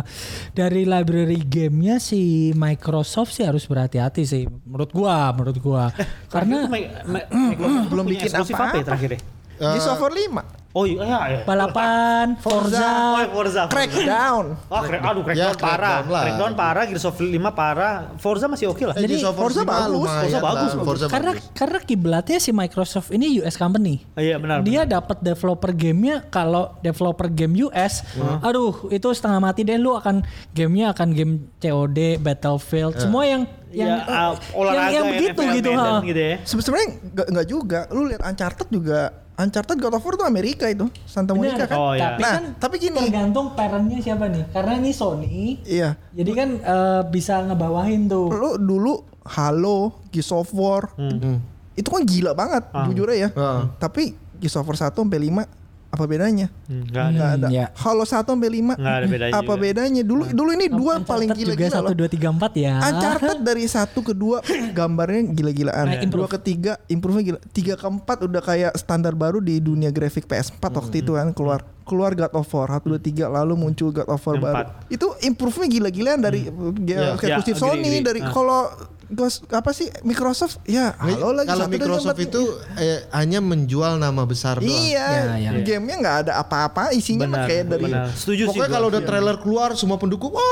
dari 0.51 0.83
library 0.83 1.39
gamenya 1.39 1.95
si 1.97 2.51
Microsoft 2.51 3.31
sih 3.31 3.45
harus 3.45 3.63
berhati-hati 3.63 4.25
sih 4.25 4.43
menurut 4.65 4.91
gua 4.91 5.31
menurut 5.31 5.57
gua 5.57 5.83
karena 6.27 6.67
belum 7.91 8.05
bikin 8.07 8.27
eksklusif 8.27 8.55
apa 8.55 8.59
ya 8.59 8.67
apa-apa. 8.73 8.87
terakhir 8.87 9.09
ya? 9.13 9.19
Di 9.57 9.79
software 9.79 10.13
5. 10.13 10.66
Oh 10.77 10.85
iya, 10.85 11.01
iya, 11.01 11.19
iya. 11.27 11.39
balapan 11.41 12.37
Forza. 12.37 12.77
Oh, 12.77 13.17
Forza 13.33 13.33
Forza. 13.33 13.61
Crackdown. 13.65 14.45
Oh, 14.69 14.81
crack, 14.83 15.01
aduh 15.01 15.23
Ya, 15.25 15.49
Crackdown 15.49 15.57
parah. 15.57 15.73
Crackdown 15.97 16.05
lah. 16.07 16.21
Crackdown 16.21 16.53
parah, 16.53 16.83
Gears 16.85 17.01
of 17.03 17.15
5 17.15 17.25
parah. 17.51 17.93
Forza 18.17 18.45
masih 18.45 18.69
oke 18.69 18.83
lah. 18.83 18.93
Eh, 18.93 19.01
Jadi 19.01 19.25
War 19.25 19.33
Forza 19.33 19.61
5 19.61 19.65
bagus, 19.65 19.89
lumayan 19.89 20.21
Forza 20.21 20.37
lah, 20.37 20.43
bagus, 20.45 20.71
Forza 20.77 21.05
karena 21.07 21.31
bagus. 21.33 21.49
karena 21.51 21.79
kiblatnya 21.81 22.37
si 22.37 22.51
Microsoft 22.53 23.09
ini 23.09 23.41
US 23.41 23.55
company. 23.55 24.05
Oh, 24.13 24.21
iya 24.21 24.37
benar. 24.37 24.61
Dia 24.61 24.85
dapat 24.85 25.17
developer 25.19 25.71
gamenya 25.71 26.21
kalau 26.23 26.77
developer 26.79 27.25
game 27.27 27.57
US, 27.63 28.05
aduh 28.39 28.85
itu 28.89 29.07
setengah 29.09 29.41
mati 29.41 29.63
deh 29.63 29.75
lu 29.75 29.91
akan 29.91 30.21
gamenya 30.51 30.93
akan 30.93 31.07
game 31.09 31.33
COD, 31.57 32.21
Battlefield, 32.21 32.93
semua 32.97 33.25
yang 33.25 33.41
yang 33.67 33.99
Ya, 33.99 34.07
ah, 34.07 34.31
olahraga 34.53 34.87
yang, 34.87 34.93
yang 34.95 35.05
begitu 35.11 35.39
NFL, 35.39 35.55
gitu 35.55 35.69
ha. 35.73 35.89
gitu 36.01 36.21
ya. 36.21 36.35
Se- 36.41 36.55
Sebenarnya 36.57 36.87
nggak 37.05 37.27
nggak 37.29 37.47
juga. 37.47 37.79
Lu 37.89 38.01
lihat 38.05 38.21
Uncharted 38.23 38.67
juga. 38.69 39.01
Uncharted 39.37 39.77
God 39.77 39.93
of 39.93 40.01
War 40.01 40.13
itu 40.13 40.25
Amerika 40.25 40.65
itu, 40.65 40.89
Santa 41.05 41.31
Monica 41.31 41.53
Bener. 41.55 41.69
kan. 41.69 41.77
Oh, 41.77 41.93
iya. 41.93 42.01
Tapi 42.09 42.21
Nah, 42.21 42.33
kan 42.33 42.43
tapi 42.57 42.75
gini. 42.77 42.97
tergantung 42.97 43.53
parentnya 43.53 44.01
siapa 44.01 44.25
nih. 44.27 44.49
Karena 44.49 44.73
ini 44.75 44.89
Sony, 44.89 45.61
Iya. 45.61 45.93
jadi 46.09 46.31
kan 46.33 46.49
eh, 46.57 47.01
bisa 47.07 47.45
ngebawahin 47.45 48.09
tuh. 48.09 48.27
Lu 48.27 48.57
dulu 48.57 48.93
Halo, 49.23 49.93
Gears 50.09 50.31
of 50.31 50.49
War. 50.51 50.89
Hmm. 50.97 51.37
Itu 51.73 51.91
kan 51.91 52.01
gila 52.01 52.33
banget, 52.33 52.65
jujur 52.89 53.07
aja 53.07 53.27
ya. 53.27 53.29
Ah. 53.33 53.69
Tapi 53.77 54.17
Gears 54.37 54.57
of 54.57 54.65
War 54.65 54.73
1 54.73 54.97
sampai 54.97 55.19
5 55.21 55.45
apa 55.87 56.03
bedanya? 56.03 56.47
Hmm, 56.65 56.83
nggak 56.85 56.99
ada. 57.01 57.13
Nggak 57.13 57.29
ada. 57.33 57.47
ya. 57.49 57.65
Halo 57.73 58.03
1 58.03 58.11
sampai 58.27 58.49
5 58.51 58.75
Nggak 58.75 58.93
ada 58.93 59.05
bedanya 59.07 59.33
Apa 59.33 59.45
juga. 59.49 59.61
bedanya? 59.61 60.01
Dulu 60.01 60.23
dulu 60.29 60.49
ini 60.51 60.67
dua 60.67 60.77
Uncharted 60.95 61.07
paling 61.07 61.29
juga 61.29 61.39
gila-gila 61.39 61.69
satu 61.71 61.83
loh. 61.83 61.93
dua 61.95 62.09
tiga 62.09 62.27
empat 62.29 62.51
ya. 62.53 62.73
Uncharted 62.77 63.39
dari 63.41 63.63
satu 63.65 63.99
ke 64.01 64.13
dua 64.13 64.37
gambarnya 64.71 65.21
gila-gilaan. 65.31 65.85
Improve. 65.97 66.11
Dua 66.13 66.27
ke 66.27 66.39
tiga 66.39 66.71
improve 66.85 67.19
gila. 67.23 67.39
Tiga 67.49 67.73
ke 67.73 67.85
empat 67.85 68.17
udah 68.21 68.41
kayak 68.41 68.73
standar 68.75 69.13
baru 69.13 69.39
di 69.39 69.57
dunia 69.57 69.89
grafik 69.89 70.25
PS4 70.25 70.59
waktu 70.61 70.95
itu 70.99 71.13
kan 71.13 71.31
keluar 71.31 71.59
keluar 71.81 72.11
God 72.11 72.35
of 72.35 72.51
War 72.51 72.67
satu 72.69 72.85
dua 72.85 72.99
tiga 72.99 73.25
lalu 73.25 73.55
muncul 73.55 73.89
God 73.89 74.05
of 74.05 74.19
War 74.19 74.35
Yang 74.35 74.43
baru. 74.43 74.53
empat. 74.53 74.67
Itu 74.89 75.07
improve-nya 75.21 75.67
gila-gilaan 75.69 76.19
dari 76.19 76.41
Ya, 76.83 76.99
ya, 76.99 77.09
eksklusif 77.15 77.55
ya, 77.55 77.61
Sony 77.63 77.79
agree, 77.79 77.87
agree. 77.93 78.03
dari 78.03 78.19
Ah. 78.19 78.29
kalau 78.29 78.61
Ghost- 79.09 79.47
apa 79.47 79.71
sih 79.71 79.87
Microsoft 80.01 80.59
ya 80.63 80.91
halo 80.93 81.31
lagi 81.31 81.47
kalau 81.47 81.65
Microsoft 81.65 82.19
itu 82.19 82.41
eh, 82.75 83.07
hanya 83.09 83.39
menjual 83.39 83.95
nama 83.95 84.23
besar 84.23 84.57
doang. 84.57 84.67
Iya, 84.67 85.07
Ya, 85.33 85.49
ya. 85.49 85.63
gamenya 85.63 85.95
nggak 85.97 86.17
ada 86.21 86.33
apa-apa, 86.37 86.91
isinya 86.91 87.23
Benar, 87.25 87.47
kayak 87.47 87.63
dari 87.67 87.83
benar. 87.85 88.11
Setuju 88.11 88.43
sih. 88.43 88.47
Pokoknya 88.51 88.67
kalau 88.69 88.87
udah 88.87 89.01
trailer 89.01 89.37
keluar 89.37 89.69
semua 89.73 89.95
pendukung 89.95 90.31
wah 90.31 90.43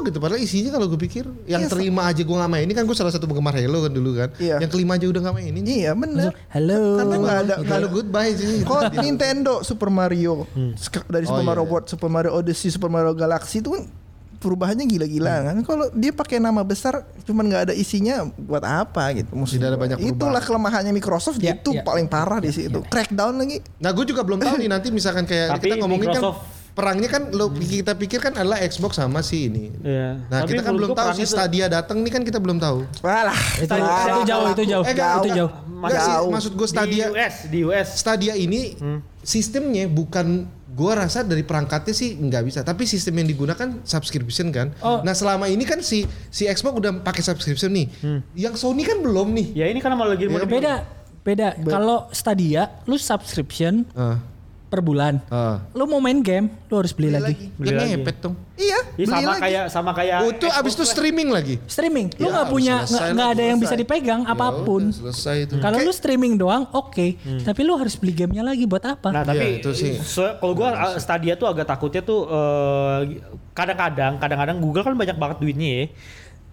gitu 0.00 0.18
padahal 0.18 0.36
isinya 0.38 0.68
kalau 0.70 0.84
gue 0.86 1.00
pikir 1.00 1.24
yang 1.44 1.64
Iya, 1.64 1.70
terima 1.70 2.04
aja 2.04 2.20
gue 2.20 2.36
nggak 2.36 2.50
main 2.50 2.62
ini 2.62 2.72
kan 2.72 2.84
gue 2.84 2.92
salah 2.92 3.08
satu 3.08 3.24
penggemar 3.24 3.54
Halo 3.54 3.78
kan 3.80 3.90
dulu 3.90 4.10
kan 4.14 4.28
Iya. 4.36 4.60
yang 4.60 4.68
kelima 4.68 4.94
aja 4.94 5.06
udah 5.06 5.20
nggak 5.22 5.34
main 5.34 5.48
ini 5.50 5.70
Iya 5.80 5.92
bener. 5.94 6.30
Halo. 6.50 6.80
Karena 6.98 7.14
nggak 7.16 7.38
ada 7.40 7.54
Halo 7.64 7.86
goodbye 7.88 8.32
sih 8.32 8.60
Kok 8.68 8.80
Nintendo 8.98 9.60
Super 9.60 9.88
Mario 9.88 10.44
Sek- 10.76 11.06
dari 11.06 11.24
Super 11.24 11.40
Oh, 11.40 11.46
Mario 11.46 11.62
iya. 11.62 11.70
World, 11.70 11.86
Super 11.86 12.08
Mario 12.08 12.30
Odyssey, 12.34 12.68
Super 12.68 12.88
Mario 12.88 13.16
Galaxy 13.16 13.58
itu 13.58 13.72
kan 13.72 13.88
perubahannya 14.44 14.84
gila-gila 14.84 15.34
kan. 15.42 15.56
Kalau 15.64 15.88
dia 15.90 16.12
pakai 16.12 16.36
nama 16.36 16.60
besar 16.60 17.00
cuman 17.24 17.44
nggak 17.46 17.62
ada 17.66 17.74
isinya 17.74 18.28
buat 18.36 18.60
apa 18.60 19.16
gitu. 19.16 19.32
Maksudnya 19.32 19.56
Tidak 19.58 19.70
ada 19.72 19.78
banyak 19.80 19.96
Itulah 19.98 20.12
perubahan. 20.12 20.44
kelemahannya 20.44 20.92
Microsoft 20.92 21.40
Ya, 21.40 21.56
itu 21.56 21.72
ya. 21.72 21.80
paling 21.80 22.04
parah 22.04 22.38
di 22.38 22.52
situ. 22.52 22.84
Crackdown 22.84 23.40
lagi. 23.40 23.64
nah 23.80 23.90
gue 23.90 24.04
juga 24.04 24.20
belum 24.20 24.36
tahu 24.38 24.60
nih 24.60 24.68
nanti 24.68 24.92
misalkan 24.92 25.24
kayak 25.24 25.56
Tapi 25.56 25.64
kita 25.64 25.74
ngomongin 25.80 26.12
Microsoft 26.12 26.38
kan 26.38 26.52
perangnya 26.74 27.06
kan 27.06 27.30
lo 27.30 27.54
kita 27.54 27.94
pikir 27.94 28.18
kan 28.18 28.34
adalah 28.34 28.58
Xbox 28.60 28.98
sama 28.98 29.22
si 29.22 29.46
ini. 29.46 29.70
Iya. 29.80 30.26
Nah, 30.26 30.42
Tapi 30.42 30.52
kita 30.52 30.62
kan 30.66 30.74
belum 30.74 30.90
tahu 30.90 31.08
si 31.14 31.22
Stadia 31.24 31.70
datang 31.70 32.02
nih 32.02 32.10
kan 32.10 32.22
kita 32.26 32.42
belum 32.42 32.58
tahu. 32.58 32.82
Walah, 32.98 33.38
Itu, 33.56 33.70
itu 33.70 34.20
jauh, 34.26 34.46
itu 34.50 34.64
jauh, 34.66 34.82
Eh, 34.82 34.90
itu 34.90 34.98
enggak, 34.98 35.38
jauh. 35.38 35.52
Enggak 35.70 36.00
sih, 36.02 36.10
Jauh. 36.10 36.30
maksud 36.34 36.52
gue 36.52 36.66
Stadia 36.66 37.06
di 37.06 37.14
US, 37.14 37.34
di 37.46 37.58
US. 37.62 37.88
Stadia 37.94 38.34
ini 38.34 38.74
sistemnya 39.22 39.86
bukan 39.86 40.50
gua 40.74 40.98
rasa 40.98 41.22
dari 41.22 41.40
perangkatnya 41.40 41.90
sih 41.90 42.14
nggak 42.14 42.42
bisa. 42.42 42.60
Tapi 42.60 42.82
sistem 42.84 43.22
yang 43.22 43.28
digunakan 43.28 43.80
subscription 43.82 44.50
kan. 44.50 44.74
Oh. 44.78 45.00
nah 45.00 45.14
selama 45.14 45.46
ini 45.46 45.62
kan 45.62 45.78
si 45.78 46.02
si 46.28 46.44
Xbox 46.44 46.74
udah 46.74 47.00
pakai 47.00 47.22
subscription 47.22 47.70
nih. 47.70 47.86
Yang 48.34 48.60
Sony 48.60 48.82
kan 48.82 48.98
belum 48.98 49.30
nih. 49.32 49.46
Ya 49.54 49.66
ini 49.66 49.78
kan 49.78 49.94
malah 49.94 50.12
lagi 50.12 50.26
di- 50.26 50.34
Beda, 50.34 50.74
beda. 51.24 51.48
Kalau 51.64 52.10
Stadia, 52.10 52.68
lu 52.84 52.98
subscription 52.98 53.86
Ah, 53.92 54.18
per 54.74 54.82
bulan. 54.82 55.22
ah. 55.28 55.62
Lu 55.70 55.86
mau 55.86 55.98
main 55.98 56.18
game, 56.18 56.50
lu 56.66 56.74
harus 56.74 56.90
beli, 56.90 57.08
lagi. 57.08 57.48
Beli 57.52 57.68
Kan 57.68 57.78
lagi. 57.78 57.90
ngepet 57.94 58.16
dong 58.18 58.34
Iya, 58.54 58.66
Iya, 58.66 58.78
beli 58.96 59.06
sama 59.08 59.26
lagi. 59.28 59.40
kayak 59.40 59.64
sama 59.68 59.90
kayak 59.92 60.18
oh 60.20 60.30
itu 60.30 60.46
abis 60.48 60.72
itu 60.72 60.84
streaming 60.84 61.28
lagi 61.28 61.54
Streaming, 61.64 62.06
lu 62.12 62.22
Ya, 62.22 62.30
nggak 62.32 62.48
punya 62.48 62.74
selesai 62.82 63.10
nggak 63.10 63.28
ada 63.28 63.42
yang 63.44 63.58
bisa 63.58 63.66
selesai. 63.68 63.82
dipegang 63.86 64.20
Ya 64.20 64.30
apa 64.30 64.46
pun. 64.60 64.82
udah, 64.84 64.94
selesai 64.96 65.36
itu 65.40 65.54
Kalau 65.56 65.78
lu 65.80 65.92
streaming 65.92 66.34
doang, 66.34 66.62
oke. 66.68 67.06
Tapi 67.40 67.60
lu 67.62 67.74
harus 67.74 67.94
beli 67.94 68.12
gamenya 68.12 68.42
lagi 68.44 68.64
buat 68.64 68.82
apa? 68.84 69.08
Nah 69.08 69.22
tapi 69.22 69.38
Iya, 69.40 69.58
itu 69.58 69.70
sih. 69.72 69.94
so- 69.96 70.34
kalau 70.34 70.52
gua 70.52 70.70
uh, 70.70 70.96
Stadia 70.96 71.34
tuh 71.34 71.46
agak 71.46 71.64
takutnya 71.64 72.00
tuh 72.00 72.26
eh, 72.26 73.00
kadang-kadang 73.52 74.18
kadang-kadang 74.18 74.56
Google 74.58 74.82
kan 74.82 74.94
banyak 74.94 75.14
banget 75.14 75.36
duitnya 75.38 75.70
ya. 75.72 75.86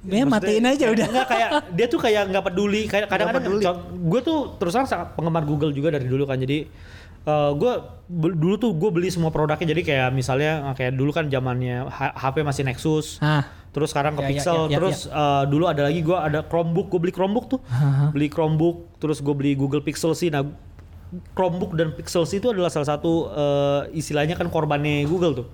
Ya, 0.02 0.26
matiin 0.26 0.66
aja 0.66 0.86
udah. 0.88 1.06
Enggak 1.08 1.28
kayak 1.30 1.50
dia 1.72 1.86
tuh 1.86 2.00
kayak 2.00 2.24
nggak 2.28 2.44
peduli 2.44 2.90
kayak 2.90 3.06
kadang-kadang 3.06 3.62
gue 4.02 4.20
tuh 4.20 4.58
terus 4.58 4.74
terang 4.74 4.90
sangat 4.90 5.14
penggemar 5.14 5.46
Google 5.46 5.70
juga 5.70 5.94
dari 5.94 6.06
dulu 6.06 6.26
kan 6.26 6.36
jadi 6.36 6.66
gue 7.24 7.74
dulu 8.12 8.56
tuh 8.58 8.72
gue 8.74 8.90
beli 8.90 9.08
semua 9.08 9.30
produknya. 9.30 9.68
Jadi 9.68 9.82
kayak 9.84 10.10
misalnya 10.12 10.68
eh, 10.68 10.76
kayak 10.76 10.94
dulu 10.94 11.10
kan 11.10 11.28
zamannya 11.28 11.86
HP 11.92 12.36
masih 12.42 12.64
Nexus. 12.64 13.18
Ah. 13.20 13.46
terus 13.72 13.88
sekarang 13.90 14.14
ke 14.14 14.22
Ya, 14.22 14.28
ya, 14.28 14.32
Pixel. 14.36 14.58
ya, 14.58 14.68
ya, 14.68 14.78
terus 14.78 14.98
eh, 15.08 15.44
dulu 15.48 15.64
ada 15.64 15.82
lagi 15.86 16.02
gue 16.02 16.14
ada 16.14 16.44
Chromebook. 16.44 16.90
Gue 16.90 17.00
beli 17.00 17.14
Chromebook 17.14 17.46
tuh. 17.48 17.60
Beli 18.12 18.28
Chromebook 18.28 19.00
terus 19.00 19.20
gue 19.20 19.32
beli 19.32 19.56
Google 19.56 19.80
Pixel 19.80 20.12
sih 20.12 20.28
nah 20.28 20.44
Chromebook 21.32 21.76
dan 21.76 21.92
Pixel 21.92 22.24
sih 22.24 22.40
itu 22.40 22.48
adalah 22.48 22.68
salah 22.68 22.88
satu 22.90 23.28
eh, 23.30 23.96
istilahnya 23.96 24.36
kan 24.36 24.48
korbannya 24.48 25.04
Google 25.06 25.34
tuh. 25.38 25.48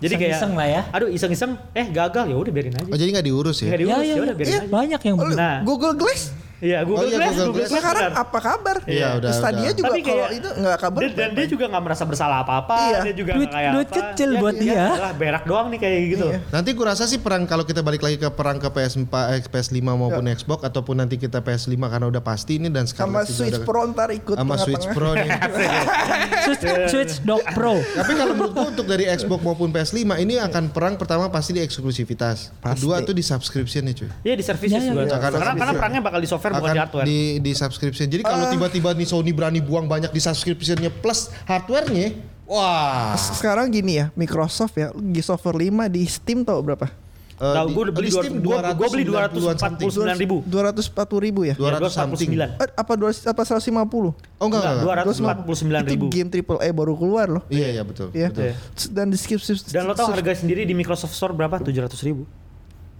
Jadi 0.00 0.16
kayak 0.16 0.32
Iseng-iseng 0.32 0.52
lah 0.56 0.64
ya. 0.66 0.82
aduh 0.90 1.06
iseng-iseng. 1.06 1.52
Eh 1.70 1.86
gagal. 1.86 2.24
Ya 2.24 2.34
udah 2.34 2.48
biarin 2.50 2.72
aja. 2.72 2.88
Oh 2.88 2.96
jadi 2.96 3.10
nggak 3.12 3.26
diurus 3.26 3.58
ya? 3.60 3.68
Ya, 3.68 3.78
diurus, 3.78 4.00
ya, 4.00 4.14
ya 4.16 4.22
udah 4.22 4.34
biarin 4.34 4.50
ya, 4.50 4.58
aja. 4.58 4.70
banyak 4.72 5.00
yang 5.04 5.16
Oh, 5.20 5.28
Nah. 5.30 5.56
Google 5.62 5.94
Glass. 5.94 6.32
Iya 6.60 6.84
Google 6.84 7.00
Oh 7.00 7.08
iya, 7.08 7.16
Glass, 7.16 7.32
Google 7.32 7.40
Google 7.42 7.56
Glass. 7.56 7.66
Glass 7.66 7.80
Sekarang 7.80 8.04
benar. 8.06 8.22
apa 8.22 8.38
kabar? 8.38 8.76
Iya, 8.84 9.08
udah, 9.16 9.30
Stadia 9.32 9.60
udah. 9.62 9.72
juga 9.72 9.88
Tapi 9.88 10.00
kalau 10.00 10.12
kayak 10.20 10.30
itu 10.30 10.48
nggak 10.52 10.78
kabar. 10.78 11.00
Dan, 11.00 11.10
dan 11.16 11.30
dia 11.32 11.46
juga 11.48 11.64
nggak 11.66 11.82
merasa 11.82 12.04
bersalah 12.04 12.38
apa-apa, 12.40 12.76
Iya. 12.78 13.00
dia 13.02 13.14
juga 13.14 13.32
Duit- 13.32 13.48
kayak 13.50 13.72
duit 13.72 13.88
apa. 13.88 13.96
kecil 13.96 14.28
Ya, 14.30 14.38
buat 14.38 14.54
ya, 14.54 14.60
dia. 14.60 14.84
Lah 14.94 15.12
berak 15.12 15.44
doang 15.44 15.66
nih 15.68 15.78
kayak 15.78 15.98
gitu. 16.10 16.26
Iya. 16.28 16.38
Nanti 16.50 16.70
rasa 16.76 17.04
sih 17.06 17.18
perang 17.18 17.42
kalau 17.44 17.64
kita 17.64 17.80
balik 17.80 18.00
lagi 18.00 18.16
ke 18.16 18.28
perang 18.28 18.56
ke 18.56 18.68
PS4, 18.68 19.14
eh, 19.30 19.42
PS5 19.42 19.78
maupun 19.96 20.20
Ya. 20.22 20.32
Xbox 20.32 20.60
ataupun 20.62 20.94
nanti 20.96 21.16
kita 21.16 21.40
PS5 21.40 21.80
karena 21.80 22.06
udah 22.06 22.20
pasti 22.20 22.56
ini 22.56 22.68
dan 22.68 22.84
sekarang 22.84 23.16
sama 23.16 23.24
Switch 23.26 23.60
Pro 23.62 23.80
ntar 23.86 24.08
ikut 24.10 24.36
sama 24.36 24.54
Switch. 24.56 24.86
Pro 24.86 25.10
nih. 25.12 25.28
Switch, 26.46 26.64
Switch 26.88 27.14
Dock 27.22 27.44
Pro. 27.52 27.80
Tapi 27.80 28.12
kalau 28.14 28.32
menurut 28.34 28.52
gua 28.52 28.66
untuk 28.68 28.84
dari 28.84 29.08
Xbox 29.08 29.40
maupun 29.40 29.68
PS5 29.70 29.96
ini 30.18 30.36
akan 30.36 30.68
perang 30.68 30.94
pertama 30.94 31.28
pasti 31.28 31.52
di 31.52 31.60
eksklusivitas. 31.60 32.52
Kedua 32.60 33.00
tuh 33.00 33.12
di 33.12 33.22
subscription 33.22 33.82
nih 33.82 33.94
cuy. 33.96 34.08
Iya 34.22 34.34
di 34.34 34.44
services 34.44 34.76
Iya, 34.78 34.80
iya, 34.82 34.92
juga. 34.92 35.02
iya. 35.06 35.18
Karena, 35.20 35.52
karena 35.54 35.72
perangnya 35.74 36.00
bakal 36.02 36.18
di 36.18 36.28
software 36.28 36.49
bukan 36.52 36.60
akan 36.60 36.70
di 36.70 36.80
hardware. 36.80 37.04
di 37.04 37.18
di 37.38 37.52
subscription. 37.52 38.06
Jadi 38.06 38.22
kalau 38.22 38.44
Ah. 38.44 38.50
tiba-tiba 38.50 38.90
nih 38.92 39.06
Sony 39.06 39.30
berani 39.30 39.58
buang 39.58 39.86
banyak 39.86 40.08
di 40.08 40.18
subscriptionnya 40.18 40.90
plus 40.90 41.30
hardwarenya, 41.44 42.14
wah. 42.44 43.14
Sekarang 43.16 43.68
gini 43.68 43.96
ya, 43.96 44.10
Microsoft 44.12 44.74
ya, 44.74 44.90
Gears 44.92 45.28
of 45.28 45.40
War 45.40 45.54
5 45.54 45.86
di 45.86 46.02
Steam 46.04 46.42
tau 46.42 46.58
berapa? 46.58 46.90
Eh, 47.36 47.54
Tahu 47.56 47.66
di- 47.66 47.72
gue 47.72 47.84
beli 47.88 48.04
di 48.04 48.12
dua, 48.12 48.20
Steam 48.20 48.34
gua, 48.38 48.56
gua 48.76 48.88
beli 48.92 49.04
290-an 49.06 49.56
something. 49.56 49.88
249 49.88 50.20
ribu. 50.20 50.36
240 50.44 51.16
ribu 51.18 51.40
ya? 51.42 51.54
200 51.56 51.88
something. 51.88 52.28
249. 52.36 52.60
Eh, 52.60 52.68
apa 52.76 52.92
200 52.92 53.24
apa 53.24 53.42
150? 53.42 54.12
Oh 54.36 54.44
enggak 54.44 54.60
enggak. 54.60 54.74
enggak. 54.76 55.04
249 55.08 55.80
Itu 55.80 55.88
ribu. 55.88 56.06
game 56.12 56.28
triple 56.28 56.60
A 56.60 56.68
baru 56.68 56.92
keluar 56.94 57.32
loh. 57.32 57.40
Iya 57.48 57.68
iya 57.70 57.82
betul. 57.82 58.12
Iya. 58.12 58.28
betul. 58.28 58.52
Dan 58.92 59.08
di 59.08 59.16
skip 59.16 59.40
skip. 59.40 59.56
Dan 59.66 59.88
lo 59.88 59.96
tau 59.96 60.12
harga 60.12 60.36
sendiri 60.36 60.68
di 60.68 60.76
Microsoft 60.76 61.16
Store 61.16 61.32
berapa? 61.32 61.56
700 61.58 61.96
ribu. 62.04 62.28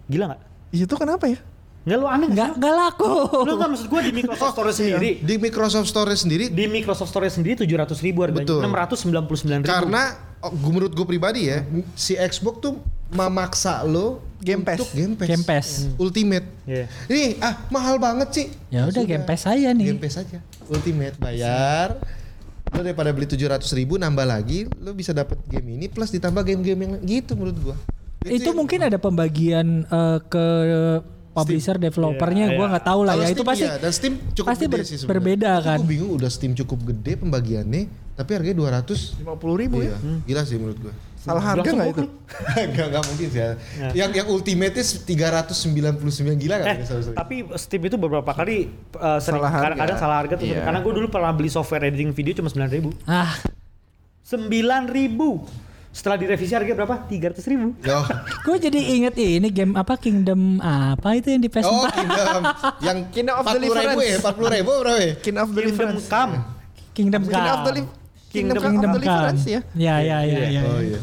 Gila 0.09 0.25
nggak? 0.27 0.41
Itu 0.73 0.95
kenapa 0.95 1.29
ya? 1.29 1.37
Nggak 1.81 1.97
lo 1.97 2.07
aneh 2.13 2.29
Nggak, 2.29 2.51
nggak 2.61 2.75
laku. 2.77 3.13
Lo 3.49 3.53
nggak 3.57 3.71
maksud 3.73 3.87
gue 3.89 4.01
di 4.05 4.13
Microsoft 4.13 4.53
Store 4.53 4.73
sendiri. 4.73 5.11
Di 5.25 5.35
Microsoft 5.41 5.89
Store 5.89 6.13
sendiri 6.13 6.45
Di 6.53 6.65
Microsoft 6.69 7.11
Store 7.11 7.29
sendiri 7.33 7.55
700 7.57 8.05
ribu 8.05 8.19
harganya. 8.21 8.45
Betul. 8.45 8.61
699 8.61 9.65
ribu. 9.65 9.73
karena 9.73 10.03
oh, 10.45 10.53
gua- 10.53 10.73
menurut 10.77 10.93
gue 10.93 11.07
pribadi 11.09 11.49
ya 11.49 11.65
si 11.97 12.21
Xbox 12.21 12.55
tuh 12.61 12.75
memaksa 13.11 13.81
lo 13.89 14.21
Game 14.41 14.65
Pass. 14.65 14.81
untuk 14.81 14.93
Game 14.97 15.15
Pass. 15.17 15.29
Game 15.29 15.45
Pass. 15.45 15.69
Ultimate. 16.01 16.47
Iya. 16.65 16.85
Ini 17.09 17.25
ah 17.45 17.55
mahal 17.69 18.01
banget 18.01 18.29
sih. 18.33 18.47
Ya 18.73 18.89
udah. 18.89 19.05
Game 19.05 19.25
Pass 19.29 19.45
aja 19.45 19.69
nih. 19.73 19.87
Game 19.93 20.01
Pass 20.01 20.17
aja. 20.21 20.39
Ultimate 20.69 21.17
bayar. 21.21 22.01
Lo 22.71 22.81
daripada 22.87 23.11
beli 23.11 23.27
700 23.27 23.67
ribu 23.75 23.99
nambah 23.99 24.23
lagi, 24.23 24.65
lo 24.79 24.95
bisa 24.95 25.11
dapat 25.11 25.37
game 25.51 25.75
ini 25.75 25.91
plus 25.91 26.15
ditambah 26.15 26.47
game-game 26.47 26.81
yang 26.87 26.93
gitu 27.03 27.35
menurut 27.35 27.59
gua. 27.59 27.77
itu 28.23 28.53
mungkin 28.55 28.85
ada 28.87 28.95
pembagian 29.01 29.83
eh, 29.91 30.19
ke 30.31 30.47
publisher 31.31 31.77
developernya 31.77 32.45
Iya, 32.47 32.57
gua 32.57 32.67
iya. 32.67 32.73
nggak 32.73 32.85
tahu 32.85 33.01
lah 33.03 33.15
ya 33.15 33.27
itu 33.27 33.35
Steam 33.37 33.47
pasti 33.47 33.65
iya, 33.65 33.75
dan 33.77 33.93
Steam 33.93 34.15
cukup 34.33 34.49
pasti 34.49 34.65
gede 34.65 34.75
ber- 34.75 34.85
sih 34.85 34.97
berbeda 35.05 35.51
Itu 35.53 35.65
kan. 35.65 35.79
Gua 35.79 35.89
bingung 35.89 36.11
udah 36.13 36.27
Steam 36.29 36.53
cukup 36.53 36.79
gede 36.85 37.13
pembagiannya, 37.17 37.83
tapi 38.15 38.31
harganya 38.33 38.57
200 38.83 39.23
50 39.23 39.63
ribu 39.63 39.77
iya. 39.81 39.95
ya? 39.95 39.99
Gila 40.25 40.43
sih 40.43 40.57
menurut 40.57 40.79
gua. 40.81 40.95
Salah 41.17 41.45
harga 41.45 41.69
nggak 41.69 41.89
itu? 41.91 42.03
gua 42.09 42.65
Enggak 42.65 42.87
enggak 42.89 43.05
mungkin 43.07 43.27
sih. 43.29 43.39
Ya. 43.39 43.51
Yang 43.95 44.11
yang 44.17 44.27
ultimate 44.27 44.73
399 44.73 45.07
gila 46.41 46.55
Eh, 46.57 46.65
kan 46.65 46.77
sorry, 46.83 47.03
sorry. 47.05 47.15
tapi 47.15 47.37
Steam 47.55 47.83
itu 47.85 47.95
beberapa 47.95 48.31
kali 48.31 48.67
uh, 48.95 49.21
sering 49.21 49.39
Salah 49.39 49.51
harga. 49.51 49.65
kadang-kadang 49.69 49.99
salah 49.99 50.17
harga 50.19 50.35
tuh. 50.35 50.49
Iya. 50.49 50.65
Karena 50.65 50.81
gue 50.81 50.93
dulu 50.95 51.07
pernah 51.09 51.31
beli 51.31 51.49
software 51.49 51.87
editing 51.87 52.11
video 52.11 52.33
cuma 52.35 52.49
9 52.49 52.67
ribu. 52.71 52.91
Ah, 53.05 53.37
9 54.25 54.49
ribu. 54.89 55.45
Setelah 55.91 56.17
direvisi 56.17 56.53
harganya 56.53 56.79
berapa? 56.79 57.03
300 57.03 57.43
ribu. 57.47 57.75
Oh, 57.85 58.05
gue 58.47 58.57
jadi 58.61 58.79
inget 58.95 59.15
ini 59.19 59.49
game 59.49 59.75
apa 59.75 59.95
Kingdom 59.95 60.59
apa 60.59 61.15
itu 61.15 61.29
yang 61.29 61.41
di 61.41 61.49
PS4. 61.49 61.67
oh 61.67 61.83
Kingdom 61.89 62.43
yang 62.87 62.99
Kingdom 63.11 63.35
of 63.35 63.45
40 63.45 63.59
ribu 63.59 63.67
ya, 63.67 63.83
Deliverance. 63.83 64.23
40 64.23 64.57
ribu 64.57 64.71
berapa 64.73 64.99
ya? 64.99 65.13
King 65.17 65.37
of 65.37 65.49
Kingdom 65.49 65.57
Deliverance. 65.57 66.05
Come. 66.07 66.33
Kingdom 66.91 67.23
King 67.25 67.35
of 67.35 67.51
Come. 67.51 67.65
Deli- 67.67 67.91
Kingdom, 68.31 68.31
Kingdom- 68.31 68.55
of 68.55 68.63
Kingdom 68.65 68.91
Deliverance 68.95 69.43
Come. 69.43 69.53
ya. 69.53 69.61
Ya 69.75 69.95
ya 70.01 70.19
ya 70.23 70.39
ya. 70.49 70.63
Oh 70.65 70.79
iya. 70.81 71.01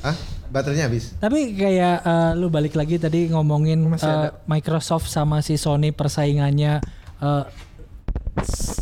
Ah, 0.00 0.14
baterainya 0.48 0.86
habis. 0.86 1.10
Tapi 1.14 1.38
kayak 1.52 1.96
eh, 2.00 2.30
lu 2.34 2.46
balik 2.48 2.72
lagi 2.72 2.94
tadi 2.96 3.26
ngomongin 3.26 3.82
Masih 3.84 4.06
ada. 4.06 4.38
Microsoft 4.44 5.06
sama 5.06 5.38
si 5.40 5.54
Sony 5.54 5.90
persaingannya 5.90 6.78
eh, 7.18 7.42
s- 7.44 7.66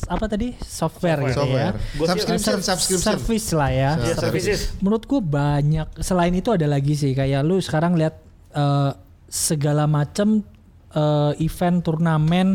apa 0.06 0.24
tadi 0.26 0.54
software, 0.56 1.18
gitu 1.24 1.42
Software. 1.42 1.74
ya. 1.74 1.94
Gua 1.94 2.06
sih- 2.06 2.12
Subscription, 2.14 2.58
Ser- 2.58 2.66
subscription. 2.66 3.12
Service 3.12 3.48
lah 3.52 3.70
ya. 3.70 3.90
Iya, 3.96 4.14
services. 4.16 4.60
Menurut 4.78 5.04
gue 5.04 5.20
banyak. 5.20 5.88
Selain 5.98 6.30
itu 6.30 6.48
ada 6.48 6.64
lagi 6.64 6.92
sih 6.92 7.12
kayak 7.12 7.40
lu 7.40 7.58
sekarang 7.58 7.94
lihat 7.94 8.14
eh, 8.52 8.90
segala 9.26 9.84
macam 9.84 10.40
eh, 10.88 11.32
event 11.40 11.82
turnamen 11.82 12.48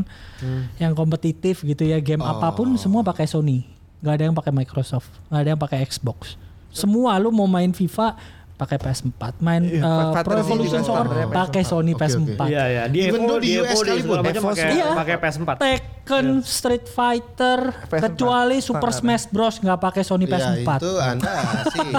yang 0.75 0.91
kompetitif 0.91 1.61
gitu 1.61 1.83
ya 1.83 1.99
game 1.99 2.21
apa 2.21 2.49
pun 2.51 2.73
semua 2.75 3.01
pakai 3.01 3.25
Sony. 3.25 3.67
Gak 3.99 4.17
ada 4.17 4.23
yang 4.25 4.33
pakai 4.33 4.49
Microsoft, 4.49 5.13
gak 5.27 5.39
ada 5.39 5.49
yang 5.49 5.61
pakai 5.61 5.85
Xbox. 5.85 6.33
Semua 6.67 7.19
lu 7.19 7.29
mau 7.29 7.45
main 7.45 7.69
FIFA 7.69 8.17
pakai 8.61 8.77
PS4, 8.77 9.21
main 9.39 9.61
Iya, 9.63 9.81
eh, 9.81 9.89
Fighter 10.11 10.21
Pro 10.23 10.37
Evolution 10.37 10.81
Soccer 10.81 11.05
pakai 11.09 11.25
pakai 11.33 11.63
Sony 11.63 11.91
Oke, 11.91 11.97
oke. 11.97 12.13
PS4. 12.13 12.41
Iya 12.45 12.63
ya, 12.67 12.83
di 12.85 12.99
Even 13.01 13.21
Evo, 13.23 13.35
di 13.35 13.49
US 13.55 13.65
Evo, 13.65 13.79
sekalipun, 13.81 14.17
Evo 14.21 14.47
pakai 14.47 14.69
Iya. 14.71 14.87
pakai 14.93 15.15
PS4. 15.17 15.49
Tekken, 15.57 16.25
Street 16.43 16.85
Fighter, 16.85 17.59
PS4. 17.89 18.01
kecuali 18.05 18.57
Super. 18.59 18.89
Smash 18.91 19.25
Bros 19.27 19.57
nggak 19.57 19.79
pakai 19.79 20.03
Sony 20.03 20.23
Ya, 20.23 20.31
PS4. 20.31 20.69
itu 20.77 20.91
Anda 20.95 21.33
sih 21.67 21.89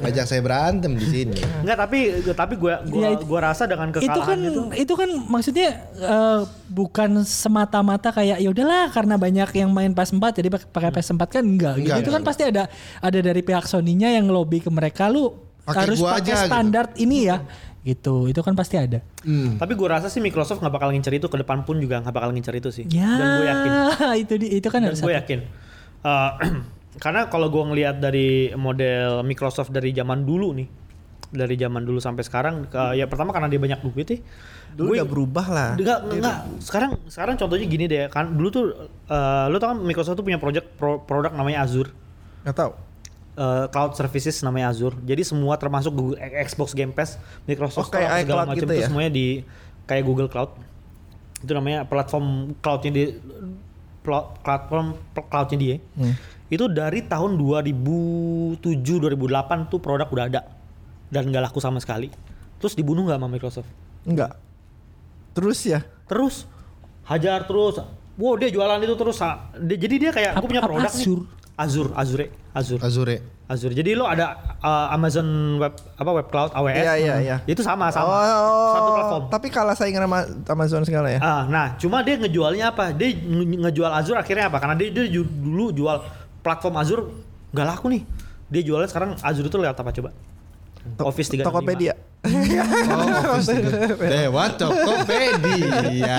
ngajak 0.00 0.24
saya 0.26 0.40
berantem 0.40 0.92
di 0.92 1.06
sini. 1.06 1.38
Enggak, 1.62 1.78
tapi 1.78 1.98
tapi 2.32 2.54
gua 2.56 2.82
gua 2.82 3.00
Iya, 3.04 3.22
gua 3.22 3.40
rasa 3.44 3.62
dengan 3.64 3.88
itu 3.88 4.02
kan 4.02 4.10
kekalahan 4.10 4.38
itu, 4.42 4.60
itu 4.74 4.92
kan 4.92 5.08
maksudnya 5.24 5.68
eh, 5.94 6.40
bukan 6.66 7.10
semata-mata 7.22 8.10
kayak 8.10 8.36
ya 8.36 8.48
udahlah 8.48 8.90
karena 8.90 9.14
banyak 9.14 9.48
yang 9.54 9.70
main 9.70 9.92
PS4 9.92 10.24
jadi 10.34 10.48
pak- 10.50 10.66
pakai 10.68 10.90
PS4 10.90 11.22
kan 11.30 11.44
enggak, 11.44 11.74
gitu. 11.76 11.84
Enggak, 11.84 11.98
itu 12.00 12.10
kan 12.10 12.14
enggak. 12.16 12.28
pasti 12.28 12.42
ada 12.44 12.62
ada 12.98 13.18
dari 13.20 13.40
pihak 13.40 13.64
Sony-nya 13.64 14.10
yang 14.10 14.26
lobby 14.26 14.58
ke 14.58 14.66
mereka 14.66 15.06
lu 15.06 15.30
Pakai 15.62 15.80
harus 15.84 15.98
gua 15.98 16.10
pakai 16.12 16.22
aja, 16.22 16.34
gitu. 16.36 16.48
standar 16.48 16.84
ini 16.96 17.18
ya 17.24 17.38
gitu 17.82 18.26
itu 18.26 18.38
kan 18.38 18.54
pasti 18.54 18.76
ada 18.76 19.02
Hmm. 19.20 19.54
tapi 19.56 19.74
gua 19.74 19.96
rasa 19.96 20.06
sih 20.06 20.18
Microsoft 20.18 20.58
nggak 20.58 20.70
bakal 20.72 20.90
ngincer 20.90 21.12
itu 21.12 21.26
ke 21.26 21.34
depan 21.36 21.62
pun 21.62 21.76
juga 21.76 21.98
nggak 21.98 22.10
bakal 22.12 22.30
ngincer 22.30 22.54
itu 22.54 22.70
sih. 22.72 22.84
ya 22.88 23.06
Dan 23.08 23.28
gue 23.32 23.46
yakin. 23.48 23.70
itu 24.22 24.34
di, 24.36 24.46
itu 24.52 24.68
kan 24.68 24.80
Dan 24.80 24.88
harus 24.88 24.98
gue 25.00 25.10
yakin. 25.12 25.38
Eh, 26.00 26.30
karena 27.02 27.26
kalau 27.26 27.46
gue 27.48 27.62
ngelihat 27.64 27.96
dari 27.96 28.28
model 28.52 29.22
Microsoft 29.22 29.70
dari 29.70 29.90
zaman 29.90 30.22
dulu 30.22 30.50
nih, 30.52 30.68
dari 31.28 31.54
zaman 31.56 31.82
dulu 31.82 31.98
sampai 31.98 32.20
sekarang, 32.20 32.66
ke- 32.66 32.94
ya 32.94 33.06
pertama 33.06 33.30
karena 33.30 33.46
dia 33.46 33.58
banyak 33.58 33.80
duit 33.80 34.06
ya. 34.06 34.18
Dulu 34.72 34.86
Gue- 34.88 34.98
udah 34.98 35.08
berubah 35.08 35.46
lah. 35.48 35.70
Enggak, 35.74 35.98
enggak. 36.08 36.36
Sekarang 36.58 36.90
sekarang 37.06 37.34
contohnya 37.36 37.64
gini 37.64 37.84
deh, 37.84 38.06
kan 38.08 38.30
dulu 38.30 38.48
tuh 38.48 38.64
eh, 39.04 39.44
lu 39.46 39.56
tau 39.56 39.70
kan 39.70 39.78
Microsoft 39.80 40.14
tuh 40.14 40.24
punya 40.24 40.36
project 40.36 40.66
pro- 40.76 41.00
produk 41.00 41.30
namanya 41.30 41.62
Azure. 41.62 41.90
Nggak 42.42 42.56
tahu. 42.56 42.72
Eh, 43.34 43.66
cloud 43.68 43.92
services 43.92 44.40
namanya 44.40 44.70
Azure. 44.70 44.96
Jadi 45.00 45.22
semua 45.22 45.56
termasuk 45.56 45.90
Google, 45.90 46.18
Xbox 46.20 46.72
Game 46.72 46.90
Pass, 46.90 47.16
Microsoft 47.44 47.88
Oh, 47.88 47.92
kayak 47.92 48.08
Store, 48.08 48.22
segala 48.22 48.42
macam 48.44 48.56
gitu 48.58 48.66
itu 48.68 48.74
ya? 48.76 48.86
semuanya 48.86 49.10
di 49.10 49.26
kayak 49.84 50.02
Google 50.02 50.28
Cloud. 50.28 50.50
Itu 51.40 51.52
namanya 51.52 51.82
platform 51.82 52.26
cloudnya 52.58 52.90
di 52.90 53.04
pla- 54.00 54.30
platform 54.38 54.94
cloudnya 55.26 55.58
dia. 55.58 55.76
Hmm. 55.94 56.14
Itu 56.46 56.68
dari 56.68 57.00
tahun 57.02 57.34
2007 57.34 58.60
2008 59.00 59.66
tuh 59.66 59.80
produk 59.80 60.06
udah 60.06 60.24
ada 60.28 60.40
dan 61.08 61.26
nggak 61.26 61.48
laku 61.48 61.58
sama 61.58 61.80
sekali. 61.80 62.12
Terus 62.56 62.72
dibunuh 62.72 63.02
nggak 63.02 63.18
sama 63.18 63.28
Microsoft? 63.28 63.68
Enggak. 64.04 64.36
Terus 65.32 65.58
ya. 65.62 65.80
terus 66.02 66.44
hajar 67.02 67.48
terus 67.48 67.80
wow 68.14 68.36
dia 68.36 68.52
jualan 68.52 68.76
itu 68.78 68.92
terus. 68.94 69.16
Dia- 69.64 69.80
jadi 69.80 69.94
dia 69.98 70.10
kayak 70.12 70.36
aku 70.36 70.44
punya 70.46 70.60
produk 70.60 70.86
Azure? 70.86 71.24
nih 71.24 71.41
Azure 71.54 71.92
Azure 71.92 72.26
Azure. 72.52 72.80
Azure. 72.80 73.16
Azure. 73.44 73.72
Jadi 73.72 73.92
lo 73.92 74.04
ada 74.04 74.56
uh, 74.58 74.88
Amazon 74.90 75.24
web 75.56 75.76
apa 75.76 76.10
web 76.10 76.26
cloud 76.26 76.52
AWS 76.52 76.72
Iya, 76.78 76.94
iya, 76.96 77.14
iya. 77.18 77.36
itu 77.44 77.60
sama 77.60 77.92
sama. 77.92 78.08
Oh, 78.08 78.72
satu 78.72 78.90
platform. 78.90 79.22
Tapi 79.28 79.46
kalah 79.48 79.76
saingan 79.76 80.04
sama 80.04 80.18
Amazon 80.48 80.82
segala 80.82 81.12
ya. 81.12 81.20
Ah, 81.20 81.42
nah 81.44 81.76
cuma 81.76 82.00
dia 82.00 82.16
ngejualnya 82.16 82.72
apa? 82.72 82.92
Dia 82.92 83.12
nge- 83.12 83.60
ngejual 83.60 83.90
Azure 83.90 84.16
akhirnya 84.16 84.48
apa? 84.48 84.56
Karena 84.56 84.74
dia, 84.74 84.88
dia 84.88 85.04
dulu 85.20 85.68
jual 85.70 86.00
platform 86.40 86.74
Azure 86.76 87.02
nggak 87.52 87.66
laku 87.66 87.86
nih. 87.90 88.02
Dia 88.48 88.62
jualnya 88.62 88.88
sekarang 88.88 89.10
Azure 89.20 89.48
itu 89.48 89.56
lewat 89.56 89.76
apa 89.76 89.90
coba? 89.92 90.10
Office 91.04 91.28
365 91.30 91.44
Tokopedia. 91.44 91.92
Oh, 92.22 93.34
Office 93.34 93.50
tiga- 93.50 93.98
Dewa 93.98 94.44
Tokopedia. 94.54 96.18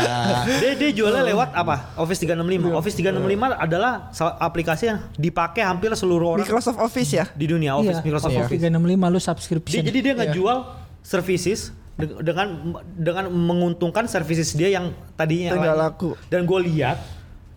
dia 0.60 0.72
dia 0.76 0.90
jualnya 0.92 1.24
lewat 1.24 1.56
apa 1.56 1.96
Office 1.96 2.20
365 2.20 2.76
Office 2.76 2.96
365 2.98 3.24
adalah 3.56 4.12
aplikasi 4.38 4.84
yang 4.86 5.00
dipakai 5.14 5.64
hampir 5.64 5.88
seluruh 5.94 6.36
orang 6.36 6.44
Microsoft 6.44 6.76
Office 6.78 7.08
ya. 7.10 7.26
di 7.30 7.46
dunia 7.46 7.74
Office 7.74 8.00
Iya, 8.00 8.06
Microsoft 8.06 8.36
Office 8.36 8.52
Office. 8.52 8.68
365 8.68 8.84
lu 9.06 9.16
Dia, 9.16 9.24
subscription. 9.24 9.82
jadi 9.82 10.00
dia 10.02 10.14
ngejual 10.14 10.58
services 11.00 11.60
de- 11.94 12.20
dengan 12.20 12.48
dengan 12.94 13.26
menguntungkan 13.30 14.04
services 14.06 14.52
dia 14.52 14.68
yang 14.70 14.92
tadinya 15.16 15.54
nggak 15.54 15.72
lain. 15.72 15.84
laku. 15.88 16.10
Dan 16.28 16.44
gue 16.44 16.60
lihat 16.68 17.00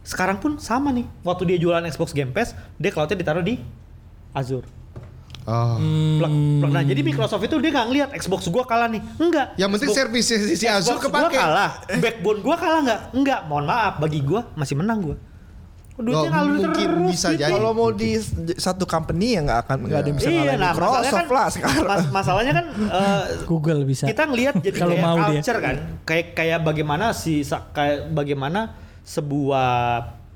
sekarang 0.02 0.38
pun 0.38 0.54
sama 0.56 0.94
nih. 0.94 1.02
Waktu 1.20 1.50
dia 1.50 1.58
jualan 1.58 1.82
Xbox 1.84 2.12
Game 2.12 2.30
Pass, 2.30 2.54
dia 2.76 2.90
cloudnya 2.90 3.16
ditaruh 3.16 3.42
di 3.42 3.58
Azure. 4.30 4.62
Oh. 5.46 5.78
Plug, 6.18 6.32
plug. 6.58 6.70
Nah 6.70 6.82
jadi 6.82 7.00
Microsoft 7.00 7.38
itu 7.40 7.54
dia 7.56 7.70
nggak 7.70 7.86
ngeliat 7.86 8.08
Xbox 8.12 8.46
gua 8.46 8.62
kalah 8.62 8.86
nih. 8.86 8.98
Enggak. 9.16 9.54
Yang 9.54 9.70
penting 9.72 9.88
Xbox- 9.88 10.00
servis 10.02 10.24
si 10.52 10.66
Azure 10.66 10.98
Xbox 10.98 11.06
gua 11.06 11.06
kepake. 11.24 11.36
kalah. 11.36 11.70
Backbone 11.96 12.38
gua 12.40 12.56
kalah 12.56 12.80
nggak? 12.82 13.00
Enggak. 13.12 13.40
Mohon 13.44 13.64
maaf. 13.66 13.94
Bagi 13.96 14.20
gua 14.20 14.50
masih 14.52 14.74
menang 14.74 15.00
gua. 15.00 15.16
Duitnya 15.96 16.18
Oh, 16.20 16.28
ngalir 16.28 16.52
mungkin 16.60 16.88
terus, 16.92 17.08
bisa 17.08 17.28
duitnya. 17.30 17.40
jadi. 17.40 17.52
Kalau 17.56 17.70
mau 17.72 17.88
di 17.88 18.10
satu 18.54 18.84
company 18.84 19.26
ya 19.32 19.40
nggak 19.40 19.60
akan 19.62 19.76
nggak 19.82 19.96
ada 19.96 20.04
yang 20.04 20.18
bisa 20.18 20.28
Iya, 20.28 20.36
ngalahin 20.36 20.58
nah 20.58 20.70
Microsoft 20.70 21.08
kan, 21.08 21.26
lah 21.30 21.46
sekarang. 21.48 21.86
mas- 21.88 22.10
masalahnya 22.12 22.52
kan 22.52 22.66
eh, 22.68 23.22
Google 23.44 23.80
bisa. 23.82 24.04
kita 24.04 24.22
ngelihat 24.24 24.54
jadi 24.58 24.76
Kalau 24.82 24.92
kayak 24.92 25.06
mau 25.06 25.16
dia. 25.16 25.26
culture 25.32 25.58
kan 25.58 25.76
kayak 26.02 26.26
kayak 26.32 26.58
bagaimana 26.60 27.06
si 27.10 27.40
kayak 27.70 28.12
bagaimana 28.12 28.60
sebuah 29.06 29.70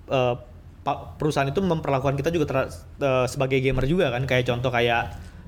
eh, 0.09 0.35
pa- 0.35 0.50
perusahaan 1.15 1.45
itu 1.45 1.59
memperlakukan 1.59 2.15
kita 2.15 2.29
juga 2.29 2.47
ter- 2.47 2.71
eh, 2.99 3.27
sebagai 3.27 3.59
gamer 3.59 3.85
juga 3.85 4.09
kan. 4.09 4.23
Kayak 4.25 4.49
contoh 4.49 4.69
kayak 4.69 5.03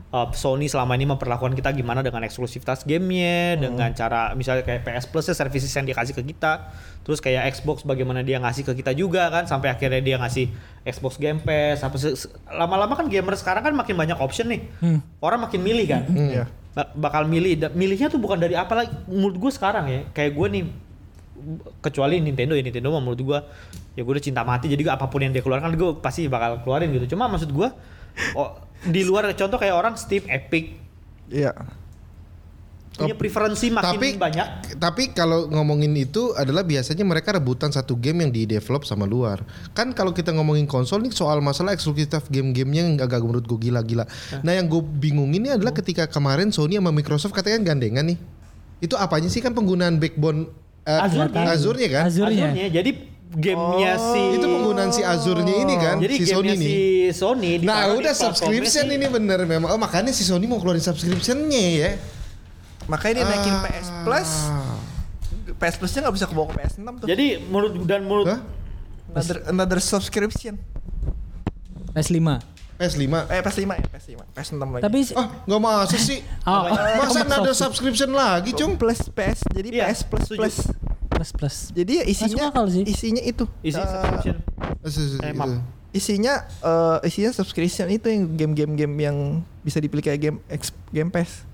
eh, 0.08 0.28
Sony 0.32 0.66
selama 0.66 0.92
ini 0.92 1.06
memperlakukan 1.06 1.52
kita 1.52 1.70
gimana 1.70 2.00
dengan 2.00 2.20
eksklusivitas 2.20 2.84
gamenya 2.84 3.56
dengan 3.58 3.90
cara 3.92 4.32
misalnya 4.32 4.60
kayak 4.62 4.82
PS 4.82 5.04
Plus 5.06 5.24
ya 5.24 5.34
services 5.34 5.70
yang 5.70 5.84
dia 5.84 5.94
kasih 5.94 6.12
ke 6.12 6.22
kita. 6.22 6.68
Terus 7.00 7.18
kayak 7.18 7.48
Xbox 7.52 7.82
bagaimana 7.82 8.20
dia 8.20 8.36
ngasih 8.36 8.62
ke 8.62 8.72
kita 8.74 8.92
juga 8.92 9.26
kan 9.26 9.44
sampai 9.44 9.68
akhirnya 9.68 9.98
dia 9.98 10.16
ngasih 10.16 10.52
Xbox 10.84 11.16
Game 11.16 11.40
Pass 11.40 11.80
apa 11.80 11.96
lama-lama 12.52 12.92
kan 12.92 13.06
gamer 13.06 13.34
sekarang 13.34 13.62
kan 13.62 13.72
makin 13.72 13.94
banyak 13.94 14.16
option 14.16 14.46
nih. 14.48 14.60
Orang 15.18 15.42
makin 15.42 15.60
milih 15.60 15.86
kan. 15.86 16.02
Iya. 16.06 16.44
Ba- 16.72 16.88
bakal 16.94 17.24
milih. 17.24 17.68
Milihnya 17.70 18.06
tuh 18.06 18.16
bukan 18.16 18.36
dari 18.36 18.52
apa 18.52 18.72
lagi 18.74 18.92
menurut 19.04 19.36
gue 19.36 19.50
sekarang 19.50 19.84
ya. 19.86 20.00
Kayak 20.10 20.32
gue 20.32 20.46
nih 20.50 20.64
kecuali 21.82 22.22
Nintendo 22.22 22.56
ya 22.56 22.62
Nintendo 22.62 22.94
mah 22.94 23.02
menurut 23.02 23.20
gue 23.20 23.38
ya 23.98 24.02
gue 24.06 24.12
udah 24.12 24.24
cinta 24.24 24.42
mati 24.42 24.70
jadi 24.70 24.80
gua 24.88 24.94
apa 24.96 25.06
pun 25.10 25.20
yang 25.20 25.32
dia 25.34 25.44
keluarkan 25.44 25.74
gue 25.74 25.90
pasti 26.00 26.26
bakal 26.30 26.62
keluarin 26.64 26.90
gitu. 26.94 27.16
Cuma 27.16 27.28
maksud 27.28 27.50
gue 27.50 27.68
oh, 28.38 28.50
di 28.86 29.02
luar 29.06 29.30
contoh 29.34 29.58
kayak 29.58 29.74
orang 29.76 29.94
Steam 29.98 30.24
Epic. 30.28 30.78
Iya. 31.32 31.54
punya 32.92 33.16
preferensi 33.16 33.72
makin 33.72 33.96
tapi 33.96 34.08
banyak. 34.20 34.76
tapi 34.76 35.16
kalau 35.16 35.48
ngomongin 35.48 35.96
itu 35.96 36.36
adalah 36.36 36.60
biasanya 36.60 37.08
mereka 37.08 37.32
rebutan 37.32 37.72
satu 37.72 37.96
game 37.96 38.20
yang 38.20 38.28
di 38.28 38.44
develop 38.44 38.84
sama 38.84 39.08
luar. 39.08 39.40
Kan 39.72 39.96
kalau 39.96 40.12
kita 40.12 40.28
ngomongin 40.36 40.68
konsol 40.68 41.00
nih 41.00 41.08
soal 41.08 41.40
masalah 41.40 41.72
eksklusif 41.72 42.28
game-gamenya 42.28 42.92
yang 42.92 42.96
agak 43.00 43.24
menurut 43.24 43.48
gue 43.48 43.56
gila-gila. 43.56 44.04
Nah 44.44 44.52
yang 44.52 44.68
gue 44.68 44.84
bingung 44.84 45.32
ini 45.32 45.56
adalah 45.56 45.72
ketika 45.72 46.04
kemarin 46.04 46.52
Sony 46.52 46.76
sama 46.76 46.92
Microsoft 46.92 47.32
katanya 47.32 47.72
gandengan 47.72 48.12
nih. 48.12 48.20
Itu 48.84 49.00
apanya 49.00 49.32
sih? 49.32 49.40
Kan 49.40 49.56
penggunaan 49.56 49.96
backbone 49.96 50.52
eh, 50.82 50.98
Azure. 51.00 51.28
Azure-nya 51.30 51.88
kan 51.88 52.02
Azure-nya. 52.06 52.46
Azure-nya. 52.48 52.66
jadi 52.68 52.90
gamenya 53.32 53.92
Oh. 53.94 54.12
si 54.12 54.20
itu 54.36 54.44
penggunaan 54.44 54.90
si 54.90 55.00
Azure-nya 55.00 55.54
ini 55.58 55.74
kan 55.74 55.96
jadi 55.96 56.14
si 56.14 56.24
Sony 56.26 56.48
gamenya 56.48 56.68
si 56.68 56.76
Sony 57.10 57.50
Nah 57.60 57.94
udah 57.94 58.12
subscription 58.12 58.84
ini 58.86 59.06
bener 59.06 59.40
memang 59.42 59.72
Oh 59.72 59.80
makanya 59.80 60.12
si 60.12 60.20
Sony 60.20 60.44
mau 60.44 60.58
keluarin 60.58 60.80
subscriptionnya 60.80 61.64
ya 61.72 61.90
Makanya 62.84 63.14
dia 63.14 63.26
naikin 63.26 63.54
Ah. 63.54 63.62
PS 63.62 63.88
Plus. 64.02 64.30
PS 65.54 65.74
Plusnya 65.78 66.00
nggak 66.02 66.16
bisa 66.18 66.26
kebawa 66.26 66.46
ke 66.46 66.54
PS6 66.58 66.82
tuh. 66.98 67.06
jadi 67.06 67.26
menurut 67.40 67.72
dan 67.86 68.02
menurut 68.02 68.26
Hah? 68.26 68.40
another, 69.08 69.38
another 69.46 69.78
subscription. 69.78 70.58
PS5. 71.92 72.20
PS5 72.82 73.06
Eh 73.30 73.40
PS5 73.40 73.62
ya, 73.70 73.86
PS5. 73.88 74.18
PS6 74.34 74.54
lagi. 74.66 74.82
Tapi 74.82 74.98
Ah 75.14 75.26
nggak 75.46 75.60
masuk 75.60 76.00
sih 76.00 76.18
Oh, 76.50 76.66
Masa 76.66 77.22
oh, 77.22 77.38
ada 77.38 77.52
subscription 77.52 78.10
lagi 78.10 78.50
cung 78.50 78.74
plus 78.74 79.06
PS. 79.08 79.46
Jadi 79.48 79.68
Iya, 79.70 79.86
PS 79.86 80.00
plus 80.02 80.26
plus. 80.28 80.56
plus 81.08 81.30
plus. 81.30 81.56
Jadi 81.70 81.92
ya 81.94 82.04
isinya 82.04 82.50
akal 82.50 82.66
sih. 82.66 82.82
isinya 82.82 83.22
itu. 83.22 83.46
isi 83.60 83.76
Eh, 83.76 83.86
subscription 83.86 84.36
Eh, 84.82 85.22
Eh, 85.22 85.32
maaf. 85.32 85.62
isinya 85.92 86.34
eh, 86.42 86.98
isinya 87.04 87.30
subscription 87.30 87.86
itu 87.86 88.06
yang 88.06 88.22
game-game 88.32 88.72
game 88.74 88.94
yang 88.98 89.16
bisa 89.60 89.78
dipilih 89.78 90.02
kayak 90.02 90.18
game 90.20 90.38
X, 90.48 90.74
Game 90.88 91.08
Pass. 91.08 91.46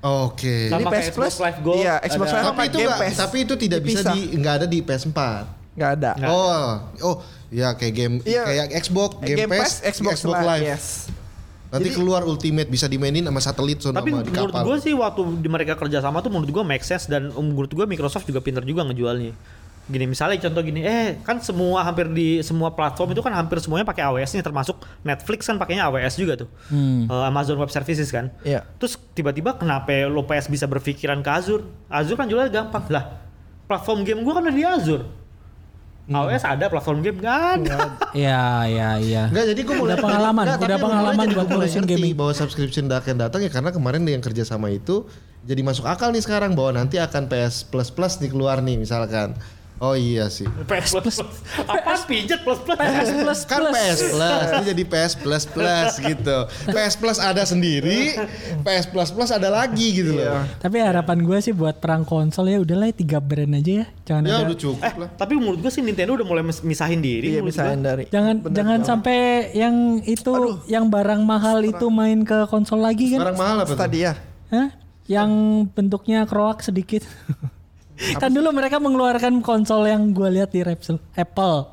Oke 0.00 0.66
Sama 0.66 0.88
Jadi 0.88 0.96
PS 0.96 1.08
Plus, 1.12 1.28
Xbox 1.28 1.34
Live 1.38 1.60
Gold, 1.60 1.78
iya, 1.78 2.00
Xbox 2.00 2.26
ada- 2.26 2.34
Live 2.34 2.46
Tapi 2.48 2.62
itu 2.64 2.78
Game 2.78 2.96
Pass. 2.96 3.14
Tapi 3.14 3.36
itu 3.38 3.54
tidak 3.54 3.80
bisa 3.80 4.00
Dipisah. 4.00 4.14
di 4.16 4.22
nggak 4.34 4.54
ada 4.56 4.66
di 4.66 4.78
PS4 4.80 5.20
Nggak 5.70 5.90
ada. 5.92 6.10
Nggak. 6.16 6.30
Oh 6.32 6.68
Oh 7.00 7.14
ya 7.50 7.74
kayak 7.74 7.94
game 7.94 8.14
Iya. 8.22 8.42
Kayak 8.46 8.66
Xbox 8.80 9.10
Game, 9.20 9.50
Pass, 9.50 9.82
Xbox, 9.82 10.16
Live, 10.24 10.46
Live. 10.46 10.64
Yes. 10.64 10.86
Nanti 11.70 11.86
Jadi- 11.86 11.98
keluar 12.02 12.26
Ultimate 12.26 12.66
bisa 12.66 12.90
dimainin 12.90 13.22
sama 13.22 13.38
satelit 13.38 13.78
Tapi 13.78 13.94
sama 13.94 14.02
di 14.02 14.10
menurut 14.10 14.50
kapal 14.50 14.62
gue 14.66 14.76
sih 14.82 14.90
waktu 14.90 15.22
di 15.38 15.46
mereka 15.46 15.78
kerja 15.78 16.02
sama 16.02 16.18
tuh 16.18 16.30
menurut 16.30 16.50
gue 16.50 16.64
make 16.66 16.82
sense 16.82 17.06
dan 17.06 17.30
menurut 17.30 17.70
gue 17.70 17.86
Microsoft 17.86 18.26
juga 18.26 18.42
pinter 18.42 18.62
juga 18.62 18.82
ngejualnya. 18.82 19.34
Gini 19.90 20.06
misalnya 20.06 20.38
contoh 20.46 20.62
gini, 20.62 20.86
eh 20.86 21.18
kan 21.22 21.42
semua 21.42 21.82
hampir 21.82 22.06
di 22.10 22.38
semua 22.46 22.70
platform 22.70 23.10
itu 23.10 23.22
kan 23.22 23.34
hampir 23.34 23.58
semuanya 23.58 23.82
pakai 23.82 24.06
AWS 24.06 24.38
nih 24.38 24.42
termasuk 24.42 24.78
Netflix 25.02 25.46
kan 25.46 25.58
pakainya 25.58 25.90
AWS 25.90 26.14
juga 26.14 26.38
tuh. 26.38 26.48
Hmm. 26.70 27.10
Eh, 27.10 27.24
Amazon 27.26 27.58
Web 27.58 27.70
Services 27.74 28.10
kan. 28.10 28.30
Iya. 28.46 28.62
Terus 28.78 28.94
tiba-tiba 29.14 29.54
kenapa 29.54 29.90
lo 30.06 30.22
PS 30.22 30.46
bisa 30.46 30.66
berpikiran 30.66 31.22
ke 31.22 31.30
Azure? 31.30 31.66
Azure 31.90 32.14
kan 32.14 32.26
jualnya 32.26 32.50
gampang 32.50 32.86
lah. 32.86 33.18
Platform 33.66 34.02
game 34.02 34.22
gue 34.22 34.30
kan 34.30 34.42
ada 34.42 34.54
di 34.54 34.62
Azure. 34.62 35.06
AWS 36.10 36.42
ada 36.42 36.66
platform 36.66 36.98
game 37.06 37.22
nggak 37.22 37.38
ada. 37.62 37.78
Iya, 38.10 38.42
iya, 38.66 38.90
iya. 38.98 39.22
Enggak 39.30 39.54
jadi 39.54 39.60
gue 39.62 39.76
mulai 39.78 39.94
Udah 39.94 40.02
pengalaman, 40.02 40.44
Nggak, 40.44 40.58
udah 40.58 40.68
tapi 40.76 40.82
pengalaman 40.82 41.26
buat 41.30 41.46
ngurusin 41.46 41.82
ngerti 41.86 41.94
gaming. 41.94 42.14
bahwa 42.18 42.32
subscription 42.34 42.84
akan 42.90 43.16
datang 43.22 43.40
ya 43.46 43.50
karena 43.54 43.70
kemarin 43.70 44.02
yang 44.02 44.18
kerja 44.18 44.42
sama 44.42 44.74
itu 44.74 45.06
jadi 45.46 45.62
masuk 45.62 45.86
akal 45.86 46.10
nih 46.10 46.20
sekarang 46.20 46.58
bahwa 46.58 46.82
nanti 46.82 46.98
akan 46.98 47.30
PS 47.30 47.70
Plus 47.70 47.88
Plus 47.94 48.18
nih 48.18 48.30
keluar 48.34 48.58
nih 48.58 48.76
misalkan. 48.76 49.38
Oh 49.80 49.96
iya 49.96 50.28
sih. 50.28 50.44
PS 50.68 50.92
plus 50.92 51.16
plus. 51.16 51.40
Apa 51.58 51.96
pijat 52.04 52.44
plus 52.44 52.60
plus? 52.60 52.76
PS 52.76 53.08
plus 53.16 53.40
Kan 53.42 53.58
plus. 53.58 53.72
PS 53.72 53.98
Plus, 54.10 54.44
ini 54.52 54.64
jadi 54.66 54.82
PS 54.84 55.12
Plus 55.16 55.44
Plus 55.46 55.92
gitu. 55.98 56.36
PS 56.68 56.94
Plus 56.94 57.16
ada 57.16 57.42
sendiri, 57.42 58.12
PS 58.60 58.84
Plus 58.86 59.08
Plus 59.08 59.30
ada 59.30 59.48
lagi 59.48 59.96
gitu 59.96 60.12
loh. 60.12 60.44
Tapi 60.58 60.76
harapan 60.78 61.24
gue 61.24 61.38
sih 61.40 61.50
buat 61.50 61.80
perang 61.80 62.04
konsol 62.04 62.46
ya 62.46 62.60
udahlah 62.60 62.92
tiga 62.92 63.18
brand 63.18 63.56
aja 63.56 63.72
ya. 63.80 63.86
Jangan 64.04 64.22
Ya 64.22 64.34
ada 64.34 64.44
udah 64.44 64.58
cukup 64.58 64.78
Eh, 64.80 64.94
lah. 64.98 65.08
tapi 65.16 65.32
menurut 65.34 65.58
gue 65.58 65.72
sih 65.72 65.80
Nintendo 65.80 66.12
udah 66.12 66.26
mulai 66.28 66.44
mis- 66.44 66.60
misahin 66.60 67.00
diri. 67.00 67.32
Iya 67.32 67.40
gua. 67.40 67.72
hindari. 67.72 68.04
Jangan 68.06 68.34
Bener 68.38 68.52
jangan 68.52 68.78
banget. 68.78 68.90
sampai 68.92 69.18
yang 69.56 69.74
itu 70.02 70.32
yang 70.66 70.92
barang 70.92 71.24
mahal 71.24 71.56
itu 71.62 71.88
main 71.88 72.20
ke 72.20 72.44
konsol 72.46 72.84
lagi 72.84 73.16
kan? 73.16 73.24
Barang 73.24 73.38
mahal 73.38 73.56
apa? 73.64 73.72
Stadia. 73.72 74.12
Hah? 74.52 74.76
Yang 75.08 75.30
bentuknya 75.72 76.28
kroak 76.28 76.60
sedikit. 76.60 77.00
kan 78.16 78.30
dulu 78.32 78.48
mereka 78.50 78.80
mengeluarkan 78.80 79.44
konsol 79.44 79.84
yang 79.84 80.16
gue 80.16 80.28
lihat 80.40 80.50
di 80.50 80.64
Repsol, 80.64 81.00
Apple. 81.14 81.68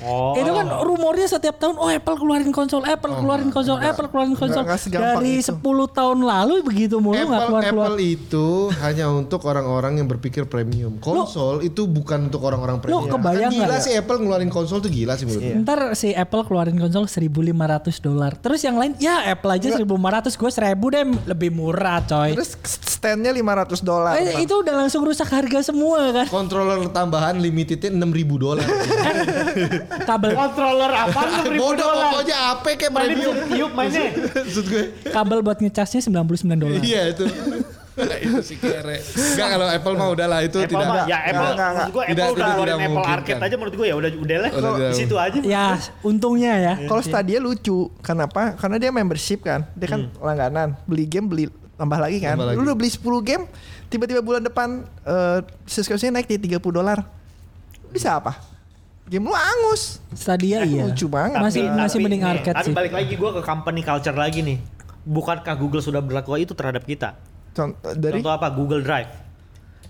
Oh. 0.00 0.32
Itu 0.32 0.50
kan 0.56 0.66
rumornya 0.80 1.28
setiap 1.28 1.60
tahun, 1.60 1.76
oh 1.76 1.88
Apple 1.92 2.16
keluarin 2.16 2.50
konsol, 2.50 2.80
Apple 2.88 3.12
keluarin 3.20 3.52
konsol, 3.52 3.76
Apple 3.76 4.08
keluarin 4.08 4.32
konsol. 4.32 4.64
nggak 4.64 4.80
segampang 4.80 5.20
Dari 5.20 5.44
itu. 5.44 5.52
10 5.52 5.60
tahun 5.98 6.18
lalu 6.24 6.54
begitu 6.64 6.96
mulu 6.98 7.20
Apple, 7.20 7.28
keluar 7.28 7.62
keluar. 7.68 7.86
Apple 7.92 7.98
itu 8.00 8.46
hanya 8.80 9.06
untuk 9.12 9.40
orang-orang 9.44 10.00
yang 10.00 10.08
berpikir 10.08 10.48
premium. 10.48 10.96
Konsol 11.00 11.60
itu 11.60 11.84
bukan 11.84 12.32
untuk 12.32 12.40
orang-orang 12.44 12.80
premium. 12.80 13.08
kebayang 13.10 13.52
Kan 13.52 13.56
gila 13.56 13.66
nggak 13.68 13.80
ya? 13.80 13.84
sih 13.84 13.92
Apple 13.98 14.18
ngeluarin 14.24 14.50
konsol 14.52 14.78
tuh 14.80 14.88
gila 14.88 15.12
sih 15.20 15.28
menurut 15.28 15.42
gue. 15.44 15.56
Ntar 15.60 15.80
si 15.92 16.08
Apple 16.16 16.42
keluarin 16.48 16.76
konsol 16.80 17.04
1.500 17.04 18.00
dolar. 18.00 18.32
Terus 18.40 18.60
yang 18.64 18.76
lain, 18.80 18.96
ya 18.96 19.28
Apple 19.28 19.50
aja 19.52 19.68
1.500, 19.76 20.40
gue 20.40 20.50
1000 20.50 20.94
deh 20.96 21.04
lebih 21.28 21.50
murah 21.52 22.00
coy. 22.08 22.32
Terus 22.38 22.56
standnya 22.64 23.32
500 23.36 23.84
dolar. 23.84 24.14
Eh, 24.16 24.44
itu 24.44 24.54
udah 24.56 24.74
langsung 24.86 25.04
rusak 25.04 25.28
harga 25.28 25.60
semua 25.72 26.12
kan. 26.12 26.26
Controller 26.28 26.88
tambahan 26.88 27.36
limitednya 27.36 27.92
6000 27.92 28.36
dolar. 28.40 28.64
Kabel 29.90 30.30
Controller 30.38 30.92
apa? 30.94 31.22
Bodoh 31.60 31.90
dolar. 31.90 32.10
pokoknya 32.14 32.36
apa 32.54 32.68
kayak 32.78 32.92
bisa 32.94 33.06
ditiup 33.10 33.72
mainnya. 33.74 34.10
Maksud 34.46 34.64
gue. 34.70 34.84
kabel 35.10 35.38
buat 35.42 35.58
ngecasnya 35.58 36.00
99 36.06 36.62
dolar. 36.62 36.80
Iya 36.80 37.02
itu. 37.10 37.26
itu 38.24 38.40
sih 38.40 38.56
kere. 38.56 39.02
Enggak 39.02 39.48
kalau 39.58 39.66
Apple 39.68 39.94
mah 39.98 40.08
udahlah 40.14 40.40
itu 40.46 40.58
Apple 40.62 40.78
tidak. 40.78 40.88
mah, 40.88 41.04
ya 41.04 41.18
Apple, 41.20 41.34
Nggak, 41.34 41.52
nggak, 41.52 41.70
maksud 41.70 41.90
gue 41.90 42.04
Tidak, 42.04 42.10
Apple 42.10 42.30
udah 42.30 42.30
tidak, 42.30 42.48
ngeluarin 42.54 42.72
tidak 42.72 42.86
Apple. 42.86 43.04
Arcade 43.04 43.40
aja 43.42 43.54
menurut 43.58 43.74
gue 43.74 43.86
ya 43.86 43.94
udah 43.98 44.10
udah 44.14 44.36
lah. 44.38 44.50
Udah, 44.50 44.70
udah. 44.78 44.90
Di 44.90 44.96
situ 44.96 45.16
aja. 45.18 45.38
Ya, 45.42 45.66
untungnya 46.06 46.52
ya. 46.56 46.74
Kalau 46.86 47.02
Stadia 47.02 47.38
lucu, 47.42 47.78
kenapa? 48.00 48.54
Karena 48.56 48.76
dia 48.78 48.90
membership 48.94 49.42
kan, 49.44 49.66
dia 49.74 49.88
kan 49.90 50.08
langganan, 50.22 50.78
beli 50.86 51.04
game 51.04 51.26
beli 51.28 51.44
tambah 51.76 51.98
lagi 51.98 52.18
kan. 52.20 52.38
Tambah 52.38 52.46
lagi. 52.52 52.56
Lu 52.56 52.62
udah 52.64 52.76
beli 52.76 52.90
10 52.92 53.00
game, 53.26 53.44
tiba-tiba 53.88 54.20
bulan 54.20 54.42
depan 54.44 54.84
eh 55.04 55.38
subscription-nya 55.66 56.20
naik 56.20 56.28
jadi 56.30 56.60
30 56.60 56.62
dolar. 56.72 56.98
Bisa 57.90 58.16
apa? 58.22 58.49
Game 59.10 59.26
lu 59.26 59.34
angus. 59.34 59.98
Stadia 60.14 60.62
iya. 60.62 60.86
lucu 60.86 61.10
banget. 61.10 61.42
Masih 61.42 61.66
Tapi- 61.66 61.74
masih 61.74 61.98
tapi 61.98 62.04
mending 62.06 62.22
nih, 62.22 62.30
arcade 62.30 62.54
Tapi 62.54 62.70
sih. 62.70 62.74
balik 62.78 62.92
lagi 62.94 63.14
gue 63.18 63.30
ke 63.34 63.42
company 63.42 63.80
culture 63.82 64.14
lagi 64.14 64.40
nih. 64.46 64.58
Bukankah 65.02 65.54
Google 65.58 65.82
sudah 65.82 65.98
berlaku 65.98 66.38
itu 66.38 66.54
terhadap 66.54 66.86
kita? 66.86 67.18
Contoh 67.50 67.90
dari 67.98 68.22
Contoh 68.22 68.30
apa? 68.30 68.46
Google 68.54 68.86
Drive. 68.86 69.10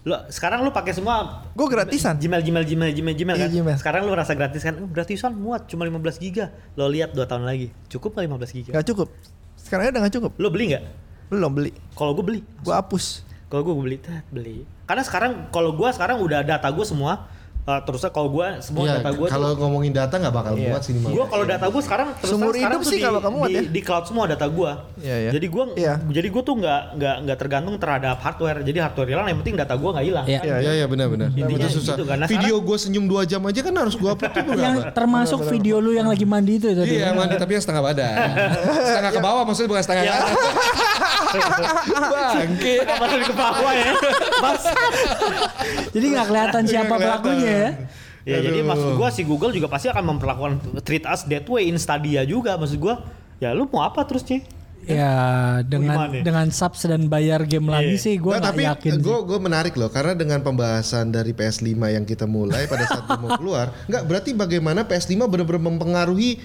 Lo 0.09 0.17
sekarang 0.33 0.65
lu 0.65 0.73
pakai 0.73 0.97
semua 0.97 1.45
gue 1.53 1.67
gratisan. 1.69 2.17
Gmail, 2.17 2.41
Gmail, 2.41 2.65
Gmail, 2.65 2.93
Gmail, 2.97 3.17
Gmail 3.21 3.37
Iya, 3.37 3.45
kan. 3.45 3.51
Gmail. 3.53 3.77
Sekarang 3.77 4.01
lu 4.09 4.17
rasa 4.17 4.33
gratis 4.33 4.65
kan? 4.65 4.81
"Oh, 4.81 4.89
gratisan 4.89 5.37
muat 5.37 5.69
cuma 5.69 5.85
15 5.85 6.17
giga. 6.17 6.49
Lo 6.73 6.89
lihat 6.89 7.13
2 7.13 7.29
tahun 7.29 7.45
lagi. 7.45 7.69
Cukup 7.93 8.17
nggak 8.17 8.25
15 8.25 8.51
giga? 8.57 8.71
Gak 8.73 8.89
cukup. 8.89 9.13
Sekarang 9.61 9.93
udah 9.93 10.01
gak 10.09 10.15
cukup. 10.17 10.33
Lo 10.41 10.49
beli 10.49 10.73
nggak? 10.73 10.85
Belum 11.29 11.53
beli. 11.53 11.77
Kalau 11.93 12.17
gue 12.17 12.25
beli. 12.25 12.41
Gue 12.65 12.73
hapus. 12.73 13.29
Kalau 13.53 13.61
gue 13.61 13.75
beli, 13.77 14.01
tet, 14.01 14.25
beli. 14.33 14.65
Karena 14.89 15.05
sekarang 15.05 15.53
kalau 15.53 15.77
gue 15.77 15.89
sekarang 15.93 16.17
udah 16.25 16.41
data 16.41 16.65
gue 16.73 16.87
semua. 16.89 17.29
Uh, 17.71 17.79
terusnya 17.87 18.11
kalau 18.11 18.27
gue 18.29 18.47
semua 18.59 18.83
Iya, 18.83 18.99
data 18.99 19.11
gue 19.15 19.27
kalau 19.31 19.49
ngomongin 19.55 19.93
data 19.95 20.15
nggak 20.19 20.35
bakal 20.35 20.53
Iya. 20.59 20.67
muat 20.67 20.83
sih. 20.83 20.93
Gue 20.99 21.23
kalau 21.25 21.45
data 21.47 21.67
gue 21.71 21.83
sekarang 21.83 22.09
terus 22.19 22.31
Seumur 22.35 22.51
sekarang 22.51 22.67
hidup 22.67 22.81
tuh 22.83 22.91
sih 22.91 22.99
di, 22.99 23.05
kalau 23.05 23.21
kamu 23.23 23.37
muat 23.37 23.47
di, 23.47 23.55
ya. 23.55 23.63
di 23.71 23.81
cloud 23.81 24.05
semua 24.05 24.25
data 24.27 24.47
gue. 24.51 24.71
Iya, 24.99 25.17
iya. 25.17 25.31
Jadi 25.31 25.47
gue 25.47 25.65
Iya. 25.79 25.95
jadi 26.03 26.29
gue 26.29 26.43
tuh 26.43 26.55
nggak 26.59 26.81
nggak 26.99 27.17
nggak 27.23 27.39
tergantung 27.39 27.77
terhadap 27.79 28.17
hardware. 28.19 28.59
Jadi 28.61 28.79
hardware 28.81 29.09
hilang 29.09 29.27
yang 29.31 29.39
penting 29.39 29.55
data 29.55 29.75
gue 29.79 29.91
nggak 29.93 30.07
hilang. 30.11 30.25
Iya. 30.27 30.41
Iya, 30.43 30.57
Iya 30.59 30.73
iya 30.75 30.87
benar 30.91 31.07
benar. 31.07 31.29
Intinya 31.31 31.63
Itu 31.63 31.79
susah. 31.79 31.95
gitu 31.95 32.05
kan. 32.05 32.17
Nah, 32.19 32.27
Video 32.27 32.55
gue 32.59 32.77
senyum 32.77 33.05
2 33.07 33.31
jam 33.31 33.43
aja 33.47 33.61
kan 33.63 33.75
harus 33.77 33.95
gue 33.95 34.11
upload 34.11 34.33
tuh 34.35 34.43
Yang 34.59 34.77
termasuk 34.91 35.39
video 35.47 35.79
lu 35.79 35.95
yang 35.95 36.11
lagi 36.11 36.27
mandi 36.27 36.59
itu 36.59 36.75
tadi. 36.75 36.99
Iya 36.99 37.15
mandi 37.15 37.39
tapi 37.39 37.55
yang 37.55 37.63
setengah 37.63 37.83
badan. 37.87 38.15
setengah 38.91 39.13
ke 39.13 39.21
bawah 39.21 39.43
maksudnya 39.47 39.69
bukan 39.69 39.83
setengah 39.85 40.03
ke 40.03 40.13
atas. 40.13 40.35
Bangke. 42.35 42.75
Ke 43.21 43.35
bawah 43.37 43.73
ya? 43.73 43.93
Jadi 45.91 46.07
nggak 46.09 46.27
kelihatan 46.27 46.63
siapa 46.65 46.95
pelakunya 46.97 47.60
ya. 47.61 47.73
Ya 48.23 48.39
jadi 48.43 48.61
maksud 48.61 48.95
gue 48.95 49.09
si 49.11 49.23
Google 49.23 49.51
juga 49.51 49.67
pasti 49.67 49.89
akan 49.89 50.05
memperlakukan 50.11 50.53
treat 50.83 51.05
us 51.05 51.25
that 51.25 51.45
way 51.45 51.67
in 51.67 51.77
Stadia 51.77 52.25
juga 52.25 52.55
maksud 52.55 52.77
gue. 52.77 52.95
Ya 53.39 53.51
lu 53.51 53.65
mau 53.67 53.83
apa 53.83 54.05
terus 54.05 54.23
sih? 54.23 54.45
Ya 54.81 55.13
dengan 55.63 56.09
Gimana? 56.09 56.25
dengan 56.25 56.47
subs 56.49 56.83
dan 56.83 57.05
bayar 57.07 57.45
game 57.45 57.69
lagi 57.69 57.95
Iya. 57.95 58.01
sih 58.01 58.15
gue 58.17 58.33
Nah, 58.33 58.41
tapi 58.43 58.65
yakin. 58.65 58.97
sih. 58.97 59.03
gue 59.03 59.19
gue 59.23 59.39
menarik 59.39 59.75
loh 59.75 59.89
karena 59.89 60.13
dengan 60.13 60.41
pembahasan 60.41 61.09
dari 61.09 61.31
PS5 61.31 61.69
yang 61.87 62.03
kita 62.03 62.25
mulai 62.25 62.65
pada 62.65 62.89
saat 62.89 63.05
mau 63.15 63.37
keluar, 63.37 63.77
nggak 63.89 64.05
berarti 64.05 64.31
bagaimana 64.33 64.83
PS5 64.83 65.21
benar-benar 65.23 65.61
mempengaruhi 65.63 66.41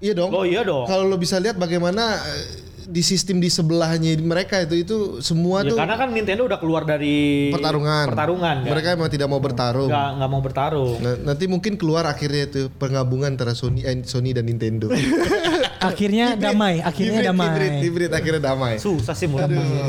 Iya 0.00 0.12
dong. 0.14 0.32
Oh, 0.32 0.44
iya 0.44 0.60
dong. 0.60 0.84
Kalau 0.84 1.04
lo 1.06 1.16
bisa 1.16 1.36
lihat 1.36 1.56
bagaimana 1.56 2.20
eh, 2.20 2.44
di 2.86 3.02
sistem 3.02 3.40
di 3.40 3.48
sebelahnya 3.48 4.14
mereka 4.20 4.60
itu 4.62 4.74
itu 4.84 4.96
semua 5.24 5.64
Ya 5.64 5.72
tuh 5.72 5.76
karena 5.80 5.96
kan 5.96 6.08
Nintendo 6.12 6.42
udah 6.44 6.58
keluar 6.60 6.82
dari 6.84 7.48
pertarungan. 7.50 8.06
Pertarungan. 8.12 8.56
kan? 8.64 8.70
Mereka 8.70 8.88
emang 8.96 9.10
tidak 9.10 9.28
mau 9.28 9.40
bertarung. 9.40 9.88
nggak 9.88 10.10
nggak 10.20 10.30
mau 10.30 10.42
bertarung. 10.44 10.96
Nah, 11.00 11.14
nanti 11.32 11.44
mungkin 11.48 11.80
keluar 11.80 12.04
akhirnya 12.04 12.48
itu 12.48 12.62
penggabungan 12.76 13.34
antara 13.34 13.56
Sony 13.56 13.82
eh, 13.84 14.04
Sony 14.04 14.36
dan 14.36 14.44
Nintendo. 14.46 14.92
akhirnya 15.90 16.36
damai, 16.36 16.80
akhirnya 16.80 17.20
Hybrid, 17.20 17.30
damai. 17.32 17.46
Hybrid, 17.48 17.72
hybrid, 17.80 18.10
akhirnya 18.12 18.42
damai. 18.42 18.74
Susah 18.80 19.14
sih 19.16 19.28
gue. 19.28 19.40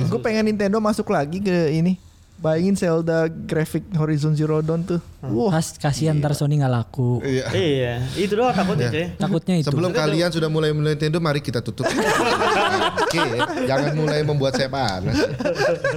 Gue 0.07 0.19
pengen 0.23 0.47
Nintendo 0.51 0.77
masuk 0.79 1.11
lagi 1.11 1.41
ke 1.43 1.71
ini. 1.71 2.04
Bayangin 2.35 2.75
Zelda 2.75 3.25
Graphic 3.25 3.87
Horizon 3.91 4.35
Zero 4.35 4.59
Dawn 4.59 4.83
tuh. 4.83 4.99
Wah, 5.23 5.49
Kas 5.49 5.73
kasihan 5.73 6.13
ntar 6.13 6.31
Sony 6.31 6.59
nggak 6.59 6.69
laku. 6.69 7.17
Iya. 7.19 7.47
Iya, 7.49 7.93
itu 8.13 8.35
doang 8.35 8.51
takutnya 8.51 8.87
cuy. 8.87 9.05
Takutnya 9.15 9.55
itu. 9.57 9.65
Sebelum 9.65 9.89
kalian 9.89 10.29
sudah 10.29 10.45
mulai 10.45 10.69
mulai 10.69 10.93
Nintendo, 10.93 11.17
mari 11.17 11.39
kita 11.39 11.59
tutup. 11.59 11.87
Oke, 13.01 13.21
jangan 13.65 13.91
mulai 13.93 14.21
membuat 14.21 14.53
saya 14.53 14.67
panas. 14.67 15.15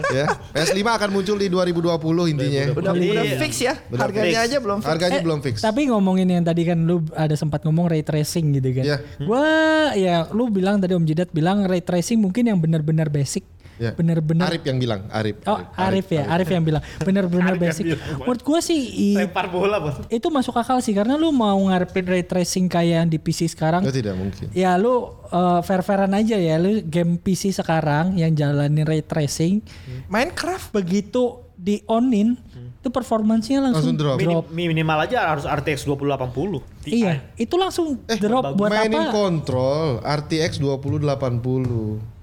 ya, 0.09 0.25
PS5 0.53 0.79
akan 0.81 1.11
muncul 1.11 1.37
di 1.37 1.51
2020 1.51 1.93
intinya. 2.31 2.63
udah 2.73 2.93
Jadi- 2.95 3.11
udah 3.11 3.25
fix 3.37 3.53
ya. 3.59 3.75
Udah 3.85 4.01
Harganya 4.01 4.31
fix. 4.39 4.47
aja 4.49 4.57
belum 4.59 4.79
fix. 4.79 4.89
Harganya 4.89 5.19
Eh, 5.19 5.25
belum 5.25 5.39
fix. 5.43 5.55
Tapi 5.61 5.81
ngomongin 5.87 6.29
yang 6.31 6.43
tadi 6.43 6.63
kan 6.63 6.79
lu 6.81 7.05
ada 7.13 7.35
sempat 7.35 7.61
ngomong 7.63 7.91
ray 7.91 8.01
tracing 8.01 8.55
gitu 8.55 8.71
kan. 8.73 8.85
Iya. 8.87 8.97
Gua 9.21 9.45
ya 9.93 10.25
lu 10.31 10.49
bilang 10.49 10.79
tadi 10.79 10.95
Om 10.95 11.05
Jidat 11.05 11.29
bilang 11.31 11.67
ray 11.67 11.83
tracing 11.83 12.17
mungkin 12.17 12.47
yang 12.47 12.57
benar-benar 12.57 13.11
basic. 13.11 13.45
Ya. 13.79 13.95
Benar-benar 13.95 14.51
Arif 14.51 14.67
yang 14.67 14.77
bilang, 14.77 15.07
Arif. 15.09 15.39
Oh, 15.47 15.55
Arif, 15.75 16.11
ya, 16.11 16.27
Arif 16.27 16.51
yang 16.51 16.63
bilang 16.63 16.83
yang 16.83 17.57
basic. 17.57 17.85
bilang. 17.87 18.03
Menurut 18.19 18.43
gua 18.43 18.59
sih 18.59 18.81
Lempar 19.15 19.47
bola 19.47 19.79
bos. 19.79 20.03
itu 20.11 20.27
masuk 20.29 20.53
akal 20.53 20.83
sih 20.83 20.93
karena 20.93 21.15
lu 21.15 21.31
mau 21.31 21.55
ngarepin 21.57 22.05
ray 22.05 22.23
tracing 22.23 22.67
kayak 22.67 22.95
yang 22.99 23.09
di 23.09 23.17
PC 23.17 23.47
sekarang. 23.47 23.87
Oh, 23.87 23.95
tidak 23.95 24.19
mungkin. 24.19 24.51
Ya 24.51 24.75
lu 24.75 24.91
uh, 25.25 25.63
fair-fairan 25.63 26.11
aja 26.13 26.35
ya 26.35 26.59
lu 26.59 26.83
game 26.83 27.17
PC 27.17 27.55
sekarang 27.55 28.15
yang 28.15 28.35
jalanin 28.35 28.83
ray 28.83 29.01
tracing 29.01 29.63
Minecraft. 30.07 30.75
begitu 30.75 31.39
di 31.55 31.83
onin 31.85 32.39
itu 32.79 32.87
performancenya 32.89 33.59
langsung, 33.61 33.95
Langsung 33.95 33.99
drop. 33.99 34.19
drop. 34.19 34.45
Minim- 34.49 34.71
minimal 34.71 35.03
aja 35.03 35.27
harus 35.29 35.43
RTX 35.43 35.83
2080. 35.85 36.63
Ti. 36.83 36.91
Iya, 36.95 37.15
itu 37.35 37.55
langsung 37.55 37.99
drop 38.07 38.55
buat 38.55 38.71
Mainin 38.71 39.07
apa? 39.07 39.11
kontrol 39.11 39.99
RTX 39.99 40.59
2080. 40.59 42.18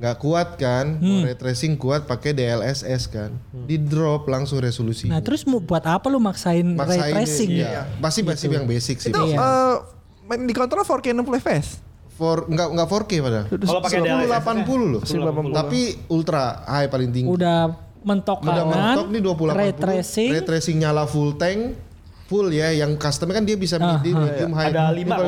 Nggak 0.00 0.16
kuat 0.16 0.48
kan? 0.56 0.96
Hmm. 0.96 1.22
Ray 1.22 1.36
tracing 1.36 1.76
kuat 1.76 2.08
pakai 2.08 2.32
DLSS 2.32 3.02
kan. 3.06 3.36
Di 3.52 3.76
drop 3.76 4.24
langsung 4.26 4.56
resolusi. 4.56 5.06
Nah, 5.06 5.20
terus 5.20 5.44
mau 5.44 5.60
buat 5.60 5.84
apa 5.84 6.08
lu 6.08 6.16
maksain, 6.16 6.64
ray 6.64 6.72
Maksain 6.72 7.12
tracing? 7.12 7.50
Iya. 7.52 7.84
Pasti 8.00 8.24
pasti 8.24 8.48
yang 8.48 8.64
basic 8.64 8.96
sih. 8.96 9.12
Itu 9.12 9.20
Iya. 9.20 9.36
eh, 9.36 9.74
main 10.24 10.40
di 10.42 10.56
kontrol 10.56 10.82
4K 10.82 11.12
60 11.12 11.36
fps. 11.36 11.68
For 12.10 12.48
enggak 12.48 12.68
enggak 12.70 12.88
4K 12.88 13.12
padahal. 13.20 13.44
Kalau 13.46 13.80
pakai 13.80 13.98
1080 14.00 14.08
DLSS 14.08 14.40
80 14.40 14.80
loh. 14.88 15.02
1080. 15.04 15.52
Tapi 15.52 15.80
ultra 16.08 16.42
high 16.64 16.88
paling 16.88 17.10
tinggi. 17.12 17.28
Udah 17.28 17.60
mentok 18.00 18.40
Udah 18.40 18.64
mentok 18.64 19.06
nih 19.06 19.20
2080. 19.20 19.52
ray 19.52 19.72
tracing. 19.74 20.30
Ray 20.32 20.42
tracing 20.42 20.76
nyala 20.80 21.04
full 21.04 21.36
tank. 21.36 21.76
Full 22.30 22.54
ya, 22.54 22.70
yang 22.70 22.94
custom 22.94 23.26
kan 23.28 23.42
dia 23.42 23.58
bisa 23.58 23.74
Ah, 23.74 23.98
medium, 23.98 24.14
ah. 24.14 24.22
medium, 24.22 24.50
high. 24.54 24.70
Ada 24.70 24.94
lima. 24.94 25.18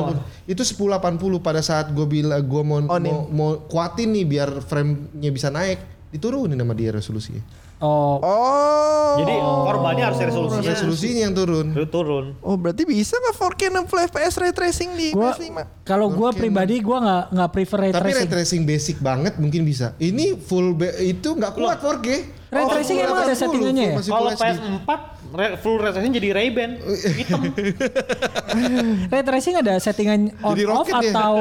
Itu 0.47 0.63
1080 0.63 1.03
pada 1.37 1.59
saat 1.59 1.91
gue 1.91 2.07
bilang 2.07 2.39
gue 2.39 2.63
mau, 2.63 2.79
On 2.79 2.87
mau 2.87 3.27
mau 3.27 3.49
kuatin 3.67 4.07
nih 4.09 4.23
biar 4.23 4.63
frame-nya 4.63 5.27
bisa 5.27 5.51
naik, 5.51 5.83
diturunin 6.09 6.55
sama 6.55 6.71
dia 6.71 6.95
resolusinya. 6.95 7.43
Oh, 7.77 8.15
Oh. 8.23 9.19
Jadi 9.19 9.35
korbannya 9.35 10.03
harus 10.07 10.17
resolusinya. 10.17 10.71
Resolusinya 10.71 11.21
yang 11.21 11.35
turun. 11.35 11.67
Itu 11.69 11.85
turun. 11.85 12.25
Oh 12.39 12.55
berarti 12.55 12.81
bisa 12.81 13.13
nggak 13.13 13.35
4K 13.35 13.61
60 13.67 14.09
fps 14.09 14.33
ray 14.39 14.51
tracing 14.51 14.89
di 14.95 15.07
gua 15.11 15.35
PS5? 15.35 15.83
kalau 15.83 16.07
gua 16.07 16.31
pribadi 16.31 16.79
gua 16.79 16.97
nggak 16.97 17.23
nggak 17.29 17.49
prefer 17.51 17.77
ray 17.77 17.91
Tapi 17.91 17.99
ray 17.99 18.13
tracing. 18.15 18.31
tracing 18.31 18.61
basic 18.63 18.97
banget 18.97 19.35
mungkin 19.35 19.67
bisa. 19.67 19.91
Ini 19.99 20.39
full 20.39 20.73
itu 20.97 21.29
nggak 21.29 21.51
kuat 21.53 21.77
4K. 21.77 22.07
Ray 22.49 22.65
tracing 22.71 22.97
full 22.97 23.05
emang 23.05 23.19
ada 23.21 23.35
80, 23.35 23.41
settingannya 23.43 23.83
ya? 23.83 23.93
Kalau 23.99 24.07
full 24.07 24.31
HD. 24.31 24.39
PS4 24.39 24.89
re- 25.33 25.57
full 25.57 25.77
resolution 25.77 26.13
jadi 26.13 26.29
Ray-Ban 26.31 26.71
hitam. 27.11 27.41
Ray 29.11 29.23
tracing 29.23 29.55
ada 29.57 29.73
settingan 29.77 30.31
on 30.39 30.53
Jadi 30.53 30.63
off 30.65 30.87
ya? 30.87 31.01
atau 31.03 31.33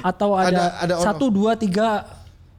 atau 0.00 0.30
ada, 0.34 0.48
Ada- 0.48 0.72
ada 0.78 0.94
on 0.96 1.04
satu 1.04 1.26
dua 1.28 1.56
tiga 1.56 2.04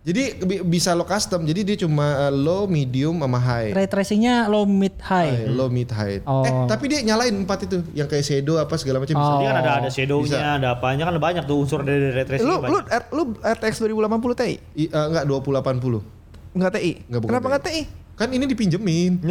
Jadi 0.02 0.34
bi- 0.42 0.66
bisa 0.66 0.98
lo 0.98 1.06
custom. 1.06 1.46
Jadi 1.46 1.62
dia 1.62 1.78
cuma 1.78 2.26
uh, 2.26 2.34
low, 2.34 2.66
medium 2.66 3.22
sama 3.22 3.38
high. 3.38 3.70
ray 3.70 3.86
tracingnya 3.86 4.50
low 4.50 4.66
mid 4.66 4.98
high. 4.98 5.46
High, 5.46 5.54
low, 5.54 5.70
mid, 5.70 5.94
high. 5.94 6.26
Oh. 6.26 6.42
Eh, 6.42 6.50
tapi 6.66 6.90
dia 6.90 7.06
nyalain 7.06 7.30
empat 7.30 7.70
itu, 7.70 7.86
yang 7.94 8.10
kayak 8.10 8.26
shadow 8.26 8.58
apa 8.58 8.82
segala 8.82 8.98
macam 8.98 9.14
bisa. 9.14 9.30
Oh. 9.30 9.38
Jadi 9.38 9.46
kan 9.46 9.58
ada 9.62 9.72
ada 9.78 9.90
shadownya, 9.94 10.58
ada 10.58 10.68
apanya 10.74 11.06
kan 11.06 11.14
banyak 11.22 11.46
tuh 11.46 11.62
unsur 11.62 11.86
dari 11.86 12.10
ray 12.10 12.26
tracing. 12.26 12.50
Lu 12.50 12.58
lu 12.58 12.82
banyak. 12.82 13.14
Lu 13.14 13.24
RTX 13.38 13.74
2080 13.78 14.42
Ti? 14.42 14.50
I, 14.74 14.86
uh, 14.90 15.06
enggak 15.06 15.24
2080. 15.30 16.58
Enggak 16.58 16.72
TI? 16.74 16.92
Nggak, 17.06 17.20
bukan 17.22 17.30
Kenapa 17.30 17.46
TI. 17.46 17.52
enggak 17.54 17.64
TI? 17.70 17.82
Kan 18.16 18.30
ini 18.34 18.46
dipinjemin. 18.48 19.20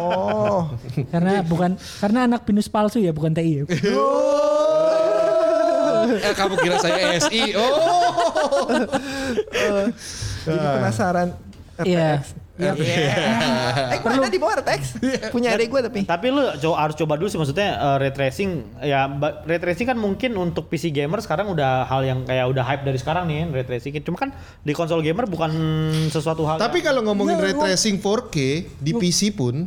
Oh. 0.00 0.66
Karena 1.14 1.40
bukan 1.46 1.78
karena 2.02 2.26
anak 2.26 2.42
pinus 2.44 2.66
palsu 2.68 2.98
ya 2.98 3.14
bukan 3.14 3.30
TI. 3.32 3.62
ya. 3.62 3.64
oh. 3.94 4.90
eh, 6.10 6.34
kamu 6.34 6.54
kira 6.58 6.76
saya 6.82 7.14
SI? 7.22 7.54
Oh. 7.54 8.66
Jadi 10.46 10.66
penasaran 10.66 11.28
Iya. 12.60 12.72
RTX. 12.72 13.90
Eh, 13.90 14.00
mana 14.02 14.28
di 14.28 14.36
bawah 14.36 14.54
RTX? 14.58 14.82
Punya 15.28 15.52
adik 15.52 15.68
gue 15.68 15.80
tapi. 15.82 16.00
Tapi 16.04 16.26
lu 16.28 16.44
co- 16.54 16.74
harus 16.74 16.94
coba 16.94 17.14
dulu 17.14 17.26
sih 17.26 17.36
maksudnya 17.36 17.68
eh, 17.72 17.96
ray 17.98 18.10
tracing 18.10 18.50
ya 18.78 19.06
ba- 19.06 19.40
ray 19.42 19.56
tracing 19.56 19.86
kan 19.86 19.96
mungkin 19.96 20.32
untuk 20.34 20.66
PC 20.66 20.90
gamer 20.90 21.18
sekarang 21.18 21.48
udah 21.48 21.84
hal 21.84 22.02
yang 22.02 22.22
kayak 22.22 22.46
udah 22.46 22.62
hype 22.62 22.82
dari 22.82 22.96
sekarang 22.96 23.24
nih 23.24 23.48
ray 23.48 23.64
tracing. 23.64 23.96
Cuma 24.00 24.16
kan 24.18 24.30
di 24.60 24.72
konsol 24.72 25.00
gamer 25.00 25.24
bukan 25.24 25.50
sesuatu 26.08 26.44
hal. 26.44 26.56
Tapi 26.56 26.80
kalau 26.80 27.00
ngomongin 27.02 27.34
Ya, 27.34 27.42
ray 27.42 27.54
tracing 27.54 27.96
4K 27.96 28.36
di 28.76 28.92
PC 28.92 29.32
pun 29.32 29.64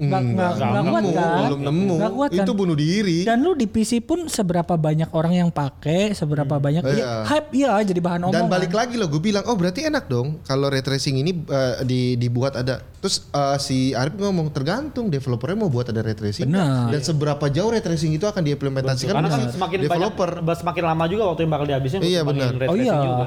Nggak- 0.00 0.24
enggak, 0.24 0.50
nggak- 0.50 0.70
nggak 0.72 0.82
kuat 0.82 1.02
nemu, 1.02 1.12
kan? 1.12 1.44
belum 1.44 1.60
nemu. 1.62 1.94
Nggak 1.94 2.12
kuat 2.16 2.30
kan? 2.32 2.38
Itu 2.40 2.52
bunuh 2.52 2.72
diri. 2.74 3.18
Dan 3.22 3.36
lu 3.40 3.52
di 3.52 3.66
PC 3.66 4.00
pun 4.00 4.24
seberapa 4.26 4.74
banyak 4.74 5.12
orang 5.12 5.32
yang 5.36 5.50
pakai, 5.50 6.10
seberapa 6.12 6.56
banyak 6.56 6.80
Iya. 6.82 6.96
ya, 6.96 7.10
hype 7.26 7.50
ya 7.52 7.72
jadi 7.82 8.00
bahan 8.00 8.20
omongan. 8.24 8.36
Dan 8.40 8.48
balik 8.48 8.72
lagi 8.72 8.96
loh, 8.96 9.06
gue 9.06 9.20
bilang, 9.20 9.44
oh 9.44 9.54
berarti 9.54 9.84
enak 9.84 10.08
dong 10.08 10.40
kalau 10.42 10.66
ray 10.66 10.80
tracing 10.80 11.16
ini 11.16 11.36
eh, 11.44 11.84
di, 11.84 12.00
dibuat 12.16 12.56
ada. 12.56 12.80
Terus 12.98 13.28
eh, 13.28 13.58
si 13.58 13.78
Arif 13.92 14.16
ngomong 14.16 14.48
tergantung 14.50 15.06
developernya 15.06 15.56
mau 15.58 15.68
buat 15.68 15.86
ada 15.86 16.00
ray 16.00 16.14
tracing. 16.14 16.48
Benar. 16.48 16.88
Dan 16.88 17.00
seberapa 17.00 17.44
jauh 17.46 17.68
ray 17.68 17.80
tracing 17.80 18.10
itu 18.10 18.24
akan 18.24 18.40
diimplementasikan 18.40 19.12
karena 19.12 19.28
kan 19.28 19.40
semakin 19.46 19.78
developer. 19.84 20.30
banyak 20.40 20.58
semakin 20.58 20.84
lama 20.86 21.04
juga 21.04 21.22
waktu 21.26 21.40
yang 21.44 21.52
bakal 21.52 21.66
dihabisin 21.68 22.00
Iya, 22.00 22.20
benar. 22.24 22.56
Oh 22.64 22.74
iya. 22.74 22.96
juga. 22.96 23.26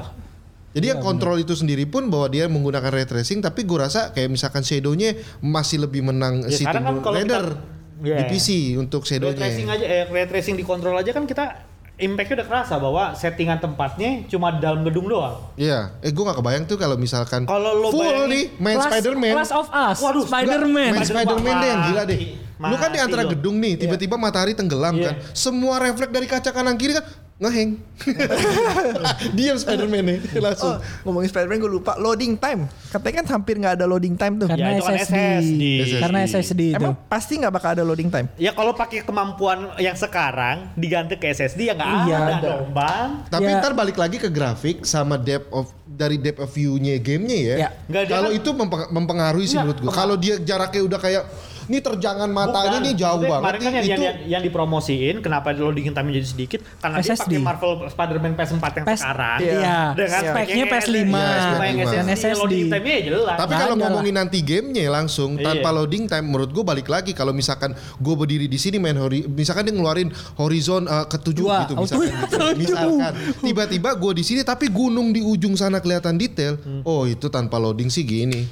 Jadi 0.74 0.86
yang 0.86 0.98
kontrol 0.98 1.38
itu 1.38 1.54
sendiri 1.54 1.86
pun 1.86 2.06
bahwa 2.06 2.26
dia 2.26 2.44
menggunakan 2.44 2.90
ray 2.90 3.06
tracing, 3.06 3.38
tapi 3.38 3.62
gue 3.62 3.78
rasa 3.78 4.10
kayak 4.10 4.26
misalkan 4.28 4.60
shadownya 4.60 5.14
masih 5.38 5.78
lebih 5.80 6.02
menang 6.02 6.42
Ya, 6.44 6.50
si 6.52 6.66
kan 6.66 6.82
Raider 6.82 7.54
kita- 7.54 7.72
Iya. 8.02 8.16
di 8.18 8.24
PC 8.26 8.48
untuk 8.74 9.00
Ray 9.00 9.08
shadownya. 9.08 9.38
tracing 9.40 9.70
aja 9.70 9.84
eh, 9.84 10.04
ray 10.04 10.26
tracing 10.26 10.54
di 10.54 10.62
kontrol 10.62 10.92
aja 10.92 11.08
kan 11.08 11.22
kita 11.22 11.62
impactnya 11.94 12.42
udah 12.42 12.48
kerasa 12.50 12.74
bahwa 12.76 13.14
settingan 13.14 13.62
tempatnya 13.62 14.26
cuma 14.26 14.50
di 14.50 14.58
dalam 14.58 14.82
gedung 14.82 15.06
doang. 15.06 15.38
Iya, 15.54 15.94
eh 16.00 16.10
gue 16.10 16.20
gak 16.20 16.34
kebayang 16.34 16.66
tuh 16.66 16.74
kalau 16.74 16.98
misalkan 16.98 17.46
Kalau 17.46 17.70
lo 17.72 17.88
full 17.88 18.02
bayangin- 18.02 18.28
nih 18.28 18.44
main 18.58 18.78
Spider-Man. 18.82 19.32
Class 19.32 19.52
of 19.54 19.68
Us, 19.70 19.98
Waduh, 20.00 20.26
Spider-Man. 20.26 20.90
Main 20.90 21.06
Spider-Man 21.06 21.54
deh 21.54 21.68
yang 21.68 21.82
gila 21.86 22.02
deh. 22.04 22.18
Mati. 22.54 22.70
Lu 22.70 22.76
kan 22.76 22.90
di 22.90 22.98
antara 22.98 23.22
gedung 23.24 23.56
nih, 23.56 23.74
tiba-tiba 23.76 24.14
matahari 24.16 24.52
tenggelam 24.52 24.90
Iya. 24.92 25.06
kan. 25.08 25.14
Semua 25.32 25.78
refleks 25.78 26.10
dari 26.10 26.26
kaca 26.26 26.50
kanan 26.50 26.74
kiri 26.74 26.94
kan 26.94 27.06
ngeheng. 27.36 27.70
Diam 29.34 29.56
Spider-Man 29.56 30.02
nih 30.04 30.18
Oh, 30.34 30.40
langsung. 30.40 30.72
ngomongin 31.02 31.28
Spider-Man 31.28 31.58
gue 31.58 31.72
lupa 31.72 31.92
loading 31.96 32.34
time. 32.34 32.66
Katanya 32.88 33.14
kan 33.20 33.26
hampir 33.32 33.54
nggak 33.56 33.74
ada 33.74 33.86
loading 33.86 34.14
time 34.14 34.34
tuh. 34.36 34.46
Karena 34.46 34.68
Ya, 34.68 34.76
itu 34.76 34.84
kan 34.84 34.94
SSD. 34.94 35.14
SSD. 35.42 35.64
Karena 35.98 36.18
SSD 36.22 36.62
itu. 36.70 36.76
Emang 36.78 36.94
pasti 37.04 37.32
nggak 37.36 37.52
bakal 37.52 37.70
ada 37.72 37.82
loading 37.82 38.08
time. 38.08 38.26
Ya 38.36 38.50
kalau 38.50 38.70
pakai 38.72 39.02
kemampuan 39.02 39.58
yang 39.76 39.94
sekarang 39.94 40.70
diganti 40.74 41.14
ke 41.14 41.26
SSD 41.28 41.60
ya 41.64 41.74
nggak 41.74 41.88
Iya, 42.04 42.16
ada 42.16 42.22
ada. 42.30 42.38
dong 42.40 42.64
bang. 42.70 43.08
Tapi 43.28 43.44
Ya. 43.44 43.58
ntar 43.58 43.72
balik 43.72 43.96
lagi 43.96 44.16
ke 44.16 44.28
grafik 44.28 44.82
sama 44.82 45.14
depth 45.16 45.50
of 45.50 45.66
dari 45.84 46.16
depth 46.16 46.38
of 46.40 46.50
view-nya 46.50 46.98
gamenya 46.98 47.38
ya. 47.38 47.56
Ya. 47.60 47.70
Kalau 48.06 48.30
kan- 48.30 48.36
itu 48.36 48.50
mempeng- 48.52 48.90
mempengaruhi 48.90 49.44
sih 49.44 49.54
Nggak, 49.54 49.66
menurut 49.68 49.78
gua. 49.80 49.92
Kalau 49.92 50.14
dia 50.14 50.34
jaraknya 50.38 50.82
udah 50.82 51.00
kayak 51.00 51.24
ini 51.66 51.78
terjangan 51.78 52.26
matanya 52.26 52.76
Bukan. 52.76 52.82
nih 52.82 52.94
jauh 52.94 53.16
Maksudnya 53.16 53.30
banget 53.30 53.42
Kemarin 53.44 53.60
kan 53.60 53.72
yang, 53.72 53.84
itu 53.84 53.90
yang, 54.02 54.16
yang 54.26 54.42
dipromosiin 54.42 55.16
kenapa 55.18 55.48
loading 55.50 55.88
time 55.88 56.08
jadi 56.10 56.26
sedikit 56.26 56.60
karena 56.76 56.96
dia 56.96 57.06
SSD. 57.10 57.22
pakai 57.26 57.38
Marvel 57.40 57.72
Spider-Man 57.86 58.32
PS4 58.34 58.64
yang 58.70 58.84
PS 58.84 59.00
sekarang. 59.00 59.38
Iya. 59.38 59.52
Iya, 59.54 59.78
Dengan 59.94 60.20
speknya 60.24 60.54
yang 60.54 60.70
PS5 60.70 60.94
Iya, 60.94 61.34
yang 61.64 61.76
PS5. 61.78 61.94
dan 61.94 62.06
SSD, 62.06 62.34
loading 62.34 62.58
SSD. 62.60 62.70
time-nya 62.70 62.92
ya 62.92 63.02
jelas. 63.04 63.36
Tapi 63.36 63.52
kalau 63.54 63.74
ngomongin 63.76 64.14
nanti 64.14 64.38
gamenya 64.40 64.82
langsung 64.88 65.30
tanpa 65.36 65.52
Iya. 65.66 65.76
loading 65.76 66.04
time, 66.04 66.26
menurut 66.26 66.50
gue 66.50 66.64
balik 66.64 66.86
lagi 66.86 67.12
kalau 67.12 67.30
misalkan 67.30 67.70
gue 67.74 68.14
berdiri 68.14 68.44
di 68.44 68.56
sini 68.56 68.76
main 68.76 68.94
hori, 68.94 69.24
misalkan 69.24 69.64
dia 69.64 69.72
ngeluarin 69.72 70.08
horizon 70.34 70.84
uh, 70.84 71.04
ketujuh 71.04 71.42
Dua. 71.42 71.64
gitu, 71.64 71.72
Oh, 71.74 71.82
misalkan, 71.82 72.08
tujuh. 72.24 72.24
gitu. 72.26 72.46
misalkan 72.56 73.12
tiba-tiba 73.40 73.90
gue 73.94 74.12
di 74.14 74.22
sini 74.22 74.40
tapi 74.42 74.68
gunung 74.68 75.10
di 75.10 75.20
ujung 75.20 75.54
sana 75.54 75.78
kelihatan 75.78 76.14
detail, 76.14 76.56
Hmm. 76.56 76.80
oh 76.82 77.04
itu 77.04 77.26
tanpa 77.26 77.56
loading 77.56 77.86
sih 77.86 78.02
gini, 78.02 78.44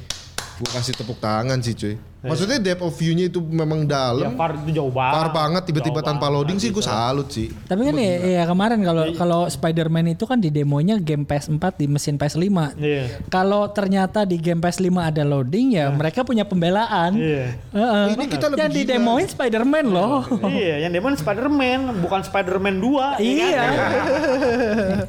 gue 0.55 0.69
kasih 0.69 0.93
tepuk 0.93 1.17
tangan 1.17 1.59
sih 1.59 1.73
cuy. 1.73 1.95
Iya. 2.23 2.31
Maksudnya 2.31 2.59
depth 2.63 2.87
of 2.87 2.95
view-nya 2.95 3.27
itu 3.27 3.43
memang 3.43 3.83
ya 3.83 3.99
dalam, 3.99 4.39
far 4.39 4.55
itu 4.55 4.79
jauh 4.79 4.95
banget. 4.95 5.15
par 5.19 5.29
banget 5.35 5.63
tiba-tiba 5.67 5.99
Jauh 5.99 6.07
tanpa 6.07 6.31
loading 6.31 6.55
sih 6.63 6.71
gue 6.71 6.79
salut 6.79 7.27
sih. 7.35 7.51
Tapi 7.67 7.83
kan 7.83 7.99
ya, 7.99 8.15
ya 8.39 8.43
kemarin 8.47 8.79
kalau 8.87 9.05
kalau 9.19 9.41
Spider-Man 9.51 10.15
itu 10.15 10.23
kan 10.23 10.39
di 10.39 10.55
demonya 10.55 11.03
game 11.03 11.27
PS4 11.27 11.83
di 11.83 11.91
mesin 11.91 12.15
PS5. 12.15 12.79
Iya. 12.79 13.27
Kalau 13.27 13.67
ternyata 13.75 14.23
di 14.23 14.39
game 14.39 14.63
PS5 14.63 14.87
ada 15.03 15.27
loading 15.27 15.75
ya 15.75 15.91
mereka 15.91 16.23
punya 16.23 16.47
pembelaan. 16.47 17.19
Iya. 17.19 17.59
Heeh. 17.75 18.05
Ini 18.15 18.25
kita 18.31 18.47
lebih 18.55 18.71
Yang 18.71 18.73
di 18.79 18.83
demoin 18.87 19.27
Spider-Man 19.27 19.87
loh. 19.91 20.23
Iya, 20.47 20.87
yang 20.87 20.95
demon 20.95 21.19
Spider-Man, 21.19 21.99
bukan 22.07 22.23
Spider-Man 22.23 22.79
2. 22.79 23.19
Iya. 23.19 23.65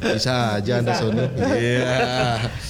Bisa 0.01 0.57
aja 0.57 0.81
anda 0.81 0.97
Sony. 0.97 1.29
Iya. 1.37 1.93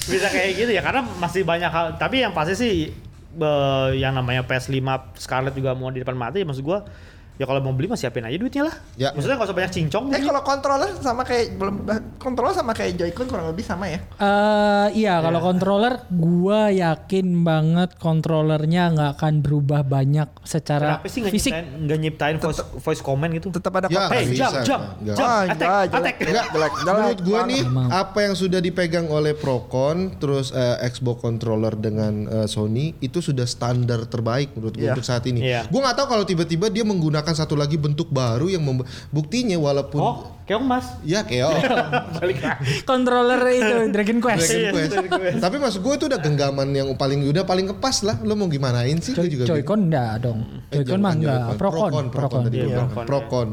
Bisa 0.04 0.28
kayak 0.28 0.52
gitu 0.60 0.72
ya 0.76 0.84
karena 0.84 1.08
masih 1.16 1.48
banyak 1.48 1.72
hal. 1.72 1.96
Tapi 1.96 2.28
yang 2.28 2.36
pasti 2.36 2.60
sih 2.60 2.92
eh, 3.38 3.90
yang 3.98 4.14
namanya 4.14 4.46
PS5 4.46 4.80
Scarlet 5.18 5.54
juga 5.58 5.74
mau 5.74 5.90
di 5.90 6.02
depan 6.02 6.18
mata 6.18 6.38
ya 6.38 6.46
maksud 6.46 6.64
gua 6.64 6.86
ya 7.34 7.44
kalau 7.44 7.60
mau 7.60 7.72
beli 7.72 7.86
mah 7.86 7.96
siapin 7.96 8.22
aja 8.22 8.36
duitnya 8.36 8.64
lah. 8.64 8.76
Ya. 8.96 9.10
Maksudnya 9.10 9.36
nggak 9.36 9.48
usah 9.48 9.58
banyak 9.58 9.72
cincong. 9.74 10.04
Eh 10.10 10.22
kalau 10.22 10.42
controller 10.42 10.90
sama 10.98 11.22
kayak 11.22 11.46
belum 11.54 11.76
controller 12.16 12.54
sama 12.54 12.72
kayak 12.72 12.94
Joy-Con 12.96 13.26
kurang 13.26 13.48
lebih 13.48 13.62
sama 13.62 13.86
ya. 13.88 14.00
Eh 14.14 14.88
iya 14.98 15.18
kalau 15.20 15.40
controller 15.40 16.06
gua 16.10 16.70
yakin 16.70 17.42
banget 17.42 17.98
kontrolernya 17.98 18.84
nggak 18.90 19.12
akan 19.14 19.34
berubah 19.40 19.82
banyak 19.82 20.30
secara 20.42 20.98
Kenapa 20.98 21.08
sih 21.08 21.20
nggak 21.20 21.34
fisik. 21.34 21.52
nyiptain, 21.52 21.66
nggak 21.82 22.00
nyiptain 22.00 22.36
voice, 22.38 22.62
voice 22.78 23.02
comment 23.02 23.32
gitu? 23.32 23.50
Tetap 23.50 23.74
ada 23.74 23.88
Ya, 23.88 24.06
kontak. 24.06 24.16
Hey, 24.16 24.26
jump, 24.32 24.54
jump, 24.64 24.84
jump, 25.04 25.20
attack, 25.50 25.90
attack. 25.90 26.16
jelek, 26.22 26.44
jelek, 26.52 26.74
Menurut 26.84 27.20
banget. 27.24 27.48
nih 27.50 27.62
apa 27.90 28.20
yang 28.22 28.34
sudah 28.34 28.60
dipegang 28.60 29.08
oleh 29.08 29.34
Procon 29.34 29.98
terus 30.16 30.50
eh, 30.52 30.78
Xbox 30.86 31.18
controller 31.20 31.74
dengan 31.74 32.14
eh, 32.26 32.48
Sony 32.48 32.94
itu 33.00 33.20
sudah 33.20 33.44
standar 33.44 34.06
terbaik 34.06 34.54
menurut 34.54 34.72
gue 34.72 34.82
Iya. 34.84 34.92
untuk 34.92 35.04
saat 35.04 35.24
ini. 35.24 35.40
Iya. 35.42 35.66
Gue 35.66 35.80
nggak 35.80 35.96
tahu 35.96 36.08
kalau 36.10 36.24
tiba-tiba 36.24 36.68
dia 36.68 36.84
menggunakan 36.84 37.23
satu 37.32 37.56
lagi 37.56 37.80
bentuk 37.80 38.12
baru 38.12 38.52
yang 38.52 38.60
buktinya 39.08 39.56
walaupun 39.56 40.04
Oh, 40.04 40.16
keong 40.44 40.68
mas. 40.68 41.00
ya 41.08 41.24
lagi. 41.24 42.44
Controller 42.84 43.40
itu 43.48 43.76
Dragon 43.96 44.20
Quest. 44.20 44.52
Dragon 44.52 44.60
Iya, 44.60 44.72
Quest. 44.76 44.92
Dragon 44.92 45.12
Quest. 45.16 45.38
Tapi 45.40 45.56
maksud 45.64 45.80
gue 45.80 45.94
itu 45.96 46.06
udah 46.12 46.20
genggaman 46.20 46.68
yang 46.76 46.88
paling 47.00 47.24
udah 47.24 47.48
paling 47.48 47.72
kepas 47.72 48.04
lah. 48.04 48.20
Lo 48.28 48.36
mau 48.36 48.52
gimanain 48.52 49.00
sih? 49.00 49.16
Joy, 49.16 49.32
juga. 49.32 49.48
Joy-Con 49.48 49.88
enggak 49.88 50.14
dong. 50.20 50.40
Eh, 50.68 50.84
Joy-Con 50.84 51.00
mah 51.00 51.14
enggak. 51.16 51.40
Procon, 51.56 51.80
Procon, 51.80 52.06
Procon 52.12 52.40
tadi 52.52 52.58
Iya. 52.60 52.84
Procon, 52.92 53.48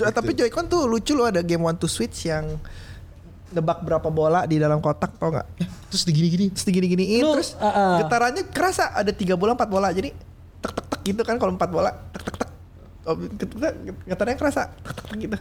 Tapi 0.00 0.30
Joy-Con 0.34 0.64
tuh 0.66 0.90
lucu 0.90 1.14
loh 1.14 1.30
ada 1.30 1.46
game 1.46 1.62
one 1.62 1.78
to 1.78 1.86
switch 1.86 2.26
yang 2.26 2.58
nebak 3.50 3.82
berapa 3.82 4.06
bola 4.08 4.46
di 4.46 4.62
dalam 4.62 4.78
kotak 4.78 5.18
tau 5.18 5.30
nggak? 5.30 5.46
Terus 5.90 6.02
digini-gini. 6.06 6.54
Terus 6.54 6.66
digini-giniin 6.66 7.24
terus 7.26 7.58
uh, 7.58 7.66
uh. 7.66 7.96
getarannya 7.98 8.46
kerasa 8.46 8.94
ada 8.94 9.10
tiga 9.10 9.34
bola 9.34 9.58
empat 9.58 9.66
bola 9.66 9.90
jadi 9.90 10.14
tek 10.62 10.70
tek 10.70 10.86
tek 10.86 11.00
gitu 11.02 11.22
kan 11.26 11.34
kalau 11.34 11.58
empat 11.58 11.66
bola 11.66 11.90
tek 12.14 12.22
tek 12.22 12.36
tek 12.38 12.49
Oh, 13.00 13.16
getarannya 13.16 14.36
kerasa 14.36 14.76
gitu 15.16 15.32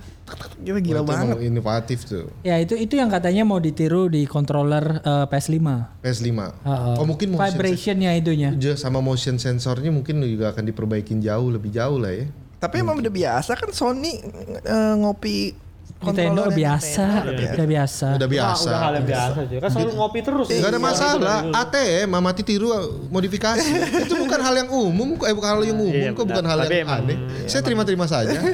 gitu 0.64 0.80
gila 0.80 1.04
Wah, 1.04 1.12
banget. 1.12 1.44
inovatif 1.44 2.08
tuh. 2.08 2.32
Ya 2.40 2.56
itu 2.56 2.72
itu 2.80 2.96
yang 2.96 3.12
katanya 3.12 3.44
mau 3.44 3.60
ditiru 3.60 4.08
di 4.08 4.24
controller 4.24 5.04
eh, 5.04 5.26
PS5. 5.28 5.60
PS5. 6.00 6.30
Heeh. 6.64 6.96
Oh 6.96 7.04
mungkin 7.04 7.36
motion 7.36 7.52
vibrationnya 7.52 8.16
itunya. 8.16 8.56
Sama 8.80 9.04
motion 9.04 9.36
sensornya 9.36 9.92
mungkin 9.92 10.24
juga 10.24 10.56
akan 10.56 10.64
diperbaikin 10.72 11.20
jauh 11.20 11.52
lebih 11.52 11.76
jauh 11.76 12.00
lah 12.00 12.16
ya. 12.16 12.32
Tapi 12.64 12.80
emang 12.80 13.04
udah 13.04 13.12
biasa 13.12 13.56
kan 13.60 13.76
Sony 13.76 14.24
eh, 14.64 14.94
ngopi 14.96 15.52
Nintendo 16.00 16.48
controllernya 16.48 16.56
biasa, 16.56 17.04
Nintendo, 17.04 17.52
udah 17.52 17.68
biasa. 17.68 18.08
Udah 18.16 18.30
biasa. 18.32 18.64
udah 18.64 18.80
hal 18.80 18.94
yang 18.96 19.04
biasa 19.06 19.30
aja. 19.36 19.56
Kan 19.60 19.70
selalu 19.70 19.92
ngopi 19.94 20.20
terus. 20.24 20.48
Gak 20.48 20.60
ada 20.64 20.70
Iya, 20.72 20.80
masalah. 20.80 21.38
gitu, 21.38 21.52
gitu. 21.52 21.60
ATM 21.60 22.10
mati 22.18 22.42
tiru 22.42 22.68
modifikasi. 23.10 23.68
itu 24.08 24.16
bukan 24.16 24.40
hal 24.40 24.56
yang 24.56 24.70
umum, 24.72 25.10
eh 25.20 25.36
bukan 25.36 25.50
hal 25.50 25.62
yang 25.62 25.76
umum, 25.76 25.92
Iya, 25.92 26.10
kok 26.16 26.24
bukan 26.24 26.46
hal 26.48 26.58
yang 26.64 26.72
emang- 26.88 27.04
aneh. 27.04 27.18
Saya 27.46 27.62
terima-terima 27.62 28.06
saja. 28.08 28.40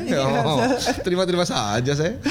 Oh, 0.46 0.58
terima-terima 1.02 1.46
saja 1.46 1.92
saya. 1.94 2.18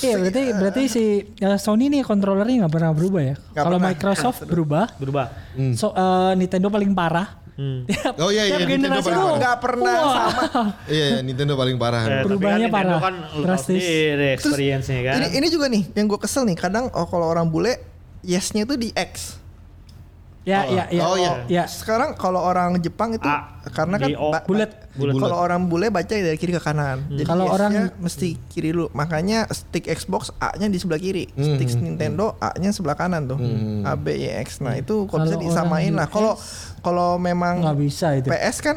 Iya 0.00 0.16
berarti 0.16 0.42
berarti 0.52 0.82
si 0.88 1.04
eh, 1.34 1.58
Sony 1.58 1.88
nih 1.88 2.02
kontrolernya 2.02 2.64
nggak 2.64 2.72
pernah 2.72 2.92
berubah 2.92 3.22
ya. 3.22 3.34
Kalau. 3.52 3.76
Microsoft 3.80 4.44
berubah, 4.44 4.92
Berubah. 4.96 5.32
so 5.72 5.92
eh, 5.92 6.32
Nintendo 6.34 6.68
paling 6.68 6.92
parah. 6.92 7.39
Hmm. 7.60 7.84
Tiap- 7.84 8.16
Oh 8.16 8.32
iya, 8.32 8.42
iya, 8.42 8.56
tiap 8.56 8.64
Nintendo 8.64 8.88
generasi 8.96 9.04
tuh 9.04 9.20
parah. 9.20 9.36
nggak 9.36 9.56
pernah 9.60 9.92
wah. 9.92 10.14
sama. 10.16 10.42
Iya, 10.88 11.04
iya, 11.04 11.18
Nintendo 11.20 11.52
paling 11.54 11.76
parah. 11.76 12.02
Eh, 12.02 12.24
Perubahannya 12.24 12.68
kan 12.68 12.76
parah. 12.80 12.98
kan 12.98 13.14
Drastis. 13.44 13.84
experience-nya 14.40 15.00
kan. 15.04 15.14
Ini 15.20 15.26
ini 15.36 15.46
juga 15.52 15.66
nih 15.68 15.82
yang 15.92 16.08
gue 16.08 16.16
kesel 16.16 16.48
nih 16.48 16.56
kadang 16.56 16.88
oh 16.88 17.04
kalau 17.04 17.28
orang 17.28 17.44
bule 17.46 17.76
yesnya 18.22 18.64
tuh 18.64 18.80
di 18.80 18.88
X. 18.90 19.36
Ya 20.40 20.64
ya 20.64 20.88
ya. 20.88 21.04
Oh, 21.04 21.16
iya. 21.16 21.32
Ya. 21.46 21.64
Sekarang 21.68 22.16
kalau 22.16 22.40
orang 22.40 22.80
Jepang 22.80 23.12
itu 23.12 23.22
A, 23.22 23.60
karena 23.70 24.00
kan 24.00 24.08
O. 24.16 24.32
Bulat. 24.48 24.70
Kalau 24.96 25.36
orang 25.36 25.68
bule 25.68 25.92
baca 25.92 26.08
dari 26.08 26.34
kiri 26.34 26.50
ke 26.50 26.58
kanan. 26.58 27.04
Jadi 27.06 27.28
Kalau 27.28 27.44
orang- 27.46 27.92
mesti 28.00 28.40
kiri 28.48 28.72
dulu. 28.72 28.88
Makanya 28.90 29.44
stick 29.52 29.84
Xbox 29.84 30.32
A-nya 30.36 30.66
di 30.66 30.80
sebelah 30.80 30.96
kiri, 30.96 31.28
stick 31.30 31.76
Nintendo 31.76 32.40
A-nya 32.40 32.72
sebelah 32.72 32.96
kanan 32.96 33.28
tuh. 33.28 33.36
A 33.84 33.92
B 33.94 34.16
Y 34.16 34.32
X. 34.40 34.60
Nah, 34.60 34.74
itu 34.74 35.04
kalau 35.06 35.24
bisa 35.24 35.36
Kalau 35.36 35.44
disamain 35.44 35.92
lah. 35.92 36.08
Kalau 36.08 36.32
kalau 36.80 37.20
memang 37.20 37.60
Nggak 37.60 37.76
bisa 37.78 38.06
itu. 38.16 38.26
PS 38.26 38.56
kan 38.60 38.76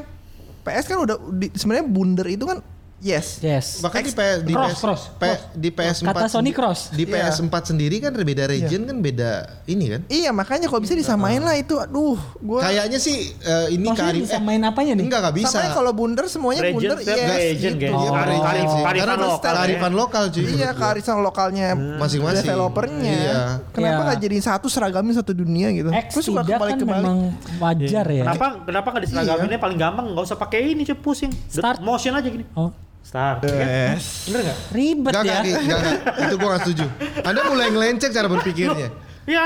PS 0.64 0.86
kan 0.86 0.98
udah 1.00 1.16
sebenarnya 1.54 1.86
bundar 1.86 2.28
itu 2.28 2.44
kan 2.44 2.60
Yes. 3.04 3.28
Yes. 3.38 3.84
Bahkan 3.84 4.00
di, 4.00 4.12
PS, 4.12 4.38
di, 4.42 4.54
Cross, 4.56 4.72
PS, 4.72 4.80
cross, 4.80 5.02
P- 5.12 5.28
cross. 5.28 5.42
di 5.54 5.70
PS4 5.70 6.08
Kata 6.08 6.26
Sony 6.26 6.32
sendi- 6.32 6.54
cross. 6.54 6.80
Di 6.90 7.04
Iya. 7.04 7.28
PS4 7.28 7.56
sendiri 7.66 7.96
kan 8.00 8.16
beda 8.16 8.44
region 8.48 8.82
kan 8.82 8.98
beda 8.98 9.32
ini 9.66 9.86
kan. 9.90 10.02
Iya 10.08 10.32
makanya 10.32 10.66
kalau 10.66 10.80
bisa 10.80 10.96
disamain 10.96 11.38
lah 11.38 11.54
itu. 11.54 11.76
Aduh, 11.76 12.16
gua 12.40 12.64
Kayaknya 12.64 12.98
sih 12.98 13.36
eh, 13.36 13.76
ini 13.76 13.84
Maksudnya 13.84 14.08
Karim 14.08 14.24
bisa 14.24 14.40
main 14.40 14.64
apanya 14.64 14.94
nih? 14.96 15.04
Enggak 15.04 15.20
enggak 15.20 15.36
bisa. 15.36 15.52
Samanya 15.54 15.72
kalau 15.74 15.92
bundar 15.92 16.26
semuanya 16.26 16.62
Region, 16.64 16.80
bundar 16.80 16.98
yes, 17.04 17.28
region, 17.52 17.74
gitu. 17.76 17.92
Iya, 17.92 18.00
Oh. 18.00 18.14
karifan 18.40 18.82
Karena 18.96 19.16
lokal, 19.20 19.52
ya. 19.52 19.60
Karifan 19.60 19.94
lokal 19.94 20.24
cuy. 20.30 20.44
Iya, 20.48 20.70
kearifan 20.72 21.18
lokalnya 21.20 21.68
Masing-masing. 21.76 22.40
developernya. 22.42 23.12
Iya. 23.14 23.38
Kenapa 23.70 23.92
Iya. 23.94 24.06
nggak 24.08 24.20
jadiin 24.22 24.44
satu 24.44 24.68
seragamin 24.68 25.12
satu 25.14 25.32
dunia 25.34 25.68
gitu? 25.72 25.92
Gua 25.92 26.22
suka 26.24 26.40
tidak 26.40 26.56
kan 26.56 26.80
kebalik-kebalik. 26.80 27.04
memang 27.04 27.18
wajar 27.60 28.06
ya. 28.08 28.24
Kenapa 28.24 28.48
kenapa 28.64 28.88
nggak 28.90 29.04
diseragaminnya 29.04 29.60
paling 29.60 29.76
gampang 29.78 30.06
nggak 30.08 30.24
usah 30.24 30.38
pakai 30.38 30.72
ini 30.72 30.82
cuy 30.84 30.96
pusing. 30.96 31.32
Start. 31.46 31.84
Motion 31.84 32.14
aja 32.14 32.24
gini. 32.26 32.48
Oh, 32.54 32.72
Start. 33.04 33.44
Yes. 33.46 34.26
Bener 34.26 34.40
nggak? 34.44 34.60
ribet 34.72 35.12
Enggak, 35.12 35.26
ya. 35.26 35.36
enggak, 35.38 35.60
enggak, 35.60 35.80
enggak. 35.80 35.98
Itu 36.24 36.36
gua 36.36 36.50
gak 36.50 36.62
setuju. 36.64 36.86
Anda 37.22 37.42
mulai 37.46 37.68
ngelenceng 37.70 38.12
cara 38.12 38.28
berpikirnya. 38.28 38.88
Iya. 39.24 39.46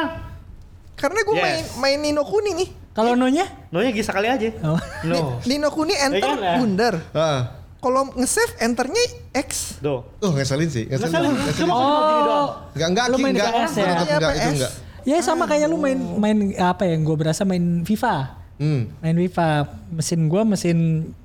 Karena 0.94 1.20
gue 1.22 1.36
Yes. 1.36 1.44
main 1.44 1.64
main 1.78 1.98
Nino 2.00 2.24
Kuni 2.24 2.52
nih. 2.56 2.70
Kalau 2.92 3.14
nonya? 3.14 3.46
Nonya 3.70 3.94
gisa 3.94 4.10
kali 4.10 4.26
aja. 4.26 4.50
Oh. 4.64 4.78
No. 5.06 5.38
Nino 5.44 5.70
Kuni 5.70 5.94
enter 5.94 6.18
Iya 6.18 6.34
kan, 6.34 6.38
ya? 6.40 6.54
bundar. 6.58 6.94
Ah. 7.14 7.42
Kalau 7.78 8.10
nge-save 8.14 8.58
enternya 8.58 9.04
X. 9.32 9.78
Do. 9.78 10.02
Oh, 10.18 10.34
ngeselin 10.34 10.66
sih. 10.66 10.90
Ngeselin. 10.90 11.14
Ngeselin. 11.14 11.34
Ngeselin. 11.38 11.70
Gini 11.70 12.22
doang. 12.26 12.50
Enggak, 12.74 12.88
enggak, 12.90 13.06
Lu 13.08 13.18
main 13.20 13.34
enggak. 13.38 13.52
PS 13.54 13.74
ya? 13.74 13.86
Iya, 13.86 13.94
enggak, 14.18 14.34
itu 14.34 14.50
enggak. 14.58 14.72
Ya 15.06 15.18
sama 15.22 15.44
kayak 15.46 15.68
lu 15.68 15.78
main 15.78 16.00
main 16.18 16.38
apa 16.58 16.84
ya? 16.84 16.98
Gue 16.98 17.16
berasa 17.16 17.46
main 17.46 17.86
FIFA. 17.86 18.16
Hmm. 18.58 18.90
Main 18.98 19.18
FIFA. 19.20 19.48
Mesin 19.94 20.22
gua 20.26 20.42
mesin 20.44 20.78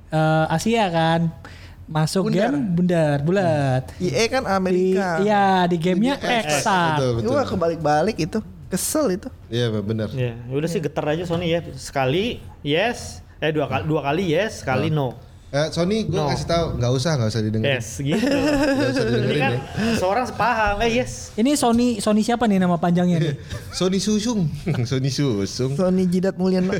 eh, 0.07 0.45
Asia 0.53 0.85
kan. 0.87 1.33
Masuk 1.93 2.33
Bundar. 2.33 2.49
game 2.49 2.59
bundar 2.73 3.17
bulat. 3.21 3.83
EA 4.01 4.25
kan 4.25 4.41
Di, 4.41 4.49
Amerika. 4.49 5.21
iya 5.21 5.69
di 5.69 5.77
gamenya 5.77 6.17
Betul, 6.17 6.57
Xan. 6.57 6.97
betul. 6.97 7.13
Gue 7.29 7.41
kebalik-balik 7.45 8.17
itu. 8.17 8.39
Kesel 8.65 9.21
itu. 9.21 9.29
Iya, 9.53 9.69
benar. 9.85 10.09
Ya, 10.09 10.33
udah 10.49 10.65
sih 10.65 10.81
getar 10.81 11.05
aja 11.05 11.21
Sony 11.29 11.53
ya. 11.53 11.61
Sekali 11.77 12.41
yes, 12.65 13.21
eh 13.37 13.53
dua 13.53 13.69
kali 13.69 13.85
dua 13.85 14.01
kali 14.01 14.33
yes, 14.33 14.65
sekali 14.65 14.89
no. 14.89 15.13
Eh, 15.53 15.69
Sony, 15.69 16.09
gue 16.09 16.17
No. 16.17 16.25
kasih 16.25 16.49
tahu 16.49 16.65
nggak 16.81 16.91
usah, 16.91 17.11
nggak 17.13 17.29
usah 17.29 17.41
didengerin. 17.45 17.77
Yes, 17.77 18.01
gitu. 18.01 18.25
Nggak 18.73 18.89
usah 18.89 19.03
Ini 19.05 19.09
didengerin 19.13 19.37
kan 19.37 19.53
ya. 19.53 19.61
seorang 20.01 20.25
sepaham, 20.25 20.75
eh 20.81 20.89
yes. 20.97 21.29
Ini 21.37 21.51
Sony 21.53 22.01
Sony 22.01 22.25
siapa 22.25 22.49
nih 22.49 22.57
nama 22.57 22.81
panjangnya 22.81 23.21
nih? 23.21 23.37
Sony 23.77 24.01
Susung, 24.01 24.49
Sony 24.89 25.13
Susung. 25.13 25.77
Sony 25.77 26.09
Jidat 26.09 26.41
Mulyan. 26.41 26.73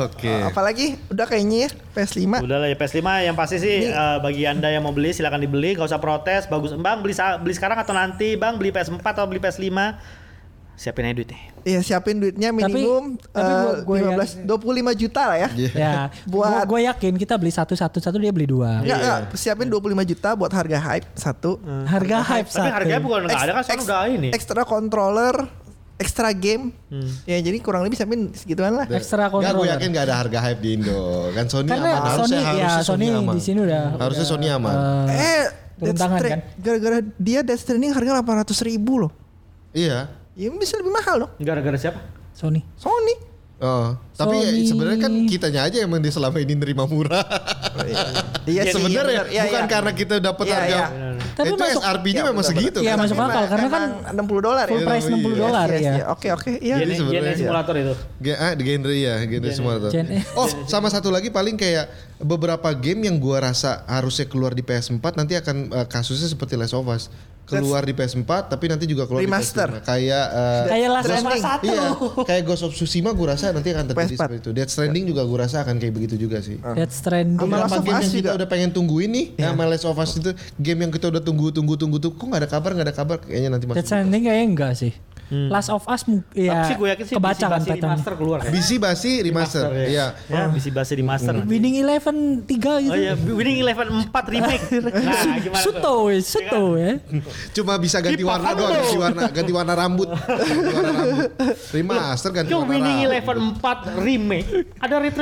Oke. 0.00 0.32
Apalagi 0.42 0.96
udah 1.12 1.28
kayaknya 1.28 1.68
ya 1.68 1.70
PS5. 1.92 2.40
Udah 2.40 2.56
lah 2.64 2.68
ya 2.72 2.76
PS5 2.80 3.04
yang 3.22 3.36
pasti 3.36 3.60
sih 3.60 3.92
eh, 3.92 4.16
bagi 4.24 4.48
anda 4.48 4.72
yang 4.72 4.88
mau 4.88 4.96
beli 4.96 5.12
silakan 5.12 5.44
dibeli, 5.44 5.76
gak 5.76 5.84
usah 5.84 6.00
protes. 6.00 6.48
Bagus, 6.48 6.72
bang 6.72 7.04
beli 7.04 7.12
beli 7.44 7.52
sekarang 7.52 7.76
atau 7.76 7.92
nanti, 7.92 8.40
bang 8.40 8.56
beli 8.56 8.72
PS4 8.72 9.04
atau 9.04 9.28
beli 9.28 9.36
PS5, 9.36 9.68
siapin 10.74 11.04
aja 11.04 11.14
duitnya. 11.14 11.38
Iya 11.62 11.80
siapin 11.80 12.16
duitnya 12.16 12.50
minimum 12.50 13.14
tapi 13.24 13.40
eh, 13.40 13.62
gua- 13.62 13.78
gua 13.84 13.96
15 14.18 14.42
25 14.42 14.92
juta 14.98 15.22
lah 15.24 15.38
ya. 15.38 15.48
Iya. 15.52 15.70
ya, 15.72 15.92
Buat- 16.32 16.64
gue 16.64 16.80
yakin 16.84 17.12
kita 17.14 17.34
beli 17.36 17.50
satu 17.50 17.72
satu 17.72 17.98
satu 17.98 18.16
dia 18.16 18.30
beli 18.30 18.46
dua. 18.46 18.80
Enggak, 18.80 18.86
Iya. 18.88 18.96
enggak, 19.22 19.36
siapin 19.36 19.66
25 19.66 19.78
juta 20.04 20.28
buat 20.32 20.50
harga 20.50 20.78
hype 20.82 21.06
satu. 21.12 21.62
Harga 21.84 22.16
hype 22.24 22.46
Tapi 22.46 22.56
satu. 22.56 22.72
harganya 22.72 23.00
bukan 23.00 23.20
nggak 23.24 23.40
ada 23.40 23.52
kan 23.52 23.62
sekarang 23.62 23.84
udah 23.84 24.00
ini. 24.08 24.28
Extra 24.30 24.62
controller, 24.62 25.34
extra 25.94 26.28
game. 26.32 26.74
Hmm. 26.88 27.06
Ya 27.24 27.38
jadi 27.38 27.58
kurang 27.58 27.82
lebih 27.82 27.94
siapin 27.94 28.32
segituan 28.32 28.74
lah. 28.74 28.90
Extra 28.90 29.26
Nggak, 29.26 29.30
gue 29.30 29.42
controller. 29.46 29.70
yakin 29.72 29.88
gak 29.88 30.04
ada 30.04 30.16
harga 30.18 30.38
hype 30.42 30.60
di 30.60 30.70
Indo. 30.74 30.98
Kan 31.30 31.46
Sony 31.46 31.68
Karena 31.68 31.90
aman. 31.94 32.02
Sony 32.02 32.10
Harusnya, 32.10 32.40
ya 32.40 32.50
harusnya 32.50 32.82
Sony 32.82 33.06
aman. 33.08 33.32
di 33.32 33.40
sini 33.40 33.58
udah 33.60 33.82
Harusnya 33.94 34.24
udah, 34.24 34.32
Sony 34.34 34.46
aman. 34.48 34.74
eh, 35.06 35.14
Eh, 35.14 35.44
turun 35.78 35.94
Death 35.94 36.10
kan? 36.24 36.40
Gara-gara 36.58 36.98
dia 37.16 37.40
Death 37.40 37.60
Stranding 37.60 37.92
harga 37.92 38.10
800 38.18 38.58
ribu 38.62 38.92
loh. 38.98 39.12
Iya. 39.70 40.10
Ya 40.32 40.48
bisa 40.48 40.80
lebih 40.80 40.92
mahal 40.92 41.28
dong. 41.28 41.32
Gara-gara 41.36 41.76
siapa? 41.76 42.00
Sony. 42.32 42.64
Sony. 42.80 43.14
Oh, 43.62 43.94
tapi 44.12 44.36
ya, 44.38 44.50
sebenarnya 44.62 45.00
kan 45.00 45.12
kitanya 45.24 45.60
aja 45.64 45.76
yang 45.78 45.90
dia 45.90 46.12
selama 46.12 46.36
ini 46.36 46.52
nerima 46.52 46.84
murah. 46.84 47.24
Iya 48.44 48.62
sih, 48.68 48.76
sebenarnya 48.76 49.22
iya. 49.24 49.32
Iya, 49.32 49.42
bukan 49.48 49.64
iya. 49.64 49.70
karena 49.70 49.90
kita 49.92 50.14
dapat 50.18 50.44
Iya, 50.44 50.54
harga. 50.54 50.76
iya. 50.76 50.86
Tapi 51.32 51.48
itu 51.48 51.56
masuk- 51.56 51.80
SRP-nya 51.82 52.12
Iya, 52.12 52.28
memang 52.28 52.36
betul, 52.38 52.50
segitu 52.52 52.78
Iya, 52.78 52.92
kan. 52.92 52.98
masuk 53.00 53.16
akal 53.16 53.44
karena 53.48 53.68
kan 53.68 53.82
Emang 54.04 54.20
60 54.20 54.40
dolar 54.42 54.64
ya. 54.64 54.70
full 54.70 54.82
price 54.84 55.06
Iya, 55.08 55.14
60 55.16 55.32
dolar 55.34 55.66
Yes, 55.66 55.80
yes, 55.80 55.86
ya. 55.88 56.04
Oke, 56.06 56.28
oke. 56.28 56.50
Iya. 56.54 56.74
Gen, 56.76 56.88
sebenarnya 56.92 57.08
Gen 57.16 57.24
iya. 57.24 57.40
simulator 57.40 57.74
itu. 57.74 57.94
Ge- 58.20 58.38
ah, 58.38 58.52
di 58.52 58.62
genre 58.62 58.94
ya, 58.94 59.14
genre 59.22 59.50
semua 59.50 59.72
tuh. 59.78 59.90
Gen- 59.90 60.10
eh. 60.12 60.22
Oh, 60.34 60.46
sama 60.66 60.88
satu 60.88 61.08
lagi 61.08 61.28
paling 61.28 61.56
kayak 61.56 61.88
beberapa 62.18 62.68
game 62.74 63.00
yang 63.02 63.16
gua 63.16 63.40
rasa 63.42 63.80
harusnya 63.86 64.26
keluar 64.26 64.52
di 64.52 64.60
PS4 64.60 65.04
nanti 65.16 65.34
akan 65.34 65.56
eh, 65.72 65.86
kasusnya 65.86 66.28
seperti 66.28 66.54
Last 66.54 66.76
of 66.76 66.84
Us. 66.84 67.08
Keluar 67.42 67.82
di 67.82 67.90
PS4 67.90 68.24
tapi 68.46 68.64
nanti 68.66 68.86
juga 68.86 69.04
keluar 69.04 69.20
Remaster. 69.20 69.66
di 69.68 69.76
PS5. 69.76 69.84
Kayak 69.84 70.26
eh, 70.30 70.62
Kayak 70.68 70.88
Last 70.90 71.02
of 71.02 71.10
Us 71.10 71.18
Stranding. 71.18 71.42
satu. 71.42 71.64
Iya, 71.66 71.86
kayak 72.22 72.42
Ghost 72.44 72.62
of 72.62 72.72
Tsushima 72.72 73.10
gue 73.10 73.26
rasa 73.26 73.50
nanti 73.50 73.68
akan 73.70 73.84
terjadi 73.84 73.98
PS4. 74.08 74.16
seperti 74.18 74.36
itu. 74.42 74.50
Death 74.50 74.70
Stranding 74.72 75.04
juga 75.06 75.22
gue 75.22 75.38
rasa 75.38 75.56
akan 75.62 75.74
kayak 75.78 75.94
begitu 75.94 76.14
juga 76.18 76.38
sih. 76.42 76.56
Death 76.58 76.94
Stranding. 76.94 77.38
Sama 77.38 77.56
Last 77.62 77.78
of 77.78 77.84
game 77.84 77.94
Us 77.94 78.02
yang 78.02 78.14
kita 78.14 78.30
juga. 78.32 78.38
udah 78.42 78.48
pengen 78.50 78.70
tungguin 78.74 79.10
nih, 79.12 79.26
ya, 79.38 79.52
sama 79.52 79.64
Last 79.68 79.86
of 79.86 79.98
Us 79.98 80.12
itu 80.18 80.30
game 80.58 80.80
yang 80.82 80.92
kita 80.92 81.06
udah 81.12 81.22
tunggu 81.22 81.46
tunggu 81.54 81.74
tunggu 81.78 81.96
tuh, 82.02 82.10
kok 82.16 82.24
nggak 82.26 82.42
ada 82.42 82.50
kabar 82.50 82.70
nggak 82.74 82.86
ada 82.90 82.96
kabar, 82.96 83.16
kayaknya 83.22 83.50
nanti 83.54 83.64
Death 83.68 83.78
masuk. 83.78 83.86
Stranding 83.86 84.22
kayaknya 84.26 84.46
enggak 84.48 84.72
sih. 84.74 84.92
Last 85.32 85.68
of 85.68 85.82
Us 85.84 86.04
mu- 86.04 86.20
Tapi 86.22 86.44
ya 86.44 86.62
sih 86.62 86.76
gue 86.76 86.88
yakin 86.92 87.04
sih 87.04 87.14
kebaca 87.16 87.32
bisi 87.32 87.42
kan 87.42 87.50
basi 87.50 87.64
petanya. 87.66 87.82
remaster 87.88 88.12
keluar 88.14 88.38
kan. 88.38 88.50
BC 88.52 88.70
basi 88.76 89.10
remaster, 89.20 89.64
ya. 89.72 89.86
iya. 89.88 90.06
Ya, 90.28 90.42
bisi 90.46 90.68
basi 90.68 90.92
remaster. 90.94 91.32
nanti. 91.32 91.48
Winning 91.48 91.76
Eleven 91.78 92.16
3 92.44 92.52
gitu. 92.84 92.92
Oh 92.92 92.96
iya, 92.96 93.12
Winning 93.16 93.58
Eleven 93.58 93.86
4 94.06 94.12
remake. 94.28 94.64
Nah, 95.02 95.38
gimana 95.40 95.58
tuh? 95.58 95.72
Suto 95.72 95.94
ya, 96.08 96.20
Suto 96.20 96.62
ya. 96.76 96.92
Cuma 97.52 97.80
bisa 97.80 97.98
ganti 97.98 98.20
hop 98.20 98.30
warna 98.30 98.50
doang, 98.52 98.72
ganti 98.76 98.96
warna, 98.96 99.22
ganti 99.28 99.52
warna 99.52 99.74
rambut, 99.74 100.08
ganti 100.12 100.72
warna 100.72 100.92
rambut. 100.92 101.30
Remaster 101.72 102.30
ganti 102.30 102.50
Yo 102.50 102.58
warna 102.60 102.70
Winning 102.70 102.98
rambut. 103.00 103.08
Eleven 103.08 103.38
4 103.56 104.04
remake 104.04 104.48
ada 104.78 104.94
ray 105.00 105.12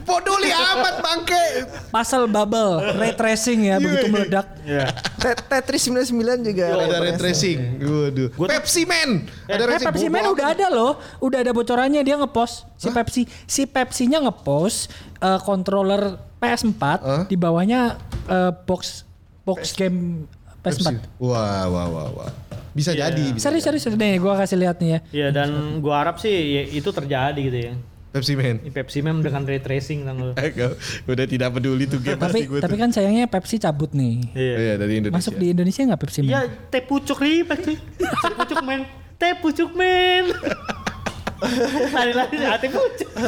Peduli 0.00 0.48
amat 0.48 0.94
bangke. 0.98 1.44
Pasal 1.88 2.24
bubble, 2.24 2.80
ray 2.96 3.12
tracing 3.12 3.68
ya 3.68 3.76
begitu 3.76 4.08
meledak. 4.08 4.48
Iya. 4.64 4.88
Tet- 5.16 5.44
Tetris 5.44 5.84
99 5.84 6.08
juga. 6.42 6.64
Ada 6.72 6.96
ray 6.98 7.14
tracing. 7.14 7.58
Waduh. 7.78 8.28
Gua 8.32 8.46
Pepsi 8.48 8.82
Man. 8.82 9.28
Ada 9.44 9.62
Eh, 9.68 9.80
Pepsi 9.82 10.08
Man 10.08 10.24
udah 10.26 10.46
ada 10.50 10.66
loh, 10.68 10.96
udah 11.18 11.38
ada 11.38 11.52
bocorannya 11.52 12.00
dia 12.00 12.16
ngepost 12.16 12.64
si 12.74 12.88
Pepsi, 12.88 13.22
si 13.44 13.62
Pepsi-nya 13.64 14.18
ngepost 14.20 14.88
eh, 15.18 15.40
controller 15.42 16.16
PS4 16.38 16.82
Hah? 16.98 17.22
di 17.26 17.36
bawahnya 17.36 18.00
eh, 18.24 18.52
box 18.64 19.04
box 19.44 19.72
game 19.72 20.24
PS4. 20.58 20.96
Wah, 21.18 21.64
wah, 21.66 21.86
wah, 21.86 22.08
wah. 22.14 22.30
Bisa 22.72 22.92
Iya. 22.92 23.10
jadi. 23.10 23.24
Bisa 23.32 23.48
Serius 23.48 23.64
serius 23.64 23.84
nih, 23.90 24.16
gua 24.16 24.32
kasih 24.34 24.56
lihat 24.56 24.80
nih 24.80 24.88
ya. 24.88 24.98
Iya 25.10 25.28
dan 25.30 25.50
gua 25.78 26.00
harap 26.00 26.16
sih 26.16 26.30
ya, 26.30 26.62
itu 26.72 26.88
terjadi 26.88 27.36
gitu 27.38 27.58
ya. 27.60 27.72
Pepsi 28.08 28.32
Man. 28.40 28.56
Ini 28.64 28.72
Pepsi 28.72 28.98
Mem 29.04 29.20
dengan 29.20 29.44
ray 29.44 29.60
tracing 29.60 30.08
tanggal. 30.08 30.32
udah 31.12 31.26
tidak 31.28 31.48
peduli 31.52 31.84
tuh 31.84 32.00
game 32.00 32.16
Tapi 32.16 32.48
tapi 32.48 32.76
kan 32.80 32.88
sayangnya 32.88 33.28
Pepsi 33.28 33.60
cabut 33.60 33.92
nih. 33.92 34.16
Iya. 34.32 34.54
Iya 34.56 34.74
dari 34.80 34.92
Indonesia. 35.04 35.20
Masuk 35.20 35.34
di 35.36 35.46
Indonesia 35.52 35.80
nggak 35.84 36.00
Pepsi 36.00 36.20
Man? 36.24 36.30
Iya, 36.32 36.40
teh 36.72 36.82
pucuk 36.88 37.18
remake 37.20 37.62
sih. 37.68 37.76
Teh 38.00 38.32
pucuk 38.32 38.58
men. 38.64 38.80
Teh 39.20 39.32
pucuk 39.36 39.70
men. 39.76 40.24
Lari-lari 41.94 42.36
ah, 42.48 42.56
teh 42.56 42.70
pucuk. 42.72 43.10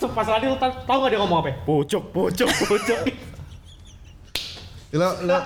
Pas 0.00 0.24
lari 0.24 0.48
lu 0.48 0.56
tau, 0.56 0.72
tau 0.88 0.96
gak 1.04 1.12
dia 1.12 1.20
ngomong 1.20 1.44
apa? 1.44 1.52
Pucuk, 1.68 2.08
pucuk, 2.08 2.48
pucuk. 2.64 2.98
Lo, 4.90 5.06
lo, 5.22 5.38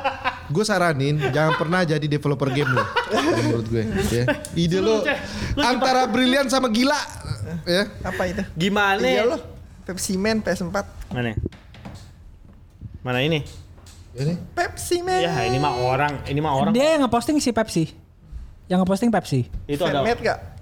gue 0.49 0.65
saranin 0.65 1.21
jangan 1.29 1.61
pernah 1.61 1.85
jadi 1.85 2.01
developer 2.09 2.49
game 2.49 2.73
lo, 2.73 2.85
menurut 3.45 3.67
gue. 3.69 3.85
Ya. 4.09 4.25
Ide 4.57 4.81
lo 4.81 5.05
antara 5.61 6.09
brilian 6.09 6.49
sama 6.49 6.73
gila, 6.73 6.97
ya. 7.69 7.93
Apa 8.01 8.25
itu? 8.25 8.41
Gimana? 8.57 9.05
Iya 9.05 9.29
loh. 9.29 9.41
Pepsi 9.85 10.17
Man 10.17 10.41
PS4. 10.41 11.13
Mana? 11.13 11.37
Mana 13.05 13.21
ini? 13.21 13.45
Ini 14.17 14.33
Pepsi 14.57 15.05
Man. 15.05 15.21
Ya 15.21 15.45
ini 15.45 15.61
mah 15.61 15.77
orang, 15.77 16.25
ini 16.25 16.41
mah 16.41 16.57
orang. 16.57 16.73
Dia 16.73 16.97
yang 16.97 17.05
ngeposting 17.05 17.37
si 17.37 17.53
Pepsi. 17.53 17.93
Yang 18.65 18.79
ngeposting 18.81 19.13
Pepsi. 19.13 19.45
Itu 19.69 19.85
ada. 19.85 20.01
Gak? 20.09 20.54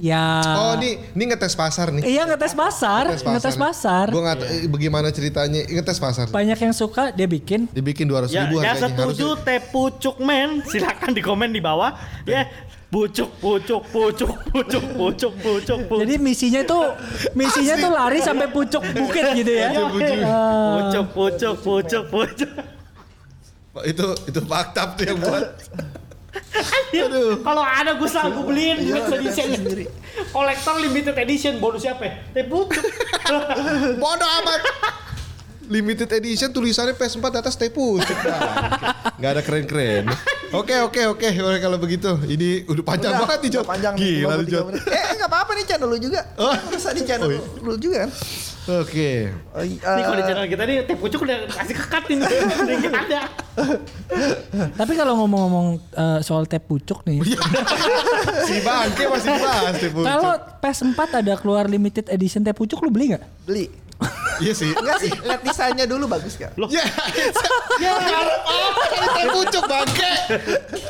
Ya. 0.00 0.40
Oh, 0.56 0.72
ini 0.80 0.96
ini 1.12 1.24
ngetes 1.28 1.52
pasar 1.52 1.92
nih. 1.92 2.00
Iya 2.02 2.24
ngetes 2.24 2.56
pasar, 2.56 3.12
ngetes 3.12 3.52
pasar. 3.54 4.08
Gue 4.08 4.24
nggak 4.24 4.36
tahu 4.40 4.48
eh, 4.48 4.64
bagaimana 4.64 5.12
ceritanya 5.12 5.60
ngetes 5.62 6.00
pasar. 6.00 6.24
Banyak 6.26 6.56
yang 6.56 6.72
suka 6.72 7.12
dia 7.12 7.28
bikin. 7.28 7.68
Dibikin 7.68 8.08
200 8.08 8.32
Ya, 8.32 8.48
ribu 8.48 8.58
yang 8.58 8.72
harganya. 8.72 8.96
setuju 8.96 9.36
Harusnya- 9.36 9.44
teh 9.44 9.60
pucuk 9.68 10.16
men, 10.18 10.64
silakan 10.64 11.12
di 11.12 11.20
komen 11.20 11.52
di 11.52 11.60
bawah. 11.60 11.92
Ya, 12.24 12.48
pucuk, 12.88 13.28
pucuk, 13.38 13.84
pucuk, 13.86 14.32
pucuk, 14.48 14.84
pucuk, 14.96 15.32
pucuk, 15.36 15.78
pucuk. 15.78 16.00
Jadi 16.00 16.14
misinya 16.16 16.64
tuh 16.64 16.96
misinya 17.34 17.76
tuh 17.76 17.90
lari 17.92 18.18
sampai 18.18 18.48
pucuk 18.48 18.80
bukit 18.80 19.24
gitu 19.36 19.52
ya. 19.52 19.68
Iya, 19.68 19.84
Pucuk. 19.84 20.16
pucuk, 20.72 21.06
pucuk, 21.12 21.54
pucuk, 21.60 22.04
pucuk. 22.08 22.50
itu 23.84 24.06
itu 24.26 24.40
fakta 24.42 24.96
tuh 24.96 25.04
yang 25.04 25.20
buat. 25.20 25.44
Aduh. 26.92 27.38
Kalau 27.40 27.62
ada 27.62 27.94
gue 27.94 28.08
selalu 28.08 28.40
beliin 28.44 28.76
limited 28.80 29.14
edition. 29.16 29.48
Kolektor 30.28 30.74
limited 30.78 31.16
edition 31.16 31.52
bonus 31.56 31.82
siapa? 31.82 32.02
ya? 32.02 32.12
Teh 32.30 32.44
pucuk. 32.44 32.82
Bodoh 34.02 34.30
amat. 34.42 34.62
limited 35.70 36.10
edition 36.10 36.50
tulisannya 36.50 36.98
PS4 36.98 37.22
di 37.30 37.38
atas 37.38 37.54
tepu. 37.54 38.02
Nggak 39.16 39.30
ada 39.30 39.40
keren-keren. 39.40 40.10
Oke 40.50 40.74
oke 40.82 40.98
oke 41.08 41.26
kalau 41.62 41.78
begitu 41.78 42.10
ini 42.26 42.66
udah 42.66 42.82
panjang 42.82 43.14
Udah, 43.14 43.22
banget 43.22 43.38
nih 43.38 43.50
Jod. 43.54 43.64
Panjang 43.64 43.94
nih, 43.94 44.02
Gila 44.18 44.34
53 44.34 44.34
nih 44.34 44.50
Jod. 44.50 44.64
Eh 44.90 45.10
nggak 45.14 45.30
apa-apa 45.30 45.50
nih 45.54 45.64
channel 45.64 45.86
lu 45.86 45.98
juga. 46.02 46.20
Oh. 46.34 46.50
Masa 46.50 46.90
di 46.90 47.02
channel 47.06 47.30
Oh, 47.30 47.30
iya. 47.30 47.40
lu 47.62 47.78
juga 47.78 47.96
kan? 48.02 48.10
Oke. 48.62 49.32
Oh, 49.50 49.62
i- 49.62 49.72
Nih 49.72 50.02
kalau 50.02 50.14
di 50.14 50.22
eh, 50.22 50.26
channel 50.26 50.46
kita 50.46 50.62
nih 50.62 50.76
teh 50.84 50.92
pucuk 50.94 51.20
udah 51.22 51.48
kasih 51.48 51.74
kekat 51.74 52.02
nih. 52.06 52.16
Udah 52.60 52.76
nggak 52.76 53.02
ada. 53.02 53.20
Tapi 54.76 54.92
kalau 54.94 55.16
ngomong-ngomong 55.16 55.66
eh, 55.90 56.18
soal 56.20 56.44
teh 56.44 56.58
pucuk 56.58 57.00
nih. 57.04 57.24
Si 58.40 58.60
bangke 58.60 59.04
masih 59.06 59.30
bahas 59.34 59.74
tepu. 59.74 60.00
Kalau 60.00 60.32
PS4 60.60 61.00
ada 61.16 61.34
keluar 61.34 61.64
limited 61.66 62.06
edition 62.08 62.40
teh 62.40 62.52
pucuk 62.52 62.78
lu 62.80 62.90
beli 62.90 63.16
nggak? 63.16 63.24
beli. 63.42 63.66
Iya 64.40 64.52
sih. 64.52 64.70
Enggak 64.72 64.98
sih, 64.98 65.12
lihat 65.12 65.40
desainnya 65.40 65.84
dulu 65.84 66.04
bagus 66.08 66.34
kan? 66.34 66.50
Ya, 66.68 66.84
ya 67.78 67.92
ngarep 67.92 68.40
apa 68.42 68.82
kali 68.88 69.08
teh 69.10 69.26
pucuk 69.30 69.64
bangke. 69.64 70.12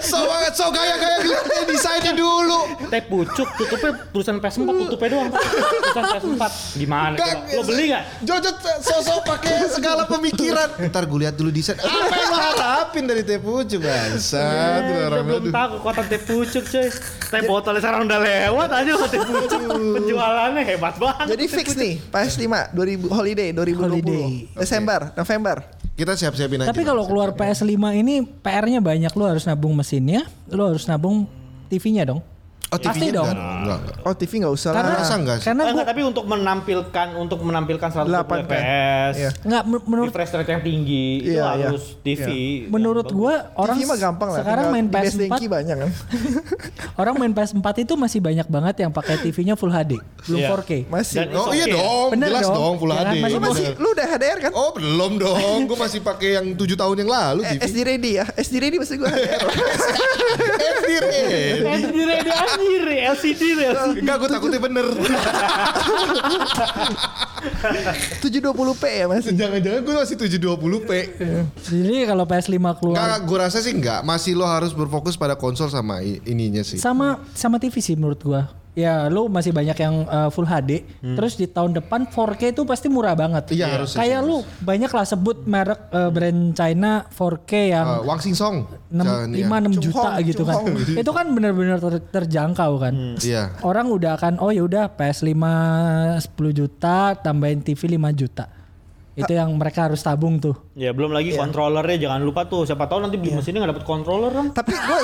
So 0.00 0.18
banget, 0.22 0.52
so 0.54 0.70
gaya-gaya 0.70 1.18
bilang 1.20 1.44
desainnya 1.66 2.12
dulu. 2.14 2.58
Teh 2.86 3.02
pucuk 3.02 3.48
tutupnya 3.54 3.90
tulisan 4.10 4.36
PS4 4.38 4.66
tutupnya 4.86 5.08
doang. 5.10 5.28
Tulisan 5.34 6.04
PS4. 6.06 6.42
Gimana? 6.78 7.14
Coba? 7.18 7.34
Lo 7.50 7.62
beli 7.64 7.84
nggak? 7.90 8.04
Jojo 8.22 8.50
sosok 8.80 9.18
pakai 9.26 9.54
segala 9.68 10.02
pemikiran. 10.06 10.68
Ntar 10.80 11.04
gue 11.04 11.18
lihat 11.20 11.34
dulu 11.34 11.50
desain. 11.50 11.76
Apa 11.76 12.14
yang 12.14 12.30
lo 12.30 12.38
harapin 12.38 13.04
dari 13.04 13.22
teh 13.22 13.38
pucuk? 13.38 13.82
Eh, 13.82 14.14
Orang 15.00 15.10
udah 15.10 15.22
belum 15.26 15.44
tahu 15.50 15.68
kekuatan 15.78 16.04
teh 16.06 16.20
pucuk 16.22 16.64
coy. 16.64 16.86
Teh 17.30 17.40
botolnya 17.46 17.80
sekarang 17.82 18.06
udah 18.06 18.20
lewat 18.22 18.68
aja 18.70 18.90
teh 19.06 19.20
pucuk. 19.20 19.60
Penjualannya 19.70 20.62
hebat 20.62 20.94
banget. 20.96 21.26
Jadi 21.34 21.44
fix 21.46 21.66
nih, 21.74 21.98
PS5 22.10 22.74
2000 22.74 23.08
holiday 23.10 23.39
2020. 23.56 23.80
Holiday. 23.80 24.30
Desember, 24.54 25.00
November. 25.16 25.56
Kita 25.96 26.12
siap-siapin 26.16 26.64
aja. 26.64 26.72
Tapi 26.72 26.84
kalau 26.84 27.04
keluar 27.04 27.36
PS5 27.36 27.76
ini 27.96 28.24
PR-nya 28.24 28.80
banyak 28.80 29.12
lu 29.12 29.24
harus 29.28 29.44
nabung 29.44 29.76
mesinnya, 29.76 30.24
lu 30.48 30.64
harus 30.64 30.88
nabung 30.88 31.28
TV-nya 31.68 32.08
dong. 32.08 32.20
Oh, 32.70 32.78
Pasti 32.78 32.86
TV-nya 33.02 33.12
dong. 33.12 33.26
enggak, 33.26 33.44
enggak, 33.60 33.78
enggak. 33.80 33.96
Oh 34.00 34.14
TV 34.14 34.32
nggak 34.38 34.54
usah 34.54 34.70
Karena 34.70 34.86
lah. 34.88 35.00
Masa 35.00 35.14
enggak 35.16 35.36
sih? 35.36 35.44
karena 35.44 35.60
gua 35.60 35.72
enggak, 35.72 35.86
tapi 35.86 36.00
untuk 36.02 36.24
menampilkan 36.24 37.08
untuk 37.16 37.38
menampilkan 37.40 37.88
120 37.90 38.06
8K. 38.06 38.42
fps, 38.46 39.14
Iya. 39.16 39.30
nggak 39.42 39.62
men- 39.64 39.84
menurut 39.84 40.08
refresh 40.08 40.32
rate 40.32 40.50
yang 40.50 40.62
tinggi 40.62 41.04
itu 41.20 41.30
Iya, 41.32 41.46
iya. 41.52 41.68
harus 41.68 41.84
TV. 41.98 42.26
menurut 42.66 43.04
yang 43.04 43.16
gua 43.16 43.34
orang 43.54 43.76
TV 43.76 43.84
mah 43.84 43.98
gampang 44.00 44.28
lah. 44.28 44.38
sekarang 44.40 44.64
main 44.68 44.86
di 44.86 44.92
Best 44.92 45.14
Denki 45.14 45.44
PS4 45.44 45.50
banyak 45.50 45.76
kan. 45.76 45.90
orang 47.00 47.14
main 47.16 47.32
PS4 47.32 47.58
itu 47.80 47.94
masih 47.94 48.20
banyak 48.20 48.46
banget 48.46 48.74
yang 48.78 48.90
pakai 48.90 49.14
TV-nya 49.18 49.54
Full 49.54 49.68
HD, 49.68 49.92
belum 50.24 50.38
Iya. 50.38 50.48
4K. 50.48 50.70
Masih. 50.86 51.16
Dan 51.18 51.28
Oh 51.32 51.50
iya 51.50 51.66
dong, 51.66 52.08
Bener 52.12 52.28
jelas 52.28 52.44
dong. 52.44 52.54
dong, 52.54 52.74
Full 52.76 52.90
Ya 52.90 52.96
kan, 52.96 53.04
HD. 53.04 53.18
masih 53.20 53.32
Lu 53.32 53.40
masih 53.42 53.64
Bener. 53.66 53.76
lu 53.76 53.88
udah 53.90 54.06
HDR 54.08 54.38
kan? 54.40 54.52
Oh 54.52 54.70
belum 54.70 55.12
dong, 55.16 55.58
gue 55.66 55.76
masih 55.76 56.00
pakai 56.00 56.30
yang 56.32 56.46
7 56.52 56.76
tahun 56.76 56.96
yang 56.98 57.10
lalu 57.10 57.40
Eh, 57.42 57.50
TV. 57.52 57.60
SD 57.66 57.78
ready 57.82 58.10
ya. 58.12 58.24
SD 58.30 58.54
ready 58.56 58.76
masih 58.76 58.94
gua 58.96 59.08
HDR. 59.08 59.40
SD 60.60 60.88
ready. 61.02 61.22
LCD 61.80 61.98
ready 62.04 62.30
anjir, 62.60 62.84
LCD 63.16 63.42
LCD. 63.56 64.00
Enggak, 64.04 64.16
gue 64.20 64.28
takutnya 64.28 64.60
bener. 64.60 64.86
720p 68.20 68.84
ya 68.84 69.04
masih. 69.08 69.32
Jangan-jangan 69.32 69.80
gue 69.80 69.94
masih 69.96 70.16
720p. 70.20 70.90
Jadi 71.64 71.96
kalau 72.04 72.24
PS5 72.28 72.60
keluar 72.76 72.96
Enggak, 73.00 73.18
gue 73.24 73.38
rasa 73.40 73.58
sih 73.64 73.72
enggak. 73.72 74.04
Masih 74.04 74.36
lo 74.36 74.44
harus 74.44 74.76
berfokus 74.76 75.16
pada 75.16 75.34
konsol 75.34 75.72
sama 75.72 76.04
ininya 76.04 76.60
sih. 76.60 76.76
sama 76.76 77.24
sama 77.32 77.56
TV 77.56 77.80
sih 77.80 77.96
menurut 77.96 78.20
gua. 78.20 78.59
Ya 78.70 79.10
lu 79.10 79.26
masih 79.26 79.50
banyak 79.50 79.74
yang 79.74 80.06
uh, 80.06 80.30
Full 80.30 80.46
HD, 80.46 80.86
terus 81.18 81.34
di 81.34 81.50
tahun 81.50 81.74
depan 81.74 82.06
4K 82.06 82.54
itu 82.54 82.62
pasti 82.62 82.86
murah 82.86 83.18
banget. 83.18 83.50
Hmm. 83.50 83.58
Iya, 83.58 83.66
harusnya 83.66 83.98
Kayak 83.98 84.20
lu 84.22 84.36
banyak 84.62 84.90
lah 84.94 85.04
sebut 85.04 85.42
merek 85.42 85.80
uh, 85.90 86.06
brand 86.08 86.54
China 86.54 87.02
4K 87.10 87.50
yang 87.66 87.86
Eh, 87.98 88.00
Wang 88.06 88.18
Xing 88.22 88.38
Song. 88.38 88.70
enam 88.94 89.06
Jangan, 89.10 89.26
lima 89.26 89.54
iya. 89.58 89.60
enam 89.66 89.72
Chung 89.74 89.84
juta 89.90 90.08
Hong, 90.14 90.22
gitu 90.22 90.42
kan. 90.46 90.54
Itu 90.86 91.10
kan 91.10 91.26
benar-benar 91.34 91.78
ter- 91.82 92.06
terjangkau 92.14 92.72
kan. 92.78 92.94
Iya. 93.18 93.58
Orang 93.66 93.90
udah 93.90 94.14
akan 94.14 94.38
oh 94.38 94.54
ya 94.54 94.62
udah 94.62 94.86
PS5 94.94 95.34
10 96.22 96.30
juta 96.54 97.18
tambahin 97.18 97.60
TV 97.66 97.98
5 97.98 98.14
juta. 98.14 98.46
Itu 99.18 99.34
yang 99.34 99.50
mereka 99.58 99.90
harus 99.90 100.00
tabung 100.00 100.38
tuh. 100.38 100.54
Ya 100.80 100.96
belum 100.96 101.12
lagi 101.12 101.36
kontrolernya 101.36 102.08
jangan 102.08 102.24
lupa 102.24 102.48
tuh. 102.48 102.64
Siapa 102.64 102.88
tahu 102.88 103.04
nanti 103.04 103.20
beli 103.20 103.36
mesinnya 103.36 103.60
nggak 103.60 103.72
dapet 103.76 103.84
controller 103.84 104.32
kan. 104.32 104.46
Tapi 104.56 104.72
gue 104.72 104.98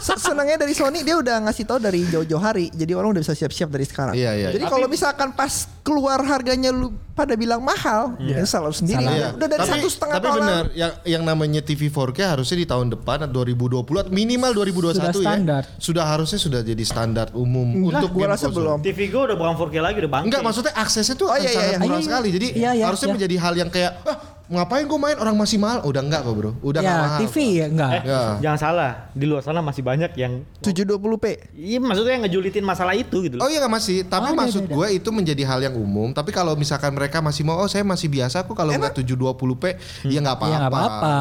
senangnya 0.00 0.56
dari 0.56 0.72
Sony 0.72 1.04
dia 1.04 1.12
udah 1.14 1.44
ngasih 1.44 1.68
tahu 1.68 1.76
dari 1.76 2.08
jauh-jauh 2.08 2.40
hari. 2.40 2.72
Jadi 2.72 2.96
orang 2.96 3.12
udah 3.12 3.20
bisa 3.20 3.36
siap-siap 3.36 3.68
dari 3.68 3.84
sekarang. 3.84 4.16
Iya, 4.16 4.32
iya. 4.32 4.48
Jadi 4.48 4.64
kalau 4.64 4.88
misalkan 4.88 5.36
pas 5.36 5.68
keluar 5.84 6.24
harganya 6.24 6.72
lu 6.72 6.88
pada 7.12 7.36
bilang 7.36 7.60
mahal, 7.60 8.16
ya 8.16 8.40
salah 8.48 8.72
sendiri. 8.72 8.96
Salah. 8.96 9.12
Udah, 9.12 9.20
Iya. 9.20 9.28
udah 9.36 9.48
dari 9.50 9.60
tapi, 9.60 9.72
satu 9.76 9.88
setengah 9.92 10.14
tapi 10.16 10.24
tahun 10.24 10.40
benar 10.40 10.64
yang 10.72 10.92
yang 11.04 11.22
namanya 11.22 11.60
TV 11.60 11.82
4K 11.86 12.18
harusnya 12.32 12.56
di 12.56 12.64
tahun 12.64 12.86
depan 12.88 13.18
atau 13.20 13.34
2020 13.44 13.76
atau 14.00 14.08
minimal 14.08 14.50
2021 14.56 14.96
Sudah 14.96 15.12
ya. 15.12 15.20
standar. 15.20 15.62
Sudah 15.76 16.04
harusnya 16.08 16.40
sudah 16.40 16.60
jadi 16.64 16.80
standar 16.80 17.28
umum 17.36 17.68
Enggak, 17.68 18.08
untuk 18.08 18.10
gua 18.16 18.26
rasa 18.32 18.48
belum. 18.48 18.80
TV 18.80 19.12
gue 19.12 19.20
udah 19.20 19.36
bukan 19.36 19.52
4K 19.52 19.74
lagi 19.84 19.96
udah 20.00 20.12
bangke. 20.16 20.26
Enggak, 20.32 20.40
maksudnya 20.40 20.72
aksesnya 20.72 21.12
tuh 21.12 21.28
Oh, 21.28 21.36
iya, 21.36 21.44
iya, 21.44 21.52
sangat 21.52 21.68
iya. 21.68 21.78
murah 21.78 21.98
Iya, 22.00 22.06
sekali. 22.08 22.28
Jadi 22.32 22.46
iya, 22.56 22.70
iya, 22.72 22.84
harusnya 22.88 23.04
iya. 23.06 23.14
menjadi 23.20 23.36
hal 23.36 23.52
yang 23.54 23.68
kayak 23.68 23.92
ah, 24.08 24.16
ngapain 24.50 24.82
gue 24.82 24.98
main 24.98 25.14
orang 25.14 25.32
masih 25.32 25.56
mahal? 25.56 25.78
Udah 25.82 26.02
enggak 26.02 26.20
kok, 26.20 26.34
Bro. 26.34 26.50
Udah 26.60 26.80
enggak 26.80 26.90
ya 26.92 27.02
mahal. 27.06 27.18
TV 27.22 27.36
ya 27.54 27.66
enggak. 27.66 27.90
Eh, 27.92 28.02
Ya. 28.02 28.20
jangan 28.40 28.58
salah. 28.58 28.90
Di 29.10 29.24
luar 29.24 29.40
sana 29.40 29.60
masih 29.60 29.80
banyak 29.80 30.10
yang 30.14 30.42
720p. 30.58 31.24
Iya 31.54 31.78
maksudnya 31.78 32.12
yang 32.12 32.24
ngejulitin 32.24 32.60
masalah 32.60 32.92
itu 32.92 33.16
gitu 33.22 33.38
loh. 33.38 33.42
Oh 33.42 33.48
iya 33.48 33.58
nggak 33.58 33.70
masih, 33.72 34.02
tapi 34.04 34.26
Oh, 34.26 34.34
ada, 34.34 34.40
maksud 34.40 34.60
ada, 34.60 34.66
ada. 34.66 34.74
gue 34.74 34.86
itu 34.92 35.08
menjadi 35.08 35.42
hal 35.46 35.60
yang 35.62 35.74
umum. 35.74 36.10
Tapi 36.10 36.30
kalau 36.30 36.52
misalkan 36.52 36.90
mereka 36.90 37.18
masih 37.20 37.42
mau, 37.42 37.56
oh 37.56 37.66
saya 37.66 37.80
masih 37.82 38.06
biasa 38.06 38.42
kok 38.42 38.52
kalau 38.52 38.70
nggak 38.70 38.90
720p, 38.96 39.64
ya 40.04 40.18
nggak 40.18 40.36
apa-apa. 40.36 40.50
Ya, 40.50 40.58
nggak 40.58 40.72
apa-apa. 40.72 41.14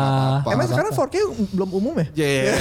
Emang 0.50 0.68
sekarang 0.68 0.92
4K 0.92 1.16
belum 1.54 1.70
umum 1.72 1.94
ya? 1.96 2.08
Yeah. 2.18 2.58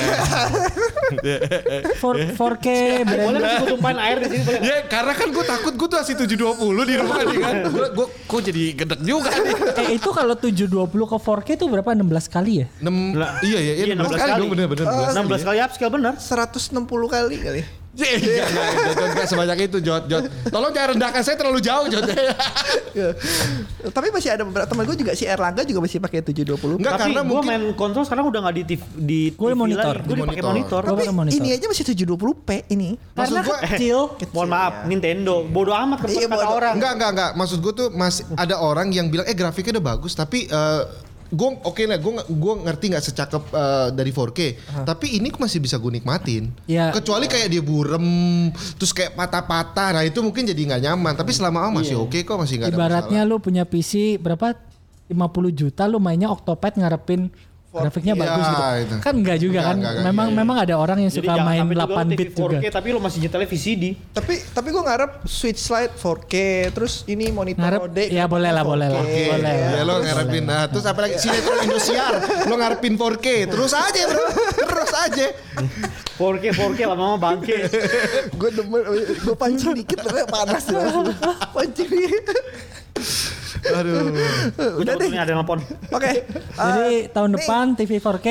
4, 1.09 2.37
4K 2.37 2.69
brand 3.03 3.27
Boleh 3.27 3.41
masih 3.41 3.57
gue 3.59 3.69
tumpahin 3.71 3.99
air 3.99 4.16
di 4.19 4.29
sini 4.29 4.43
boleh. 4.45 4.61
ya 4.61 4.77
karena 4.87 5.12
kan 5.14 5.29
gue 5.29 5.45
takut 5.47 5.73
gue 5.75 5.89
tuh 5.89 5.99
masih 5.99 6.14
720 6.19 6.37
di 6.85 6.95
rumah 6.97 7.19
nih 7.23 7.39
kan. 7.39 7.55
Gue 7.69 7.87
gue 7.91 8.07
kok 8.27 8.41
jadi 8.43 8.62
gedek 8.75 9.01
juga 9.03 9.31
nih. 9.31 9.55
eh 9.79 9.89
itu 9.95 10.11
kalau 10.11 10.35
720 10.59 10.90
ke 11.06 11.16
4K 11.22 11.48
itu 11.54 11.66
berapa 11.70 11.90
16 11.94 12.26
kali 12.26 12.52
ya? 12.62 12.66
6 12.82 13.14
Lah, 13.14 13.38
iya 13.46 13.59
iya, 13.62 13.72
iya 13.78 13.94
16 13.94 13.94
iya, 13.94 13.94
16 13.94 14.18
kali 14.18 14.30
kali. 14.34 14.40
dong 14.42 14.50
bener 14.50 14.66
bener. 14.66 14.84
16 14.90 15.14
16 15.38 15.46
kali 15.46 15.59
upscale 15.62 15.92
bener. 15.94 16.12
160 16.18 17.14
kali 17.14 17.36
kali. 17.38 17.61
Iya, 17.99 18.14
iya, 18.22 18.44
iya, 18.46 18.64
Jod, 18.94 19.11
Jod, 19.11 19.26
sebanyak 19.26 19.59
itu 19.66 19.78
Jod, 19.82 20.05
Jod. 20.07 20.24
Tolong 20.46 20.70
jangan 20.70 20.88
rendahkan 20.94 21.22
saya 21.26 21.34
terlalu 21.34 21.59
jauh 21.59 21.86
Jod. 21.90 22.07
Ya. 22.99 23.14
Tapi 23.94 24.11
masih 24.11 24.34
ada 24.34 24.42
beberapa 24.42 24.66
teman 24.66 24.82
gue 24.82 24.96
juga 24.99 25.12
si 25.14 25.22
Erlangga 25.22 25.62
juga 25.62 25.86
masih 25.86 26.03
pakai 26.03 26.18
720p. 26.18 26.82
Enggak 26.82 26.99
Tapi 26.99 27.03
karena 27.14 27.20
gue 27.22 27.40
main 27.46 27.62
konsol 27.78 28.03
sekarang 28.03 28.26
udah 28.26 28.40
nggak 28.42 28.57
di 28.59 28.64
TV, 28.74 28.82
di 28.99 29.20
Gue 29.38 29.55
monitor. 29.55 30.03
Gue 30.03 30.18
Di 30.18 30.22
dipakai 30.26 30.42
monitor. 30.42 30.82
Tapi 30.82 30.99
pakai 31.07 31.14
monitor. 31.14 31.38
ini 31.38 31.49
aja 31.55 31.66
masih 31.70 31.84
720p 31.94 32.49
ini. 32.74 32.99
Karena 33.14 33.40
kecil. 33.44 34.18
Mohon 34.34 34.49
maaf, 34.51 34.74
Nintendo. 34.90 35.46
Bodoh 35.46 35.76
amat 35.78 36.11
Iya, 36.11 36.26
kata 36.26 36.46
orang. 36.49 36.74
Enggak, 36.74 36.92
enggak, 36.99 37.11
enggak. 37.14 37.30
Maksud 37.38 37.59
gue 37.62 37.72
tuh 37.76 37.88
masih 37.94 38.24
ada 38.34 38.57
orang 38.59 38.90
yang 38.90 39.07
bilang 39.07 39.26
eh 39.30 39.36
grafiknya 39.36 39.78
udah 39.78 39.86
bagus 39.94 40.12
tapi 40.18 40.51
eh 40.51 40.82
gue 41.29 41.49
oke 41.61 41.83
lah 41.85 42.01
gue 42.01 42.12
gue 42.24 42.55
ngerti 42.64 42.85
nggak 42.89 43.05
secakep 43.05 43.45
eh, 43.53 43.89
dari 43.93 44.11
4K 44.11 44.41
tapi 44.89 45.20
ini 45.20 45.29
masih 45.33 45.61
bisa 45.61 45.76
gue 45.76 45.93
nikmatin. 45.93 46.51
Ya. 46.64 46.91
kecuali 46.91 47.29
kayak 47.29 47.49
dia 47.53 47.62
burem 47.62 48.07
terus 48.81 48.93
kayak 48.97 49.14
patah-patah. 49.14 50.01
Nah 50.01 50.03
itu 50.05 50.18
mungkin 50.24 50.49
jadi 50.49 50.59
nggak 50.59 50.83
nyaman. 50.89 51.14
Tapi 51.14 51.31
selama 51.37 51.68
oh, 51.68 51.72
masih 51.72 51.97
oke 52.01 52.18
kok 52.24 52.37
masih 52.37 52.61
nggak 52.61 52.68
ada 52.72 52.76
Ibaratnya 52.76 53.22
masalah 53.24 53.39
lu 53.39 53.45
punya 53.45 53.62
PC 53.68 54.18
berapa? 54.18 54.57
50 55.09 55.16
juta 55.57 55.89
lu 55.89 55.97
mainnya 55.97 56.29
Octopad 56.29 56.76
ngarepin 56.76 57.33
grafiknya 57.81 58.14
Iya, 58.14 58.22
bagus 58.22 58.45
gitu. 58.45 58.64
itu. 58.79 58.95
Kan 58.99 59.14
enggak 59.14 59.39
juga 59.39 59.51
Enggak, 59.55 59.64
kan. 59.64 59.76
enggak, 59.76 59.93
enggak, 59.93 60.07
memang 60.07 60.26
iya, 60.26 60.33
iya. 60.33 60.41
memang 60.41 60.57
ada 60.59 60.74
orang 60.76 60.99
yang 60.99 61.12
Jadi 61.12 61.20
suka 61.20 61.33
main 61.41 61.61
sampai 61.61 61.76
juga 61.76 61.87
8 61.87 61.95
lu 61.99 62.11
bit 62.11 62.18
TV 62.18 62.29
4K 62.29 62.43
juga. 62.59 62.70
tapi 62.70 62.89
lu 62.89 62.99
masih 62.99 63.18
nyetelnya 63.20 63.49
VCD. 63.49 63.85
Tapi 64.11 64.35
tapi 64.49 64.68
gue 64.68 64.83
ngarep 64.83 65.11
switch 65.24 65.61
slide 65.61 65.93
4K 65.95 66.35
terus 66.70 66.93
ini 67.05 67.26
monitor 67.29 67.61
Ngarep, 67.61 67.81
OD. 67.85 67.99
ya 68.09 68.24
boleh 68.24 68.51
lah, 68.51 68.62
boleh 68.62 68.89
lah. 68.89 69.01
Oke, 69.01 69.24
Boleh. 69.29 69.57
ya 69.70 69.83
lo 69.83 69.95
ngarepin 69.99 70.45
nah, 70.45 70.64
terus 70.66 70.85
apa 70.85 71.01
lagi 71.01 71.16
sinetron 71.16 71.59
Indosiar 71.61 72.12
lo 72.45 72.55
ngarepin 72.55 72.95
4K 72.95 73.26
terus 73.47 73.72
aja 73.72 74.03
bro 74.05 74.24
terus 74.64 74.93
aja 74.97 75.26
4K 76.14 76.45
4K 76.53 76.81
lama-lama 76.85 77.16
bangke. 77.16 77.57
gue 78.33 78.51
demen 78.51 78.81
gue 79.16 79.37
pancing 79.37 79.72
dikit 79.72 79.99
tapi 80.01 80.26
panas 80.26 80.64
pancing 81.53 81.89
dikit. 81.89 82.26
Aduh 83.61 84.14
Udah 84.78 84.94
deh. 84.94 85.09
Ada 85.11 85.32
nelpon. 85.32 85.59
Oke. 85.88 86.11
Jadi 86.56 86.94
Eh, 86.94 87.09
tahun 87.09 87.28
nih. 87.28 87.36
depan 87.36 87.64
TV 87.74 87.90
4K 87.96 88.28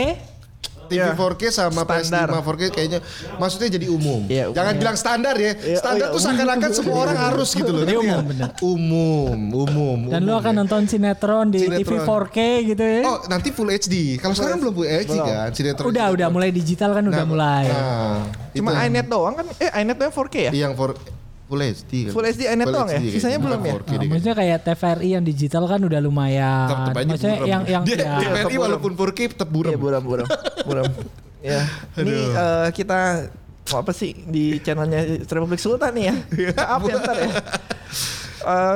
TV 0.87 1.03
Iya. 1.03 1.11
4K 1.11 1.51
sama 1.51 1.83
Standar. 1.83 2.31
PS5 2.31 2.47
4K 2.47 2.63
kayaknya 2.71 2.99
maksudnya 3.35 3.67
jadi 3.67 3.91
umum. 3.91 4.23
Iya, 4.23 4.47
umum. 4.47 4.55
Jangan 4.55 4.73
bilang 4.73 4.95
standar 4.95 5.35
ya. 5.35 5.51
Iya, 5.53 5.77
standar 5.77 5.91
oh 5.91 5.99
iya, 5.99 6.07
tuh 6.07 6.15
umum. 6.15 6.31
seakan-akan 6.31 6.71
semua 6.71 6.95
orang 6.97 7.17
harus 7.19 7.49
gitu 7.51 7.67
loh. 7.67 7.81
Jadi 7.83 7.91
ngerti 7.91 7.99
umum, 7.99 8.07
nggak? 8.07 8.23
bener. 8.25 8.49
Umum, 8.63 9.39
umum. 9.53 9.99
dan 10.07 10.19
lu 10.21 10.31
umum 10.31 10.39
akan 10.39 10.47
ya. 10.49 10.59
nonton 10.63 10.81
sinetron 10.87 11.45
di 11.51 11.59
TV 11.59 11.83
Sinetron. 11.91 12.07
4K 12.23 12.37
gitu 12.65 12.83
ya. 12.87 13.01
Oh 13.03 13.17
nanti 13.27 13.49
full 13.51 13.67
HD. 13.67 13.95
Kalau 14.15 14.31
sekarang 14.31 14.57
belum 14.57 14.73
full 14.73 14.87
HD 14.87 15.11
Belum. 15.11 15.27
kan 15.27 15.49
sinetron. 15.51 15.85
udah 15.91 16.05
udah 16.09 16.27
mulai 16.31 16.49
digital 16.49 16.89
kan 16.93 17.03
udah 17.03 17.19
Nah, 17.19 17.27
mulai. 17.27 17.65
Nah, 17.67 18.19
Cuma 18.55 18.69
itu 18.71 18.79
iNet 18.87 19.07
doang 19.07 19.33
kan? 19.35 19.45
Eh 19.59 19.69
iNet 19.75 19.97
doang 19.97 20.13
4K 20.13 20.35
ya? 20.39 20.51
yang 20.57 20.71
for 20.71 20.95
Full 21.47 21.61
HD 21.63 21.91
kan. 22.07 22.11
Full 22.11 22.25
HD 22.27 22.41
iNet 22.51 22.67
doang 22.67 22.89
ya? 22.91 22.99
HD 22.99 23.15
Sisanya 23.15 23.39
belum 23.39 23.59
ya? 23.63 23.73
Bukan 23.79 23.87
4K 23.87 23.91
Nah, 23.95 24.03
maksudnya 24.11 24.35
kayak 24.35 24.57
TVRI 24.67 25.09
yang 25.15 25.23
digital 25.23 25.63
kan 25.63 25.79
udah 25.79 25.99
lumayan. 26.03 26.67
Aja 26.91 27.07
maksudnya 27.07 27.37
yang 27.47 27.61
yang 27.63 27.83
dia, 27.87 27.97
ya, 28.03 28.11
TVRI 28.19 28.55
walaupun 28.59 28.91
4K 28.99 29.19
tetap 29.31 29.47
buram. 29.47 29.71
Iya 29.71 29.79
buram 29.79 30.03
buram 30.03 30.27
buram. 30.67 30.85
ya. 31.55 31.63
Ini 31.95 32.15
eh, 32.35 32.67
kita 32.75 32.99
mau 33.71 33.79
apa 33.79 33.91
sih 33.95 34.11
di 34.27 34.59
channelnya 34.59 35.23
Republik 35.23 35.59
Sultan 35.63 35.95
nih 35.95 36.05
ya? 36.11 36.15
Maaf 36.59 36.81
ya 36.83 36.95
ntar 36.99 37.15
ya. 37.15 37.29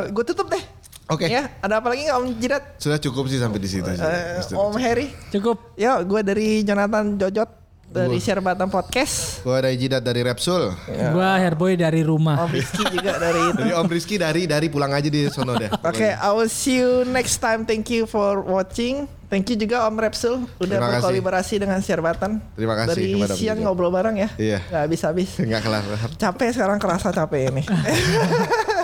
gue 0.07 0.23
tutup 0.23 0.47
deh. 0.47 0.63
Oke. 1.11 1.27
Ya, 1.27 1.51
ada 1.59 1.83
apa 1.83 1.91
lagi 1.91 2.07
nggak 2.07 2.17
Om 2.23 2.27
Jidat? 2.39 2.63
Sudah 2.79 2.95
cukup 2.95 3.27
sih 3.27 3.35
sampai 3.35 3.59
di 3.59 3.67
situ. 3.67 3.83
Eh, 3.83 4.39
Sudah 4.47 4.63
Om 4.63 4.79
Heri? 4.79 5.11
cukup. 5.27 5.75
Ya, 5.75 5.99
gue 5.99 6.23
dari 6.23 6.63
Jonathan 6.63 7.19
Jojot 7.19 7.60
dari 7.91 8.17
Gua. 8.17 8.23
Share 8.23 8.39
Batam 8.39 8.71
Podcast. 8.71 9.43
Gua 9.43 9.59
ada 9.59 9.67
Jidat 9.69 9.99
dari 9.99 10.23
Repsul. 10.23 10.71
Gua 10.87 11.35
Herboy 11.35 11.75
dari 11.75 12.01
rumah. 12.01 12.47
Om 12.47 12.51
Rizky 12.51 12.83
juga 12.87 13.19
dari 13.19 13.39
itu. 13.51 13.59
Dari 13.59 13.71
Om 13.75 13.87
Rizky 13.91 14.15
dari 14.15 14.41
dari 14.47 14.67
pulang 14.71 14.95
aja 14.95 15.11
di 15.11 15.27
sono 15.27 15.59
deh. 15.59 15.67
Oke, 15.83 16.15
I 16.15 16.29
will 16.31 16.47
see 16.47 16.79
you 16.79 17.03
next 17.03 17.37
time. 17.37 17.67
Thank 17.67 17.91
you 17.91 18.07
for 18.07 18.39
watching. 18.39 19.05
Thank 19.27 19.47
you 19.47 19.55
juga 19.55 19.87
Om 19.87 19.95
Repsul 19.95 20.43
udah 20.59 20.59
Terima 20.59 20.87
kasih. 20.87 20.95
berkolaborasi 21.03 21.55
dengan 21.59 21.79
Share 21.79 22.03
Batam. 22.03 22.43
Terima 22.51 22.75
kasih 22.75 22.91
Dari 22.91 23.11
kepada 23.15 23.33
siang 23.35 23.59
beliau. 23.59 23.71
ngobrol 23.71 23.91
bareng 23.91 24.15
ya. 24.19 24.29
Iya. 24.35 24.59
Gak 24.67 24.81
habis-habis. 24.87 25.29
Enggak 25.39 25.61
kelar. 25.63 25.83
Capek 26.15 26.49
sekarang 26.51 26.77
kerasa 26.79 27.11
capek 27.11 27.47
ini. 27.47 27.63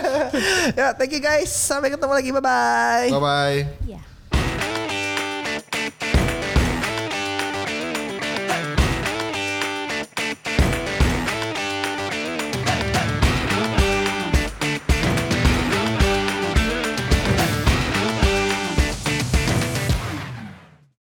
ya, 0.78 0.96
thank 0.96 1.12
you 1.12 1.20
guys. 1.20 1.48
Sampai 1.48 1.92
ketemu 1.92 2.12
lagi. 2.12 2.30
Bye 2.32 2.40
bye. 2.40 3.08
Bye 3.12 3.20
bye. 3.20 3.58
Ya. 3.84 4.07